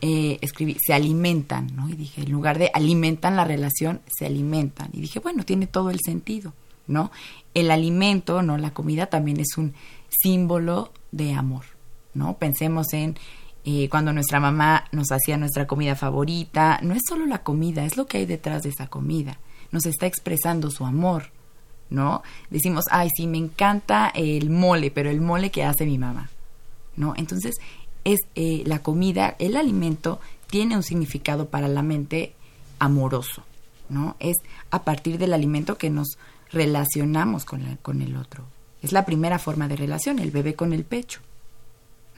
eh, 0.01 0.39
escribí, 0.41 0.77
se 0.85 0.93
alimentan, 0.93 1.69
¿no? 1.75 1.89
Y 1.89 1.95
dije, 1.95 2.23
en 2.23 2.33
lugar 2.33 2.59
de 2.59 2.71
alimentan 2.75 3.37
la 3.37 3.45
relación, 3.45 4.01
se 4.07 4.27
alimentan. 4.27 4.91
Y 4.93 5.01
dije, 5.01 5.21
bueno, 5.21 5.45
tiene 5.45 5.67
todo 5.67 5.91
el 5.91 6.01
sentido, 6.05 6.53
¿no? 6.87 7.13
El 7.55 7.71
alimento, 7.71 8.43
¿no? 8.43 8.59
La 8.59 8.75
comida 8.75 9.07
también 9.07 9.39
es 9.41 9.57
un 9.57 9.75
símbolo 10.11 10.93
de 11.13 11.35
amor, 11.35 11.65
¿no? 12.15 12.37
Pensemos 12.37 12.93
en 12.93 13.17
eh, 13.65 13.89
cuando 13.89 14.13
nuestra 14.13 14.41
mamá 14.41 14.87
nos 14.91 15.13
hacía 15.13 15.37
nuestra 15.37 15.67
comida 15.67 15.95
favorita. 15.95 16.81
No 16.83 16.95
es 16.95 17.03
solo 17.09 17.27
la 17.27 17.43
comida, 17.43 17.85
es 17.85 17.97
lo 17.97 18.07
que 18.07 18.19
hay 18.19 18.27
detrás 18.27 18.63
de 18.63 18.71
esa 18.71 18.89
comida. 18.89 19.39
Nos 19.71 19.87
está 19.87 20.07
expresando 20.07 20.71
su 20.71 20.85
amor, 20.85 21.31
¿no? 21.89 22.23
Decimos, 22.51 22.87
ay, 22.91 23.09
sí, 23.17 23.27
me 23.27 23.39
encanta 23.39 24.11
el 24.15 24.51
mole, 24.51 24.91
pero 24.91 25.11
el 25.11 25.21
mole 25.21 25.51
que 25.51 25.65
hace 25.65 25.87
mi 25.87 25.97
mamá, 25.97 26.29
¿no? 26.97 27.15
Entonces, 27.17 27.55
es 28.05 28.19
eh, 28.35 28.65
la 28.67 28.81
comida, 28.81 29.37
el 29.39 29.57
alimento, 29.57 30.21
tiene 30.49 30.77
un 30.77 30.83
significado 30.83 31.49
para 31.49 31.69
la 31.69 31.83
mente 31.83 32.35
amoroso, 32.81 33.45
¿no? 33.89 34.17
Es 34.19 34.37
a 34.71 34.83
partir 34.83 35.19
del 35.19 35.33
alimento 35.33 35.79
que 35.79 35.89
nos 35.89 36.19
relacionamos 36.51 37.45
con, 37.45 37.79
con 37.81 38.03
el 38.03 38.17
otro. 38.17 38.45
Es 38.83 38.91
la 38.91 39.07
primera 39.07 39.39
forma 39.39 39.69
de 39.69 39.77
relación, 39.77 40.19
el 40.19 40.33
bebé 40.33 40.55
con 40.55 40.73
el 40.73 40.85
pecho. 40.85 41.21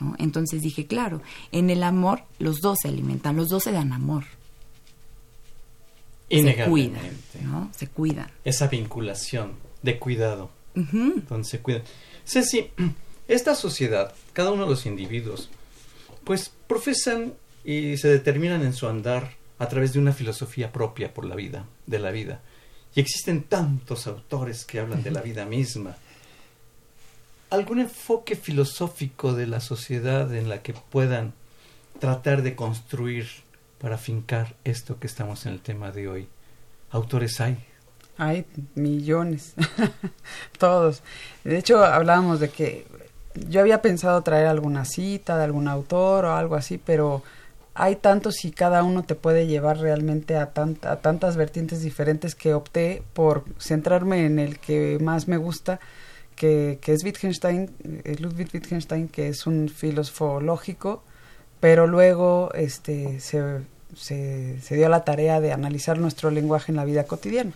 ¿No? 0.04 0.14
Entonces 0.18 0.62
dije, 0.62 0.86
claro, 0.86 1.22
en 1.52 1.70
el 1.70 1.82
amor 1.82 2.22
los 2.38 2.60
dos 2.60 2.78
se 2.82 2.88
alimentan, 2.88 3.36
los 3.36 3.48
dos 3.48 3.64
se 3.64 3.72
dan 3.72 3.92
amor 3.92 4.24
se 6.42 6.64
cuidan, 6.64 7.20
¿no? 7.42 7.70
Se 7.76 7.88
cuidan. 7.88 8.30
Esa 8.44 8.68
vinculación 8.68 9.52
de 9.82 9.98
cuidado, 9.98 10.50
donde 10.74 11.44
se 11.44 11.60
cuidan. 11.60 11.82
Ceci, 12.24 12.70
esta 13.28 13.54
sociedad, 13.54 14.14
cada 14.32 14.50
uno 14.50 14.64
de 14.64 14.70
los 14.70 14.86
individuos, 14.86 15.50
pues 16.24 16.50
profesan 16.66 17.34
y 17.64 17.96
se 17.96 18.08
determinan 18.08 18.62
en 18.62 18.72
su 18.72 18.88
andar 18.88 19.32
a 19.58 19.68
través 19.68 19.92
de 19.92 19.98
una 19.98 20.12
filosofía 20.12 20.72
propia 20.72 21.12
por 21.12 21.24
la 21.24 21.34
vida, 21.34 21.66
de 21.86 21.98
la 21.98 22.10
vida. 22.10 22.42
Y 22.94 23.00
existen 23.00 23.42
tantos 23.42 24.06
autores 24.06 24.64
que 24.64 24.78
hablan 24.78 25.02
de 25.02 25.10
la 25.10 25.20
vida 25.20 25.44
misma. 25.44 25.96
¿Algún 27.54 27.78
enfoque 27.78 28.34
filosófico 28.34 29.32
de 29.32 29.46
la 29.46 29.60
sociedad 29.60 30.34
en 30.34 30.48
la 30.48 30.60
que 30.60 30.74
puedan 30.74 31.34
tratar 32.00 32.42
de 32.42 32.56
construir 32.56 33.28
para 33.80 33.96
fincar 33.96 34.56
esto 34.64 34.98
que 34.98 35.06
estamos 35.06 35.46
en 35.46 35.52
el 35.52 35.60
tema 35.60 35.92
de 35.92 36.08
hoy? 36.08 36.28
¿Autores 36.90 37.40
hay? 37.40 37.56
Hay 38.18 38.44
millones, 38.74 39.54
todos. 40.58 41.04
De 41.44 41.56
hecho, 41.56 41.84
hablábamos 41.84 42.40
de 42.40 42.48
que 42.48 42.88
yo 43.48 43.60
había 43.60 43.80
pensado 43.80 44.20
traer 44.22 44.48
alguna 44.48 44.84
cita 44.84 45.38
de 45.38 45.44
algún 45.44 45.68
autor 45.68 46.24
o 46.24 46.34
algo 46.34 46.56
así, 46.56 46.76
pero 46.76 47.22
hay 47.74 47.94
tantos 47.94 48.44
y 48.44 48.50
cada 48.50 48.82
uno 48.82 49.04
te 49.04 49.14
puede 49.14 49.46
llevar 49.46 49.78
realmente 49.78 50.34
a, 50.36 50.50
a 50.82 50.96
tantas 50.96 51.36
vertientes 51.36 51.82
diferentes 51.82 52.34
que 52.34 52.52
opté 52.52 53.04
por 53.12 53.44
centrarme 53.60 54.26
en 54.26 54.40
el 54.40 54.58
que 54.58 54.98
más 55.00 55.28
me 55.28 55.36
gusta, 55.36 55.78
que, 56.36 56.78
que 56.80 56.92
es 56.92 57.04
Wittgenstein, 57.04 57.70
eh, 58.04 58.16
Ludwig 58.18 58.48
Wittgenstein, 58.52 59.08
que 59.08 59.28
es 59.28 59.46
un 59.46 59.68
filósofo 59.68 60.40
lógico, 60.40 61.02
pero 61.60 61.86
luego 61.86 62.50
este, 62.54 63.20
se, 63.20 63.62
se, 63.96 64.60
se, 64.60 64.76
dio 64.76 64.88
la 64.88 65.04
tarea 65.04 65.40
de 65.40 65.52
analizar 65.52 65.98
nuestro 65.98 66.30
lenguaje 66.30 66.72
en 66.72 66.76
la 66.76 66.84
vida 66.84 67.04
cotidiana. 67.04 67.52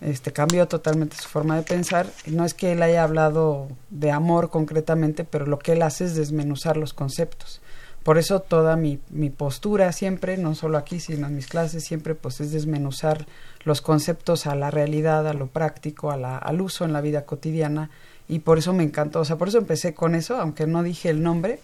este 0.00 0.32
cambió 0.32 0.68
totalmente 0.68 1.16
su 1.16 1.28
forma 1.28 1.56
de 1.56 1.62
pensar. 1.62 2.06
No 2.26 2.44
es 2.44 2.54
que 2.54 2.72
él 2.72 2.82
haya 2.82 3.04
hablado 3.04 3.68
de 3.90 4.10
amor 4.10 4.50
concretamente, 4.50 5.24
pero 5.24 5.46
lo 5.46 5.58
que 5.58 5.72
él 5.72 5.82
hace 5.82 6.04
es 6.04 6.14
desmenuzar 6.14 6.76
los 6.76 6.92
conceptos. 6.92 7.60
Por 8.02 8.16
eso 8.16 8.40
toda 8.40 8.76
mi, 8.76 8.98
mi 9.10 9.30
postura 9.30 9.92
siempre, 9.92 10.36
no 10.36 10.54
solo 10.54 10.78
aquí, 10.78 11.00
sino 11.00 11.26
en 11.26 11.36
mis 11.36 11.46
clases, 11.46 11.84
siempre 11.84 12.14
pues 12.14 12.40
es 12.40 12.50
desmenuzar 12.50 13.26
los 13.64 13.82
conceptos 13.82 14.46
a 14.46 14.54
la 14.54 14.70
realidad, 14.70 15.28
a 15.28 15.34
lo 15.34 15.48
práctico, 15.48 16.10
a 16.10 16.16
la, 16.16 16.38
al 16.38 16.60
uso 16.60 16.84
en 16.84 16.92
la 16.92 17.00
vida 17.00 17.26
cotidiana. 17.26 17.90
Y 18.28 18.38
por 18.38 18.58
eso 18.58 18.72
me 18.72 18.84
encantó, 18.84 19.20
o 19.20 19.24
sea, 19.24 19.36
por 19.36 19.48
eso 19.48 19.58
empecé 19.58 19.92
con 19.92 20.14
eso, 20.14 20.36
aunque 20.36 20.66
no 20.66 20.82
dije 20.82 21.10
el 21.10 21.22
nombre, 21.22 21.60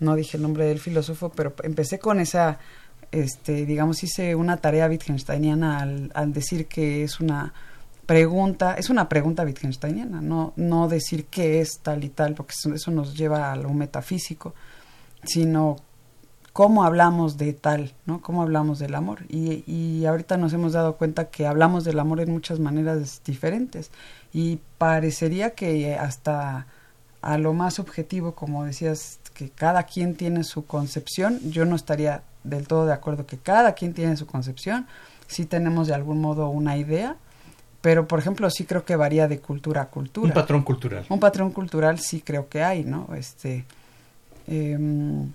no 0.00 0.16
dije 0.16 0.38
el 0.38 0.42
nombre 0.42 0.64
del 0.64 0.80
filósofo, 0.80 1.30
pero 1.30 1.54
empecé 1.62 1.98
con 1.98 2.20
esa 2.20 2.58
este, 3.12 3.64
digamos, 3.64 4.02
hice 4.02 4.34
una 4.34 4.56
tarea 4.56 4.88
wittgensteiniana 4.88 5.80
al, 5.80 6.10
al 6.14 6.32
decir 6.32 6.66
que 6.66 7.02
es 7.02 7.20
una 7.20 7.52
pregunta, 8.04 8.74
es 8.74 8.90
una 8.90 9.08
pregunta 9.08 9.44
wittgensteiniana, 9.44 10.20
no, 10.20 10.52
no 10.56 10.88
decir 10.88 11.26
qué 11.26 11.60
es 11.60 11.80
tal 11.82 12.04
y 12.04 12.08
tal, 12.08 12.34
porque 12.34 12.54
eso, 12.74 12.90
nos 12.90 13.16
lleva 13.16 13.52
a 13.52 13.56
lo 13.56 13.70
metafísico, 13.70 14.54
sino 15.24 15.76
cómo 16.52 16.84
hablamos 16.84 17.36
de 17.36 17.52
tal, 17.52 17.94
¿no? 18.06 18.22
Cómo 18.22 18.42
hablamos 18.42 18.78
del 18.78 18.94
amor. 18.94 19.24
Y, 19.28 19.64
y 19.70 20.06
ahorita 20.06 20.36
nos 20.36 20.52
hemos 20.52 20.72
dado 20.72 20.96
cuenta 20.96 21.30
que 21.30 21.46
hablamos 21.46 21.84
del 21.84 21.98
amor 21.98 22.20
en 22.20 22.30
muchas 22.32 22.60
maneras 22.60 23.20
diferentes. 23.24 23.90
Y 24.32 24.60
parecería 24.78 25.54
que 25.54 25.96
hasta 25.96 26.66
a 27.22 27.38
lo 27.38 27.52
más 27.52 27.78
objetivo, 27.78 28.34
como 28.34 28.64
decías, 28.64 29.18
que 29.34 29.50
cada 29.50 29.82
quien 29.82 30.14
tiene 30.14 30.44
su 30.44 30.64
concepción, 30.64 31.40
yo 31.50 31.64
no 31.64 31.76
estaría 31.76 32.22
del 32.44 32.66
todo 32.66 32.86
de 32.86 32.92
acuerdo 32.92 33.26
que 33.26 33.36
cada 33.36 33.72
quien 33.72 33.92
tiene 33.92 34.16
su 34.16 34.26
concepción, 34.26 34.86
sí 35.26 35.44
tenemos 35.44 35.88
de 35.88 35.94
algún 35.94 36.20
modo 36.20 36.48
una 36.48 36.76
idea, 36.76 37.16
pero 37.80 38.06
por 38.08 38.18
ejemplo 38.18 38.48
sí 38.50 38.64
creo 38.64 38.84
que 38.84 38.96
varía 38.96 39.28
de 39.28 39.40
cultura 39.40 39.82
a 39.82 39.86
cultura. 39.86 40.28
Un 40.28 40.34
patrón 40.34 40.62
cultural. 40.62 41.04
Un 41.08 41.20
patrón 41.20 41.50
cultural 41.50 41.98
sí 41.98 42.20
creo 42.20 42.48
que 42.48 42.62
hay, 42.62 42.84
¿no? 42.84 43.08
Este, 43.16 43.64
em, 44.46 45.30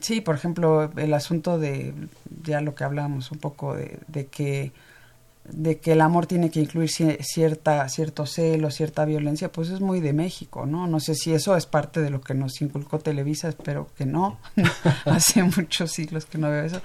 sí, 0.00 0.20
por 0.20 0.34
ejemplo, 0.34 0.90
el 0.96 1.14
asunto 1.14 1.58
de, 1.58 1.94
ya 2.42 2.60
lo 2.60 2.74
que 2.74 2.84
hablábamos 2.84 3.30
un 3.30 3.38
poco, 3.38 3.74
de, 3.74 3.98
de 4.08 4.26
que 4.26 4.72
de 5.50 5.78
que 5.78 5.92
el 5.92 6.00
amor 6.00 6.26
tiene 6.26 6.50
que 6.50 6.60
incluir 6.60 6.90
cierta 6.90 7.88
cierto 7.88 8.26
celo, 8.26 8.70
cierta 8.70 9.04
violencia, 9.04 9.52
pues 9.52 9.70
es 9.70 9.80
muy 9.80 10.00
de 10.00 10.12
México, 10.12 10.66
¿no? 10.66 10.86
No 10.86 11.00
sé 11.00 11.14
si 11.14 11.32
eso 11.32 11.56
es 11.56 11.66
parte 11.66 12.00
de 12.00 12.10
lo 12.10 12.20
que 12.20 12.34
nos 12.34 12.60
inculcó 12.60 12.98
Televisa, 12.98 13.48
espero 13.48 13.88
que 13.96 14.06
no. 14.06 14.38
Hace 15.04 15.42
muchos 15.44 15.92
siglos 15.92 16.26
que 16.26 16.38
no 16.38 16.50
veo 16.50 16.64
eso. 16.64 16.80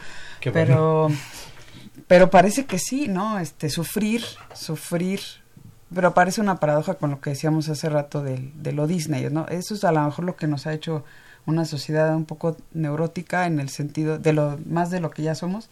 pero 0.54 1.10
pero 2.08 2.30
parece 2.30 2.66
que 2.66 2.78
sí, 2.78 3.08
¿no? 3.08 3.40
Este 3.40 3.70
sufrir, 3.70 4.24
sufrir, 4.54 5.22
pero 5.94 6.14
parece 6.14 6.42
una 6.42 6.60
paradoja 6.60 6.96
con 6.96 7.12
lo 7.12 7.22
que 7.22 7.32
decíamos 7.32 7.70
hace 7.70 7.90
rato 7.90 8.22
de, 8.24 8.52
de 8.56 8.72
lo 8.72 8.88
Disney, 8.88 9.30
¿no? 9.30 9.48
Eso 9.48 9.74
es 9.74 9.84
a 9.84 9.92
lo 9.92 10.04
mejor 10.04 10.26
lo 10.26 10.36
que 10.36 10.48
nos 10.48 10.68
ha 10.68 10.74
hecho 10.74 11.04
una 11.46 11.66
sociedad 11.66 12.16
un 12.16 12.26
poco 12.26 12.56
neurótica 12.74 13.48
en 13.48 13.60
el 13.60 13.70
sentido 13.70 14.20
de 14.20 14.34
lo 14.34 14.60
más 14.66 14.92
de 14.92 15.00
lo 15.00 15.10
que 15.10 15.24
ya 15.24 15.36
somos 15.36 15.70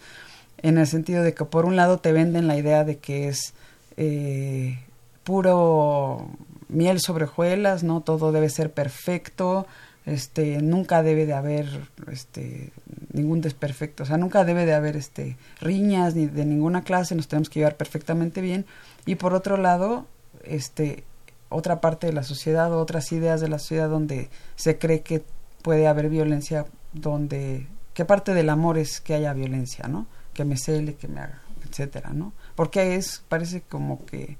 en 0.62 0.78
el 0.78 0.88
sentido 0.88 1.24
de 1.24 1.34
que 1.34 1.46
por 1.46 1.66
un 1.66 1.76
lado 1.76 2.00
te 2.00 2.12
venden 2.12 2.48
la 2.48 2.58
idea 2.58 2.84
de 2.84 2.98
que 2.98 3.28
es 3.28 3.54
eh, 3.98 4.80
puro 5.24 6.30
miel 6.68 7.00
sobre 7.00 7.26
hojuelas, 7.26 7.84
¿no? 7.84 8.02
Todo 8.02 8.32
debe 8.32 8.50
ser 8.50 8.72
perfecto, 8.72 9.68
este, 10.06 10.62
nunca 10.62 11.04
debe 11.04 11.26
de 11.26 11.34
haber 11.34 11.68
este, 12.12 12.72
ningún 13.14 13.42
desperfecto, 13.42 14.04
o 14.04 14.06
sea, 14.06 14.18
nunca 14.18 14.44
debe 14.44 14.66
de 14.66 14.74
haber 14.74 14.96
este, 14.96 15.38
riñas 15.62 16.16
ni 16.16 16.26
de 16.26 16.46
ninguna 16.46 16.84
clase, 16.84 17.16
nos 17.16 17.28
tenemos 17.28 17.50
que 17.50 17.60
llevar 17.60 17.76
perfectamente 17.76 18.42
bien. 18.42 18.66
Y 19.10 19.16
por 19.16 19.34
otro 19.34 19.58
lado, 19.58 20.06
este, 20.44 21.04
otra 21.50 21.82
parte 21.82 22.06
de 22.06 22.14
la 22.14 22.22
sociedad, 22.22 22.72
otras 22.72 23.12
ideas 23.12 23.42
de 23.42 23.48
la 23.48 23.58
sociedad 23.58 23.90
donde 23.90 24.30
se 24.56 24.78
cree 24.78 25.02
que 25.02 25.24
puede 25.64 25.88
haber 25.88 26.10
violencia, 26.10 26.68
donde, 26.94 27.66
¿qué 27.96 28.06
parte 28.06 28.36
del 28.36 28.52
amor 28.52 28.78
es 28.78 29.02
que 29.02 29.16
haya 29.16 29.34
violencia, 29.34 29.88
¿no? 29.88 30.06
que 30.36 30.46
me 30.46 30.58
cele, 30.58 30.94
que 30.94 31.08
me 31.08 31.22
haga, 31.22 31.42
etcétera, 31.68 32.12
¿no? 32.14 32.34
Porque 32.56 32.98
es, 32.98 33.24
parece 33.28 33.62
como 33.62 34.06
que 34.06 34.38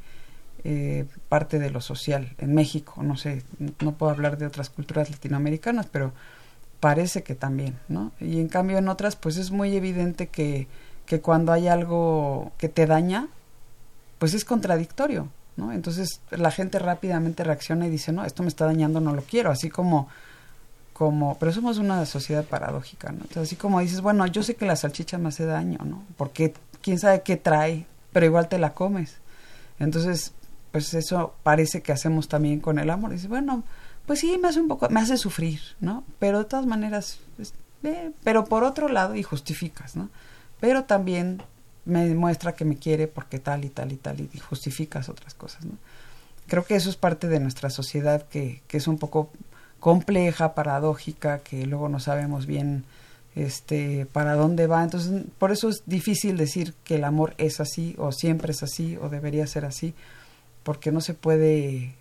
eh, 0.64 1.08
parte 1.30 1.58
de 1.58 1.72
lo 1.72 1.82
social 1.82 2.36
en 2.38 2.54
México, 2.54 3.02
no 3.02 3.18
sé, 3.18 3.42
no 3.80 3.94
puedo 3.96 4.12
hablar 4.12 4.38
de 4.38 4.46
otras 4.46 4.70
culturas 4.70 5.10
latinoamericanas, 5.10 5.88
pero 5.88 6.14
parece 6.80 7.24
que 7.24 7.34
también, 7.34 7.80
¿no? 7.88 8.12
Y 8.20 8.40
en 8.40 8.50
cambio 8.50 8.78
en 8.78 8.88
otras, 8.88 9.16
pues 9.16 9.38
es 9.38 9.50
muy 9.50 9.76
evidente 9.76 10.28
que, 10.28 10.68
que 11.08 11.22
cuando 11.22 11.54
hay 11.54 11.68
algo 11.68 12.52
que 12.60 12.70
te 12.70 12.86
daña, 12.86 13.30
pues 14.20 14.34
es 14.36 14.46
contradictorio, 14.46 15.28
¿no? 15.58 15.72
Entonces 15.74 16.22
la 16.30 16.52
gente 16.52 16.78
rápidamente 16.78 17.44
reacciona 17.44 17.88
y 17.88 17.90
dice, 17.90 18.12
no, 18.12 18.24
esto 18.24 18.44
me 18.44 18.50
está 18.50 18.66
dañando, 18.66 19.00
no 19.00 19.14
lo 19.16 19.24
quiero, 19.24 19.50
así 19.50 19.70
como 19.70 20.08
como, 21.00 21.38
pero 21.40 21.54
somos 21.54 21.78
una 21.78 22.06
sociedad 22.06 22.44
paradójica, 22.44 23.14
¿no? 23.14 23.20
Entonces, 23.22 23.44
así 23.44 23.56
como 23.56 23.80
dices, 23.80 24.02
bueno, 24.02 24.28
yo 24.28 24.44
sé 24.44 24.58
que 24.58 24.66
la 24.66 24.76
salchicha 24.76 25.18
me 25.18 25.30
hace 25.30 25.46
daño, 25.46 25.80
¿no? 25.86 26.04
Porque 26.18 26.54
quién 26.82 27.00
sabe 27.00 27.22
qué 27.22 27.38
trae, 27.38 27.86
pero 28.12 28.26
igual 28.26 28.50
te 28.50 28.60
la 28.60 28.74
comes. 28.74 29.16
Entonces, 29.80 30.34
pues 30.74 30.94
eso 30.94 31.36
parece 31.42 31.82
que 31.82 31.94
hacemos 31.94 32.28
también 32.28 32.60
con 32.60 32.80
el 32.80 32.90
amor. 32.90 33.12
Dices, 33.12 33.30
bueno, 33.30 33.64
pues 34.06 34.20
sí, 34.20 34.38
me 34.42 34.50
hace 34.50 34.60
un 34.60 34.68
poco, 34.68 34.90
me 34.90 35.00
hace 35.00 35.16
sufrir, 35.16 35.62
¿no? 35.80 36.04
Pero 36.20 36.40
de 36.40 36.46
todas 36.46 36.66
maneras, 36.66 37.20
pues, 37.38 37.54
eh, 37.84 38.12
pero 38.26 38.44
por 38.44 38.66
otro 38.66 38.90
lado, 38.90 39.16
y 39.16 39.24
justificas, 39.24 39.96
¿no? 39.96 40.10
Pero 40.60 40.84
también 40.84 41.42
me 41.90 42.14
muestra 42.16 42.54
que 42.54 42.66
me 42.66 42.78
quiere 42.78 43.08
porque 43.08 43.40
tal 43.40 43.66
y 43.66 43.70
tal 43.70 43.92
y 43.92 43.98
tal, 43.98 44.20
y 44.22 44.40
justificas 44.40 45.10
otras 45.10 45.34
cosas, 45.34 45.66
¿no? 45.66 45.74
Creo 46.48 46.66
que 46.66 46.76
eso 46.76 46.90
es 46.90 46.96
parte 46.96 47.28
de 47.28 47.40
nuestra 47.40 47.70
sociedad 47.70 48.28
que, 48.28 48.64
que 48.68 48.78
es 48.78 48.88
un 48.88 48.98
poco 48.98 49.30
compleja, 49.80 50.56
paradójica, 50.56 51.40
que 51.40 51.66
luego 51.66 51.90
no 51.90 52.00
sabemos 52.00 52.48
bien 52.48 52.86
este 53.36 54.08
para 54.12 54.34
dónde 54.36 54.68
va. 54.68 54.84
Entonces, 54.84 55.24
por 55.38 55.52
eso 55.52 55.70
es 55.70 55.84
difícil 55.86 56.38
decir 56.38 56.74
que 56.84 56.96
el 56.96 57.04
amor 57.04 57.36
es 57.38 57.60
así 57.60 57.96
o 57.98 58.12
siempre 58.12 58.52
es 58.52 58.64
así 58.64 58.98
o 58.98 59.10
debería 59.10 59.48
ser 59.48 59.66
así, 59.66 59.94
porque 60.64 60.92
no 60.92 61.02
se 61.02 61.14
puede 61.14 61.94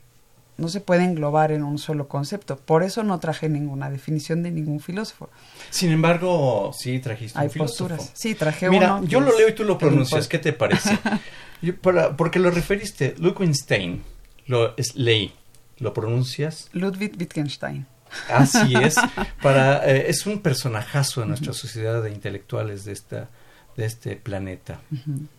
no 0.59 0.69
se 0.69 0.81
puede 0.81 1.05
englobar 1.05 1.51
en 1.53 1.63
un 1.65 1.79
solo 1.79 2.09
concepto. 2.09 2.57
Por 2.59 2.83
eso 2.83 3.03
no 3.05 3.19
traje 3.21 3.49
ninguna 3.49 3.89
definición 3.91 4.43
de 4.43 4.51
ningún 4.51 4.81
filósofo. 4.81 5.31
Sin 5.71 5.91
embargo, 5.91 6.73
sí 6.77 6.99
trajiste 6.99 7.39
Hay 7.39 7.47
un 7.47 7.53
filósofo. 7.53 7.89
posturas. 7.89 8.13
Sí, 8.15 8.35
traje 8.35 8.69
Mira, 8.69 8.97
uno. 8.97 9.07
yo 9.07 9.21
lo 9.21 9.37
leo 9.39 9.49
y 9.49 9.55
tú 9.55 9.65
lo 9.65 9.79
pronuncias. 9.79 10.29
¿Qué 10.29 10.39
te 10.39 10.53
parece? 10.53 10.99
Yo, 11.63 11.75
para- 11.77 12.17
porque 12.17 12.39
lo 12.39 12.51
referiste, 12.53 13.17
Wittgenstein, 13.21 14.03
lo 14.47 14.77
es, 14.77 14.95
leí, 14.95 15.33
lo 15.79 15.93
pronuncias. 15.95 16.69
Ludwig 16.73 17.17
Wittgenstein. 17.19 17.87
Así 18.29 18.75
es. 18.81 18.95
Para, 19.43 19.85
eh, 19.91 20.07
es 20.09 20.25
un 20.27 20.39
personajazo 20.41 21.21
de 21.21 21.27
nuestra 21.27 21.53
sociedad 21.53 22.01
de 22.03 22.11
intelectuales 22.13 22.85
de, 22.85 22.93
esta, 22.93 23.29
de 23.77 23.85
este 23.87 24.17
planeta. 24.17 24.81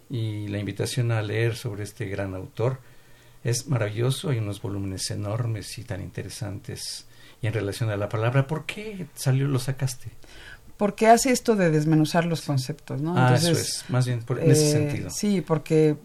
Y 0.09 0.47
la 0.49 0.59
invitación 0.59 1.11
a 1.11 1.21
leer 1.21 1.55
sobre 1.55 1.83
este 1.83 2.05
gran 2.05 2.33
autor 2.35 2.79
es 3.43 3.67
maravilloso. 3.67 4.29
Hay 4.29 4.37
unos 4.39 4.61
volúmenes 4.61 5.09
enormes 5.11 5.77
y 5.77 5.83
tan 5.83 6.01
interesantes. 6.01 7.05
Y 7.41 7.47
en 7.47 7.53
relación 7.53 7.89
a 7.89 7.97
la 7.97 8.09
palabra, 8.09 8.47
¿por 8.47 8.65
qué 8.65 9.07
salió, 9.15 9.47
lo 9.47 9.59
sacaste? 9.59 10.11
Porque 10.77 11.07
hace 11.07 11.31
esto 11.31 11.55
de 11.57 11.71
desmenuzar 11.71 12.23
los 12.25 12.41
conceptos, 12.41 13.01
¿no? 13.01 13.13
ah, 13.17 13.35
eso 13.35 13.51
es, 13.51 13.83
más 13.89 14.05
bien 14.05 14.21
por- 14.21 14.39
en 14.41 14.49
ese 14.51 14.69
eh, 14.69 14.71
sentido. 14.71 15.09
Sí, 15.09 15.41
porque 15.41 15.97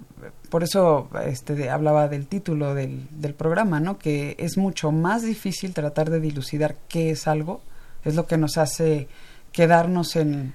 por 0.48 0.64
eso 0.64 1.08
este, 1.26 1.54
de- 1.54 1.70
hablaba 1.70 2.08
del 2.08 2.26
título 2.26 2.74
del, 2.74 3.06
del 3.10 3.34
programa, 3.34 3.78
¿no? 3.78 3.98
Que 3.98 4.34
es 4.38 4.56
mucho 4.56 4.90
más 4.90 5.22
difícil 5.22 5.74
tratar 5.74 6.10
de 6.10 6.18
dilucidar 6.18 6.76
qué 6.88 7.10
es 7.10 7.28
algo, 7.28 7.60
es 8.04 8.16
lo 8.16 8.26
que 8.26 8.36
nos 8.36 8.58
hace 8.58 9.06
quedarnos 9.52 10.16
en, 10.16 10.54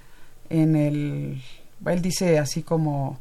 en 0.49 0.75
el... 0.75 1.41
Él 1.86 2.01
dice 2.01 2.39
así 2.39 2.61
como... 2.61 3.19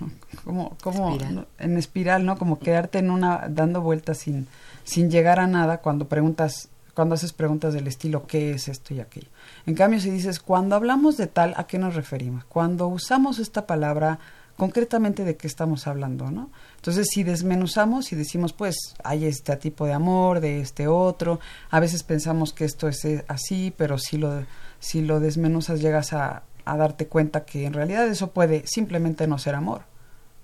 como, 0.44 0.76
como 0.82 1.18
en 1.58 1.78
espiral, 1.78 2.24
¿no? 2.24 2.36
Como 2.36 2.58
quedarte 2.58 2.98
en 2.98 3.10
una 3.10 3.46
dando 3.48 3.80
vueltas 3.80 4.18
sin 4.18 4.46
sin 4.84 5.10
llegar 5.10 5.38
a 5.38 5.46
nada 5.46 5.78
cuando 5.78 6.08
preguntas 6.08 6.68
cuando 6.94 7.14
haces 7.14 7.32
preguntas 7.32 7.72
del 7.72 7.86
estilo 7.86 8.26
qué 8.26 8.52
es 8.52 8.68
esto 8.68 8.92
y 8.92 9.00
aquello. 9.00 9.28
En 9.64 9.74
cambio, 9.74 10.00
si 10.00 10.10
dices 10.10 10.40
cuando 10.40 10.74
hablamos 10.76 11.16
de 11.16 11.28
tal, 11.28 11.54
¿a 11.56 11.64
qué 11.64 11.78
nos 11.78 11.94
referimos? 11.94 12.44
Cuando 12.44 12.88
usamos 12.88 13.38
esta 13.38 13.66
palabra 13.66 14.18
concretamente 14.56 15.24
de 15.24 15.36
qué 15.36 15.46
estamos 15.46 15.86
hablando, 15.86 16.30
¿no? 16.30 16.50
Entonces, 16.76 17.06
si 17.10 17.22
desmenuzamos 17.22 18.12
y 18.12 18.16
decimos, 18.16 18.52
pues, 18.52 18.76
hay 19.02 19.24
este 19.24 19.56
tipo 19.56 19.86
de 19.86 19.94
amor, 19.94 20.40
de 20.40 20.60
este 20.60 20.88
otro, 20.88 21.40
a 21.70 21.80
veces 21.80 22.02
pensamos 22.02 22.52
que 22.52 22.66
esto 22.66 22.86
es 22.88 23.02
eh, 23.06 23.24
así, 23.28 23.72
pero 23.74 23.96
si 23.96 24.18
lo, 24.18 24.44
si 24.78 25.00
lo 25.00 25.20
desmenuzas 25.20 25.80
llegas 25.80 26.12
a, 26.12 26.42
a 26.70 26.76
darte 26.76 27.06
cuenta 27.06 27.44
que 27.44 27.66
en 27.66 27.72
realidad 27.72 28.06
eso 28.06 28.30
puede 28.30 28.66
simplemente 28.66 29.26
no 29.26 29.38
ser 29.38 29.54
amor. 29.54 29.82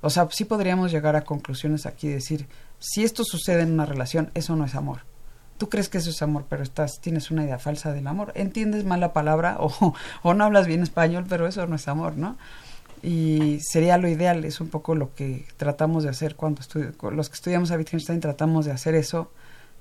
O 0.00 0.10
sea, 0.10 0.28
sí 0.30 0.44
podríamos 0.44 0.92
llegar 0.92 1.16
a 1.16 1.24
conclusiones 1.24 1.86
aquí 1.86 2.08
y 2.08 2.12
decir, 2.12 2.46
si 2.78 3.04
esto 3.04 3.24
sucede 3.24 3.62
en 3.62 3.72
una 3.72 3.86
relación, 3.86 4.30
eso 4.34 4.54
no 4.56 4.64
es 4.64 4.74
amor. 4.74 5.00
Tú 5.58 5.68
crees 5.68 5.88
que 5.88 5.98
eso 5.98 6.10
es 6.10 6.20
amor, 6.22 6.44
pero 6.48 6.62
estás, 6.62 7.00
tienes 7.00 7.30
una 7.30 7.44
idea 7.44 7.58
falsa 7.58 7.92
del 7.92 8.06
amor. 8.06 8.32
Entiendes 8.34 8.84
mal 8.84 9.00
la 9.00 9.12
palabra 9.12 9.56
o, 9.60 9.94
o 10.22 10.34
no 10.34 10.44
hablas 10.44 10.66
bien 10.66 10.82
español, 10.82 11.24
pero 11.28 11.46
eso 11.46 11.66
no 11.66 11.76
es 11.76 11.88
amor, 11.88 12.16
¿no? 12.16 12.36
Y 13.02 13.60
sería 13.60 13.98
lo 13.98 14.08
ideal, 14.08 14.44
es 14.44 14.60
un 14.60 14.68
poco 14.68 14.94
lo 14.94 15.14
que 15.14 15.44
tratamos 15.56 16.02
de 16.02 16.10
hacer 16.10 16.34
cuando 16.34 16.62
los 17.12 17.28
que 17.28 17.34
estudiamos 17.34 17.70
a 17.70 17.76
Wittgenstein, 17.76 18.20
tratamos 18.20 18.64
de 18.64 18.72
hacer 18.72 18.94
eso 18.94 19.30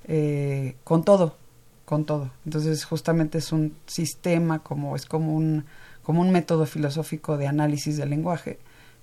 eh, 0.06 0.76
con 0.84 1.02
todo, 1.02 1.36
con 1.84 2.04
todo. 2.04 2.30
Entonces, 2.44 2.84
justamente 2.84 3.38
es 3.38 3.52
un 3.52 3.74
sistema, 3.86 4.60
como 4.60 4.96
es 4.96 5.06
como 5.06 5.34
un, 5.34 5.64
como 6.06 6.20
un 6.20 6.30
método 6.30 6.66
filosófico 6.66 7.36
de 7.36 7.48
análisis 7.48 7.96
del 7.96 8.10
lenguaje. 8.10 8.60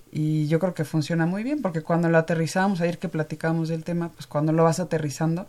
Y 0.10 0.48
yo 0.48 0.58
creo 0.58 0.74
que 0.74 0.86
funciona 0.86 1.26
muy 1.26 1.44
bien, 1.44 1.62
porque 1.62 1.82
cuando 1.82 2.08
lo 2.08 2.18
aterrizamos, 2.18 2.80
ayer 2.80 2.98
que 2.98 3.10
platicábamos 3.10 3.68
del 3.68 3.84
tema, 3.84 4.08
pues 4.08 4.26
cuando 4.26 4.54
lo 4.54 4.64
vas 4.64 4.80
aterrizando, 4.80 5.46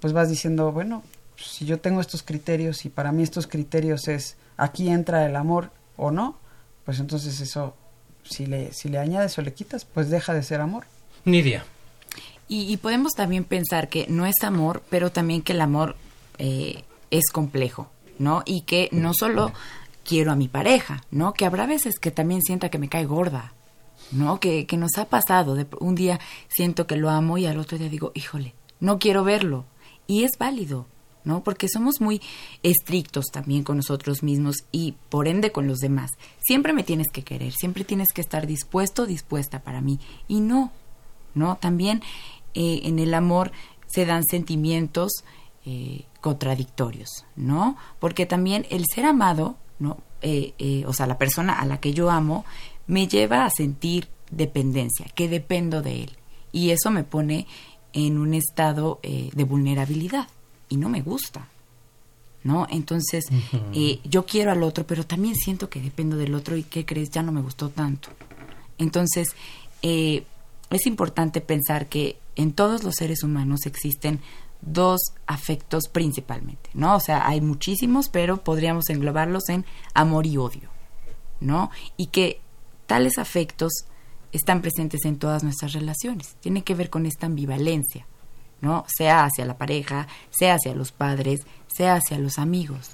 pues 0.00 0.12
vas 0.12 0.28
diciendo, 0.28 0.70
bueno, 0.70 1.02
si 1.38 1.64
yo 1.64 1.80
tengo 1.80 2.02
estos 2.02 2.22
criterios 2.22 2.84
y 2.84 2.90
para 2.90 3.10
mí 3.10 3.22
estos 3.22 3.46
criterios 3.46 4.06
es 4.06 4.36
aquí 4.58 4.90
entra 4.90 5.24
el 5.24 5.34
amor 5.34 5.70
o 5.96 6.10
no, 6.10 6.36
pues 6.84 7.00
entonces 7.00 7.40
eso, 7.40 7.74
si 8.22 8.44
le, 8.44 8.74
si 8.74 8.90
le 8.90 8.98
añades 8.98 9.38
o 9.38 9.42
le 9.42 9.54
quitas, 9.54 9.86
pues 9.86 10.10
deja 10.10 10.34
de 10.34 10.42
ser 10.42 10.60
amor. 10.60 10.84
Nidia. 11.24 11.64
Y, 12.48 12.70
y 12.70 12.76
podemos 12.76 13.14
también 13.14 13.44
pensar 13.44 13.88
que 13.88 14.04
no 14.10 14.26
es 14.26 14.44
amor, 14.44 14.82
pero 14.90 15.10
también 15.10 15.40
que 15.40 15.54
el 15.54 15.62
amor 15.62 15.96
eh, 16.36 16.84
es 17.10 17.30
complejo, 17.32 17.90
¿no? 18.18 18.42
Y 18.44 18.60
que 18.62 18.90
no 18.92 19.14
solo 19.14 19.54
quiero 20.08 20.32
a 20.32 20.36
mi 20.36 20.48
pareja, 20.48 21.04
¿no? 21.10 21.34
Que 21.34 21.44
habrá 21.44 21.66
veces 21.66 21.98
que 21.98 22.10
también 22.10 22.40
sienta 22.40 22.70
que 22.70 22.78
me 22.78 22.88
cae 22.88 23.04
gorda, 23.04 23.52
¿no? 24.10 24.40
Que, 24.40 24.64
que 24.64 24.78
nos 24.78 24.96
ha 24.96 25.04
pasado. 25.04 25.54
De, 25.54 25.66
un 25.80 25.94
día 25.94 26.18
siento 26.48 26.86
que 26.86 26.96
lo 26.96 27.10
amo 27.10 27.36
y 27.36 27.44
al 27.44 27.58
otro 27.58 27.76
día 27.76 27.90
digo, 27.90 28.10
híjole, 28.14 28.54
no 28.80 28.98
quiero 28.98 29.22
verlo. 29.22 29.66
Y 30.06 30.24
es 30.24 30.38
válido, 30.38 30.86
¿no? 31.24 31.42
Porque 31.42 31.68
somos 31.68 32.00
muy 32.00 32.22
estrictos 32.62 33.26
también 33.26 33.64
con 33.64 33.76
nosotros 33.76 34.22
mismos 34.22 34.64
y 34.72 34.94
por 35.10 35.28
ende 35.28 35.52
con 35.52 35.66
los 35.66 35.80
demás. 35.80 36.12
Siempre 36.40 36.72
me 36.72 36.84
tienes 36.84 37.08
que 37.12 37.22
querer, 37.22 37.52
siempre 37.52 37.84
tienes 37.84 38.08
que 38.14 38.22
estar 38.22 38.46
dispuesto, 38.46 39.04
dispuesta 39.04 39.62
para 39.62 39.82
mí. 39.82 40.00
Y 40.26 40.40
no, 40.40 40.72
¿no? 41.34 41.58
También 41.60 42.00
eh, 42.54 42.80
en 42.84 42.98
el 42.98 43.12
amor 43.12 43.52
se 43.88 44.06
dan 44.06 44.24
sentimientos 44.24 45.12
eh, 45.66 46.06
contradictorios, 46.22 47.26
¿no? 47.36 47.76
Porque 48.00 48.24
también 48.24 48.66
el 48.70 48.84
ser 48.90 49.04
amado, 49.04 49.58
¿no? 49.78 49.98
Eh, 50.22 50.54
eh, 50.58 50.84
o 50.86 50.92
sea, 50.92 51.06
la 51.06 51.18
persona 51.18 51.60
a 51.60 51.64
la 51.64 51.78
que 51.78 51.92
yo 51.92 52.10
amo 52.10 52.44
me 52.86 53.06
lleva 53.06 53.44
a 53.44 53.50
sentir 53.50 54.08
dependencia, 54.30 55.06
que 55.14 55.28
dependo 55.28 55.82
de 55.82 56.04
él. 56.04 56.10
Y 56.52 56.70
eso 56.70 56.90
me 56.90 57.04
pone 57.04 57.46
en 57.92 58.18
un 58.18 58.34
estado 58.34 59.00
eh, 59.02 59.30
de 59.34 59.44
vulnerabilidad 59.44 60.28
y 60.68 60.76
no 60.76 60.88
me 60.88 61.02
gusta. 61.02 61.48
¿No? 62.44 62.66
Entonces, 62.70 63.24
eh, 63.74 63.98
yo 64.04 64.24
quiero 64.24 64.52
al 64.52 64.62
otro, 64.62 64.86
pero 64.86 65.04
también 65.04 65.34
siento 65.34 65.68
que 65.68 65.80
dependo 65.80 66.16
del 66.16 66.34
otro 66.34 66.56
y 66.56 66.62
¿qué 66.62 66.86
crees? 66.86 67.10
Ya 67.10 67.22
no 67.22 67.32
me 67.32 67.42
gustó 67.42 67.68
tanto. 67.68 68.10
Entonces, 68.78 69.28
eh, 69.82 70.24
es 70.70 70.86
importante 70.86 71.40
pensar 71.40 71.88
que 71.88 72.16
en 72.36 72.52
todos 72.52 72.84
los 72.84 72.94
seres 72.94 73.24
humanos 73.24 73.66
existen 73.66 74.20
dos 74.60 75.00
afectos 75.26 75.88
principalmente, 75.88 76.70
¿no? 76.74 76.96
O 76.96 77.00
sea, 77.00 77.26
hay 77.26 77.40
muchísimos, 77.40 78.08
pero 78.08 78.38
podríamos 78.38 78.90
englobarlos 78.90 79.48
en 79.48 79.64
amor 79.94 80.26
y 80.26 80.36
odio, 80.36 80.68
¿no? 81.40 81.70
Y 81.96 82.06
que 82.06 82.40
tales 82.86 83.18
afectos 83.18 83.84
están 84.32 84.60
presentes 84.60 85.04
en 85.04 85.18
todas 85.18 85.42
nuestras 85.44 85.72
relaciones. 85.72 86.36
Tiene 86.40 86.62
que 86.62 86.74
ver 86.74 86.90
con 86.90 87.06
esta 87.06 87.26
ambivalencia, 87.26 88.06
¿no? 88.60 88.84
Sea 88.88 89.24
hacia 89.24 89.46
la 89.46 89.58
pareja, 89.58 90.08
sea 90.30 90.54
hacia 90.54 90.74
los 90.74 90.92
padres, 90.92 91.40
sea 91.68 91.94
hacia 91.94 92.18
los 92.18 92.38
amigos. 92.38 92.92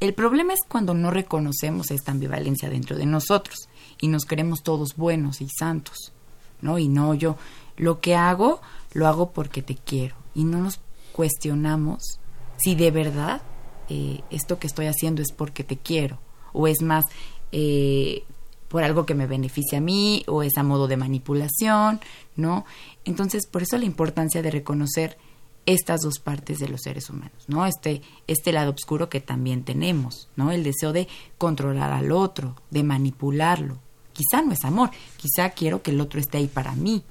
El 0.00 0.14
problema 0.14 0.52
es 0.52 0.60
cuando 0.68 0.94
no 0.94 1.10
reconocemos 1.10 1.90
esta 1.90 2.12
ambivalencia 2.12 2.68
dentro 2.68 2.96
de 2.96 3.06
nosotros 3.06 3.68
y 4.00 4.08
nos 4.08 4.24
creemos 4.24 4.62
todos 4.62 4.96
buenos 4.96 5.40
y 5.40 5.48
santos, 5.48 6.12
¿no? 6.60 6.78
Y 6.78 6.88
no, 6.88 7.14
yo 7.14 7.36
lo 7.76 8.00
que 8.00 8.14
hago, 8.14 8.60
lo 8.92 9.06
hago 9.06 9.30
porque 9.30 9.62
te 9.62 9.76
quiero 9.76 10.16
y 10.34 10.44
no 10.44 10.58
nos 10.58 10.80
cuestionamos 11.18 12.20
si 12.58 12.76
de 12.76 12.92
verdad 12.92 13.42
eh, 13.88 14.20
esto 14.30 14.60
que 14.60 14.68
estoy 14.68 14.86
haciendo 14.86 15.20
es 15.20 15.32
porque 15.32 15.64
te 15.64 15.76
quiero 15.76 16.20
o 16.52 16.68
es 16.68 16.80
más, 16.80 17.04
eh, 17.50 18.22
por 18.68 18.84
algo 18.84 19.04
que 19.04 19.16
me 19.16 19.26
beneficia 19.26 19.78
a 19.78 19.80
mí 19.80 20.22
o 20.28 20.44
es 20.44 20.56
a 20.56 20.62
modo 20.62 20.86
de 20.86 20.96
manipulación, 20.96 21.98
¿no? 22.36 22.64
Entonces, 23.04 23.48
por 23.48 23.62
eso 23.62 23.78
la 23.78 23.84
importancia 23.84 24.42
de 24.42 24.52
reconocer 24.52 25.18
estas 25.66 26.02
dos 26.02 26.20
partes 26.20 26.60
de 26.60 26.68
los 26.68 26.82
seres 26.82 27.10
humanos, 27.10 27.46
¿no? 27.48 27.66
Este, 27.66 28.00
este 28.28 28.52
lado 28.52 28.70
oscuro 28.70 29.08
que 29.08 29.20
también 29.20 29.64
tenemos, 29.64 30.28
¿no? 30.36 30.52
El 30.52 30.62
deseo 30.62 30.92
de 30.92 31.08
controlar 31.36 31.92
al 31.92 32.12
otro, 32.12 32.54
de 32.70 32.84
manipularlo. 32.84 33.80
Quizá 34.12 34.40
no 34.42 34.52
es 34.52 34.64
amor, 34.64 34.90
quizá 35.16 35.50
quiero 35.50 35.82
que 35.82 35.90
el 35.90 36.00
otro 36.00 36.20
esté 36.20 36.38
ahí 36.38 36.46
para 36.46 36.76
mí. 36.76 37.02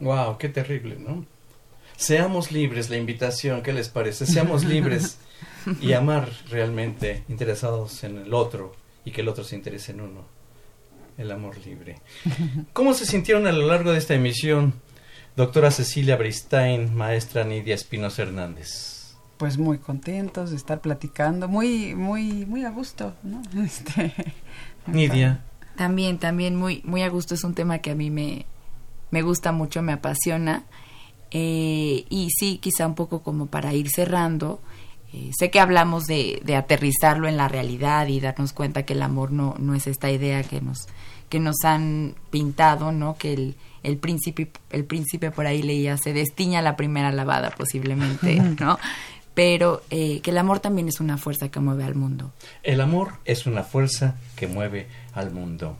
Wow, 0.00 0.38
qué 0.38 0.48
terrible, 0.48 0.96
¿no? 0.98 1.24
Seamos 1.96 2.52
libres, 2.52 2.90
la 2.90 2.96
invitación, 2.96 3.62
¿qué 3.62 3.72
les 3.72 3.88
parece? 3.88 4.26
Seamos 4.26 4.64
libres 4.74 5.18
y 5.80 5.92
amar 5.92 6.30
realmente, 6.48 7.24
interesados 7.28 8.04
en 8.04 8.18
el 8.18 8.34
otro 8.34 8.74
y 9.04 9.10
que 9.10 9.20
el 9.20 9.28
otro 9.28 9.44
se 9.44 9.56
interese 9.56 9.92
en 9.92 10.00
uno. 10.00 10.24
El 11.16 11.30
amor 11.30 11.56
libre. 11.64 12.00
¿Cómo 12.72 12.92
se 12.92 13.06
sintieron 13.06 13.46
a 13.46 13.52
lo 13.52 13.66
largo 13.66 13.92
de 13.92 13.98
esta 13.98 14.14
emisión? 14.14 14.74
Doctora 15.36 15.70
Cecilia 15.70 16.16
Bristain, 16.16 16.94
maestra 16.94 17.44
Nidia 17.44 17.74
Espinos 17.74 18.18
Hernández. 18.18 19.14
Pues 19.36 19.58
muy 19.58 19.78
contentos 19.78 20.50
de 20.50 20.56
estar 20.56 20.80
platicando, 20.80 21.48
muy, 21.48 21.94
muy, 21.94 22.46
muy 22.46 22.64
a 22.64 22.70
gusto, 22.70 23.14
¿no? 23.22 23.42
Este, 23.64 24.12
Nidia. 24.86 25.44
También, 25.76 26.18
también 26.18 26.56
muy, 26.56 26.82
muy 26.84 27.02
a 27.02 27.08
gusto. 27.08 27.34
Es 27.34 27.44
un 27.44 27.54
tema 27.54 27.78
que 27.78 27.90
a 27.90 27.94
mí 27.94 28.10
me, 28.10 28.46
me 29.10 29.22
gusta 29.22 29.52
mucho, 29.52 29.82
me 29.82 29.92
apasiona. 29.92 30.64
Eh, 31.36 32.04
y 32.08 32.28
sí, 32.30 32.58
quizá 32.58 32.86
un 32.86 32.94
poco 32.94 33.22
como 33.22 33.46
para 33.46 33.74
ir 33.74 33.90
cerrando. 33.90 34.60
Eh, 35.12 35.32
sé 35.36 35.50
que 35.50 35.58
hablamos 35.58 36.04
de, 36.04 36.40
de, 36.44 36.54
aterrizarlo 36.54 37.26
en 37.26 37.36
la 37.36 37.48
realidad 37.48 38.06
y 38.06 38.20
darnos 38.20 38.52
cuenta 38.52 38.84
que 38.84 38.92
el 38.92 39.02
amor 39.02 39.32
no, 39.32 39.56
no 39.58 39.74
es 39.74 39.88
esta 39.88 40.12
idea 40.12 40.44
que 40.44 40.60
nos, 40.60 40.86
que 41.28 41.40
nos 41.40 41.56
han 41.64 42.14
pintado, 42.30 42.92
¿no? 42.92 43.16
Que 43.16 43.34
el, 43.34 43.56
el 43.82 43.96
príncipe, 43.96 44.48
el 44.70 44.84
príncipe 44.84 45.32
por 45.32 45.46
ahí 45.46 45.60
leía, 45.60 45.96
se 45.96 46.12
destiña 46.12 46.62
la 46.62 46.76
primera 46.76 47.10
lavada 47.10 47.50
posiblemente, 47.50 48.36
¿no? 48.60 48.78
Pero 49.34 49.82
eh, 49.90 50.20
que 50.20 50.30
el 50.30 50.38
amor 50.38 50.60
también 50.60 50.86
es 50.86 51.00
una 51.00 51.18
fuerza 51.18 51.48
que 51.48 51.58
mueve 51.58 51.82
al 51.82 51.96
mundo. 51.96 52.32
El 52.62 52.80
amor 52.80 53.14
es 53.24 53.46
una 53.46 53.64
fuerza 53.64 54.14
que 54.36 54.46
mueve 54.46 54.86
al 55.12 55.32
mundo. 55.32 55.76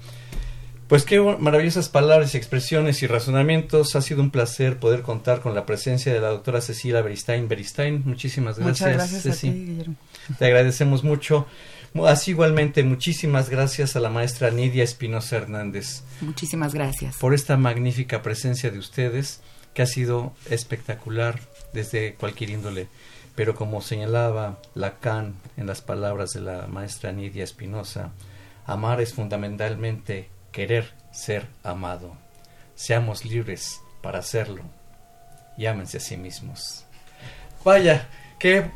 Pues 0.94 1.04
qué 1.04 1.18
maravillosas 1.20 1.88
palabras 1.88 2.34
y 2.34 2.36
expresiones 2.36 3.02
y 3.02 3.08
razonamientos. 3.08 3.96
Ha 3.96 4.00
sido 4.00 4.22
un 4.22 4.30
placer 4.30 4.78
poder 4.78 5.02
contar 5.02 5.40
con 5.40 5.52
la 5.52 5.66
presencia 5.66 6.14
de 6.14 6.20
la 6.20 6.28
doctora 6.28 6.60
Cecilia 6.60 7.02
Beristain. 7.02 7.48
Beristain, 7.48 8.02
muchísimas 8.04 8.60
gracias. 8.60 8.80
Muchas 8.80 9.10
gracias 9.10 9.36
a 9.36 9.40
ti, 9.40 9.50
Guillermo. 9.50 9.96
Te 10.38 10.44
agradecemos 10.44 11.02
mucho. 11.02 11.48
Así 12.06 12.30
igualmente, 12.30 12.84
muchísimas 12.84 13.50
gracias 13.50 13.96
a 13.96 13.98
la 13.98 14.08
maestra 14.08 14.52
Nidia 14.52 14.84
Espinosa 14.84 15.38
Hernández. 15.38 16.04
Muchísimas 16.20 16.74
gracias. 16.74 17.16
Por 17.16 17.34
esta 17.34 17.56
magnífica 17.56 18.22
presencia 18.22 18.70
de 18.70 18.78
ustedes, 18.78 19.40
que 19.74 19.82
ha 19.82 19.86
sido 19.86 20.32
espectacular 20.48 21.40
desde 21.72 22.14
cualquier 22.14 22.50
índole. 22.50 22.86
Pero 23.34 23.56
como 23.56 23.82
señalaba 23.82 24.60
Lacan 24.76 25.34
en 25.56 25.66
las 25.66 25.82
palabras 25.82 26.34
de 26.34 26.42
la 26.42 26.68
maestra 26.68 27.10
Nidia 27.10 27.42
Espinosa, 27.42 28.12
amar 28.64 29.00
es 29.00 29.12
fundamentalmente 29.12 30.32
querer 30.54 30.92
ser 31.10 31.46
amado. 31.64 32.16
Seamos 32.76 33.24
libres 33.24 33.80
para 34.02 34.20
hacerlo. 34.20 34.62
Llámense 35.58 35.98
a 35.98 36.00
sí 36.00 36.16
mismos. 36.16 36.86
Vaya, 37.64 38.08
qué 38.38 38.70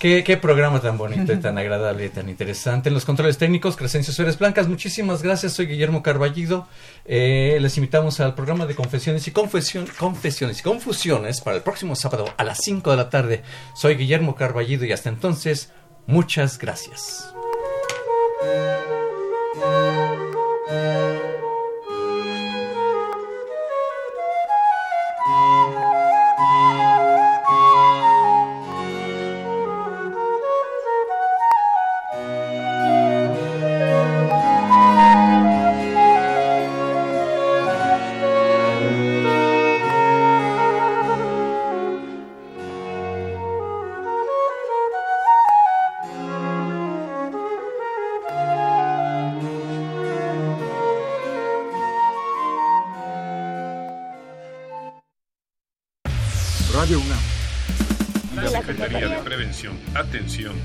Qué, 0.00 0.24
qué, 0.24 0.38
programa 0.38 0.80
tan 0.80 0.96
bonito 0.96 1.30
y 1.30 1.36
tan 1.36 1.58
agradable 1.58 2.06
y 2.06 2.08
tan 2.08 2.30
interesante. 2.30 2.88
En 2.88 2.94
los 2.94 3.04
controles 3.04 3.36
técnicos, 3.36 3.76
Crescencio 3.76 4.14
Suárez 4.14 4.38
Blancas, 4.38 4.66
muchísimas 4.66 5.22
gracias. 5.22 5.52
Soy 5.52 5.66
Guillermo 5.66 6.02
Carballido. 6.02 6.66
Eh, 7.04 7.58
les 7.60 7.76
invitamos 7.76 8.18
al 8.18 8.34
programa 8.34 8.64
de 8.64 8.74
confesiones 8.74 9.28
y 9.28 9.30
confesión, 9.30 9.86
confesiones 9.98 10.60
y 10.60 10.62
confusiones 10.62 11.42
para 11.42 11.58
el 11.58 11.62
próximo 11.62 11.96
sábado 11.96 12.32
a 12.38 12.44
las 12.44 12.60
5 12.62 12.90
de 12.90 12.96
la 12.96 13.10
tarde. 13.10 13.42
Soy 13.74 13.96
Guillermo 13.96 14.36
Carballido 14.36 14.86
y 14.86 14.92
hasta 14.92 15.10
entonces, 15.10 15.70
muchas 16.06 16.58
gracias. 16.58 17.34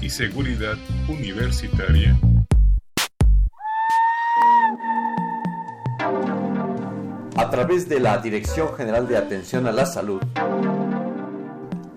Y 0.05 0.09
Seguridad 0.11 0.77
Universitaria. 1.07 2.15
A 7.35 7.49
través 7.49 7.89
de 7.89 7.99
la 7.99 8.19
Dirección 8.19 8.75
General 8.77 9.07
de 9.07 9.17
Atención 9.17 9.65
a 9.65 9.71
la 9.71 9.87
Salud. 9.87 10.21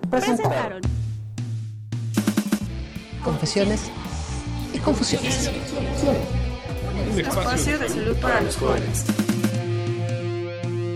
Presentaron. 0.09 0.81
Confesiones 3.23 3.91
y 4.73 4.79
confusiones. 4.79 5.51
Un 7.11 7.19
espacio 7.19 7.77
de 7.77 7.89
salud 7.89 8.17
para 8.17 8.41
los 8.41 8.57
jóvenes. 8.57 9.05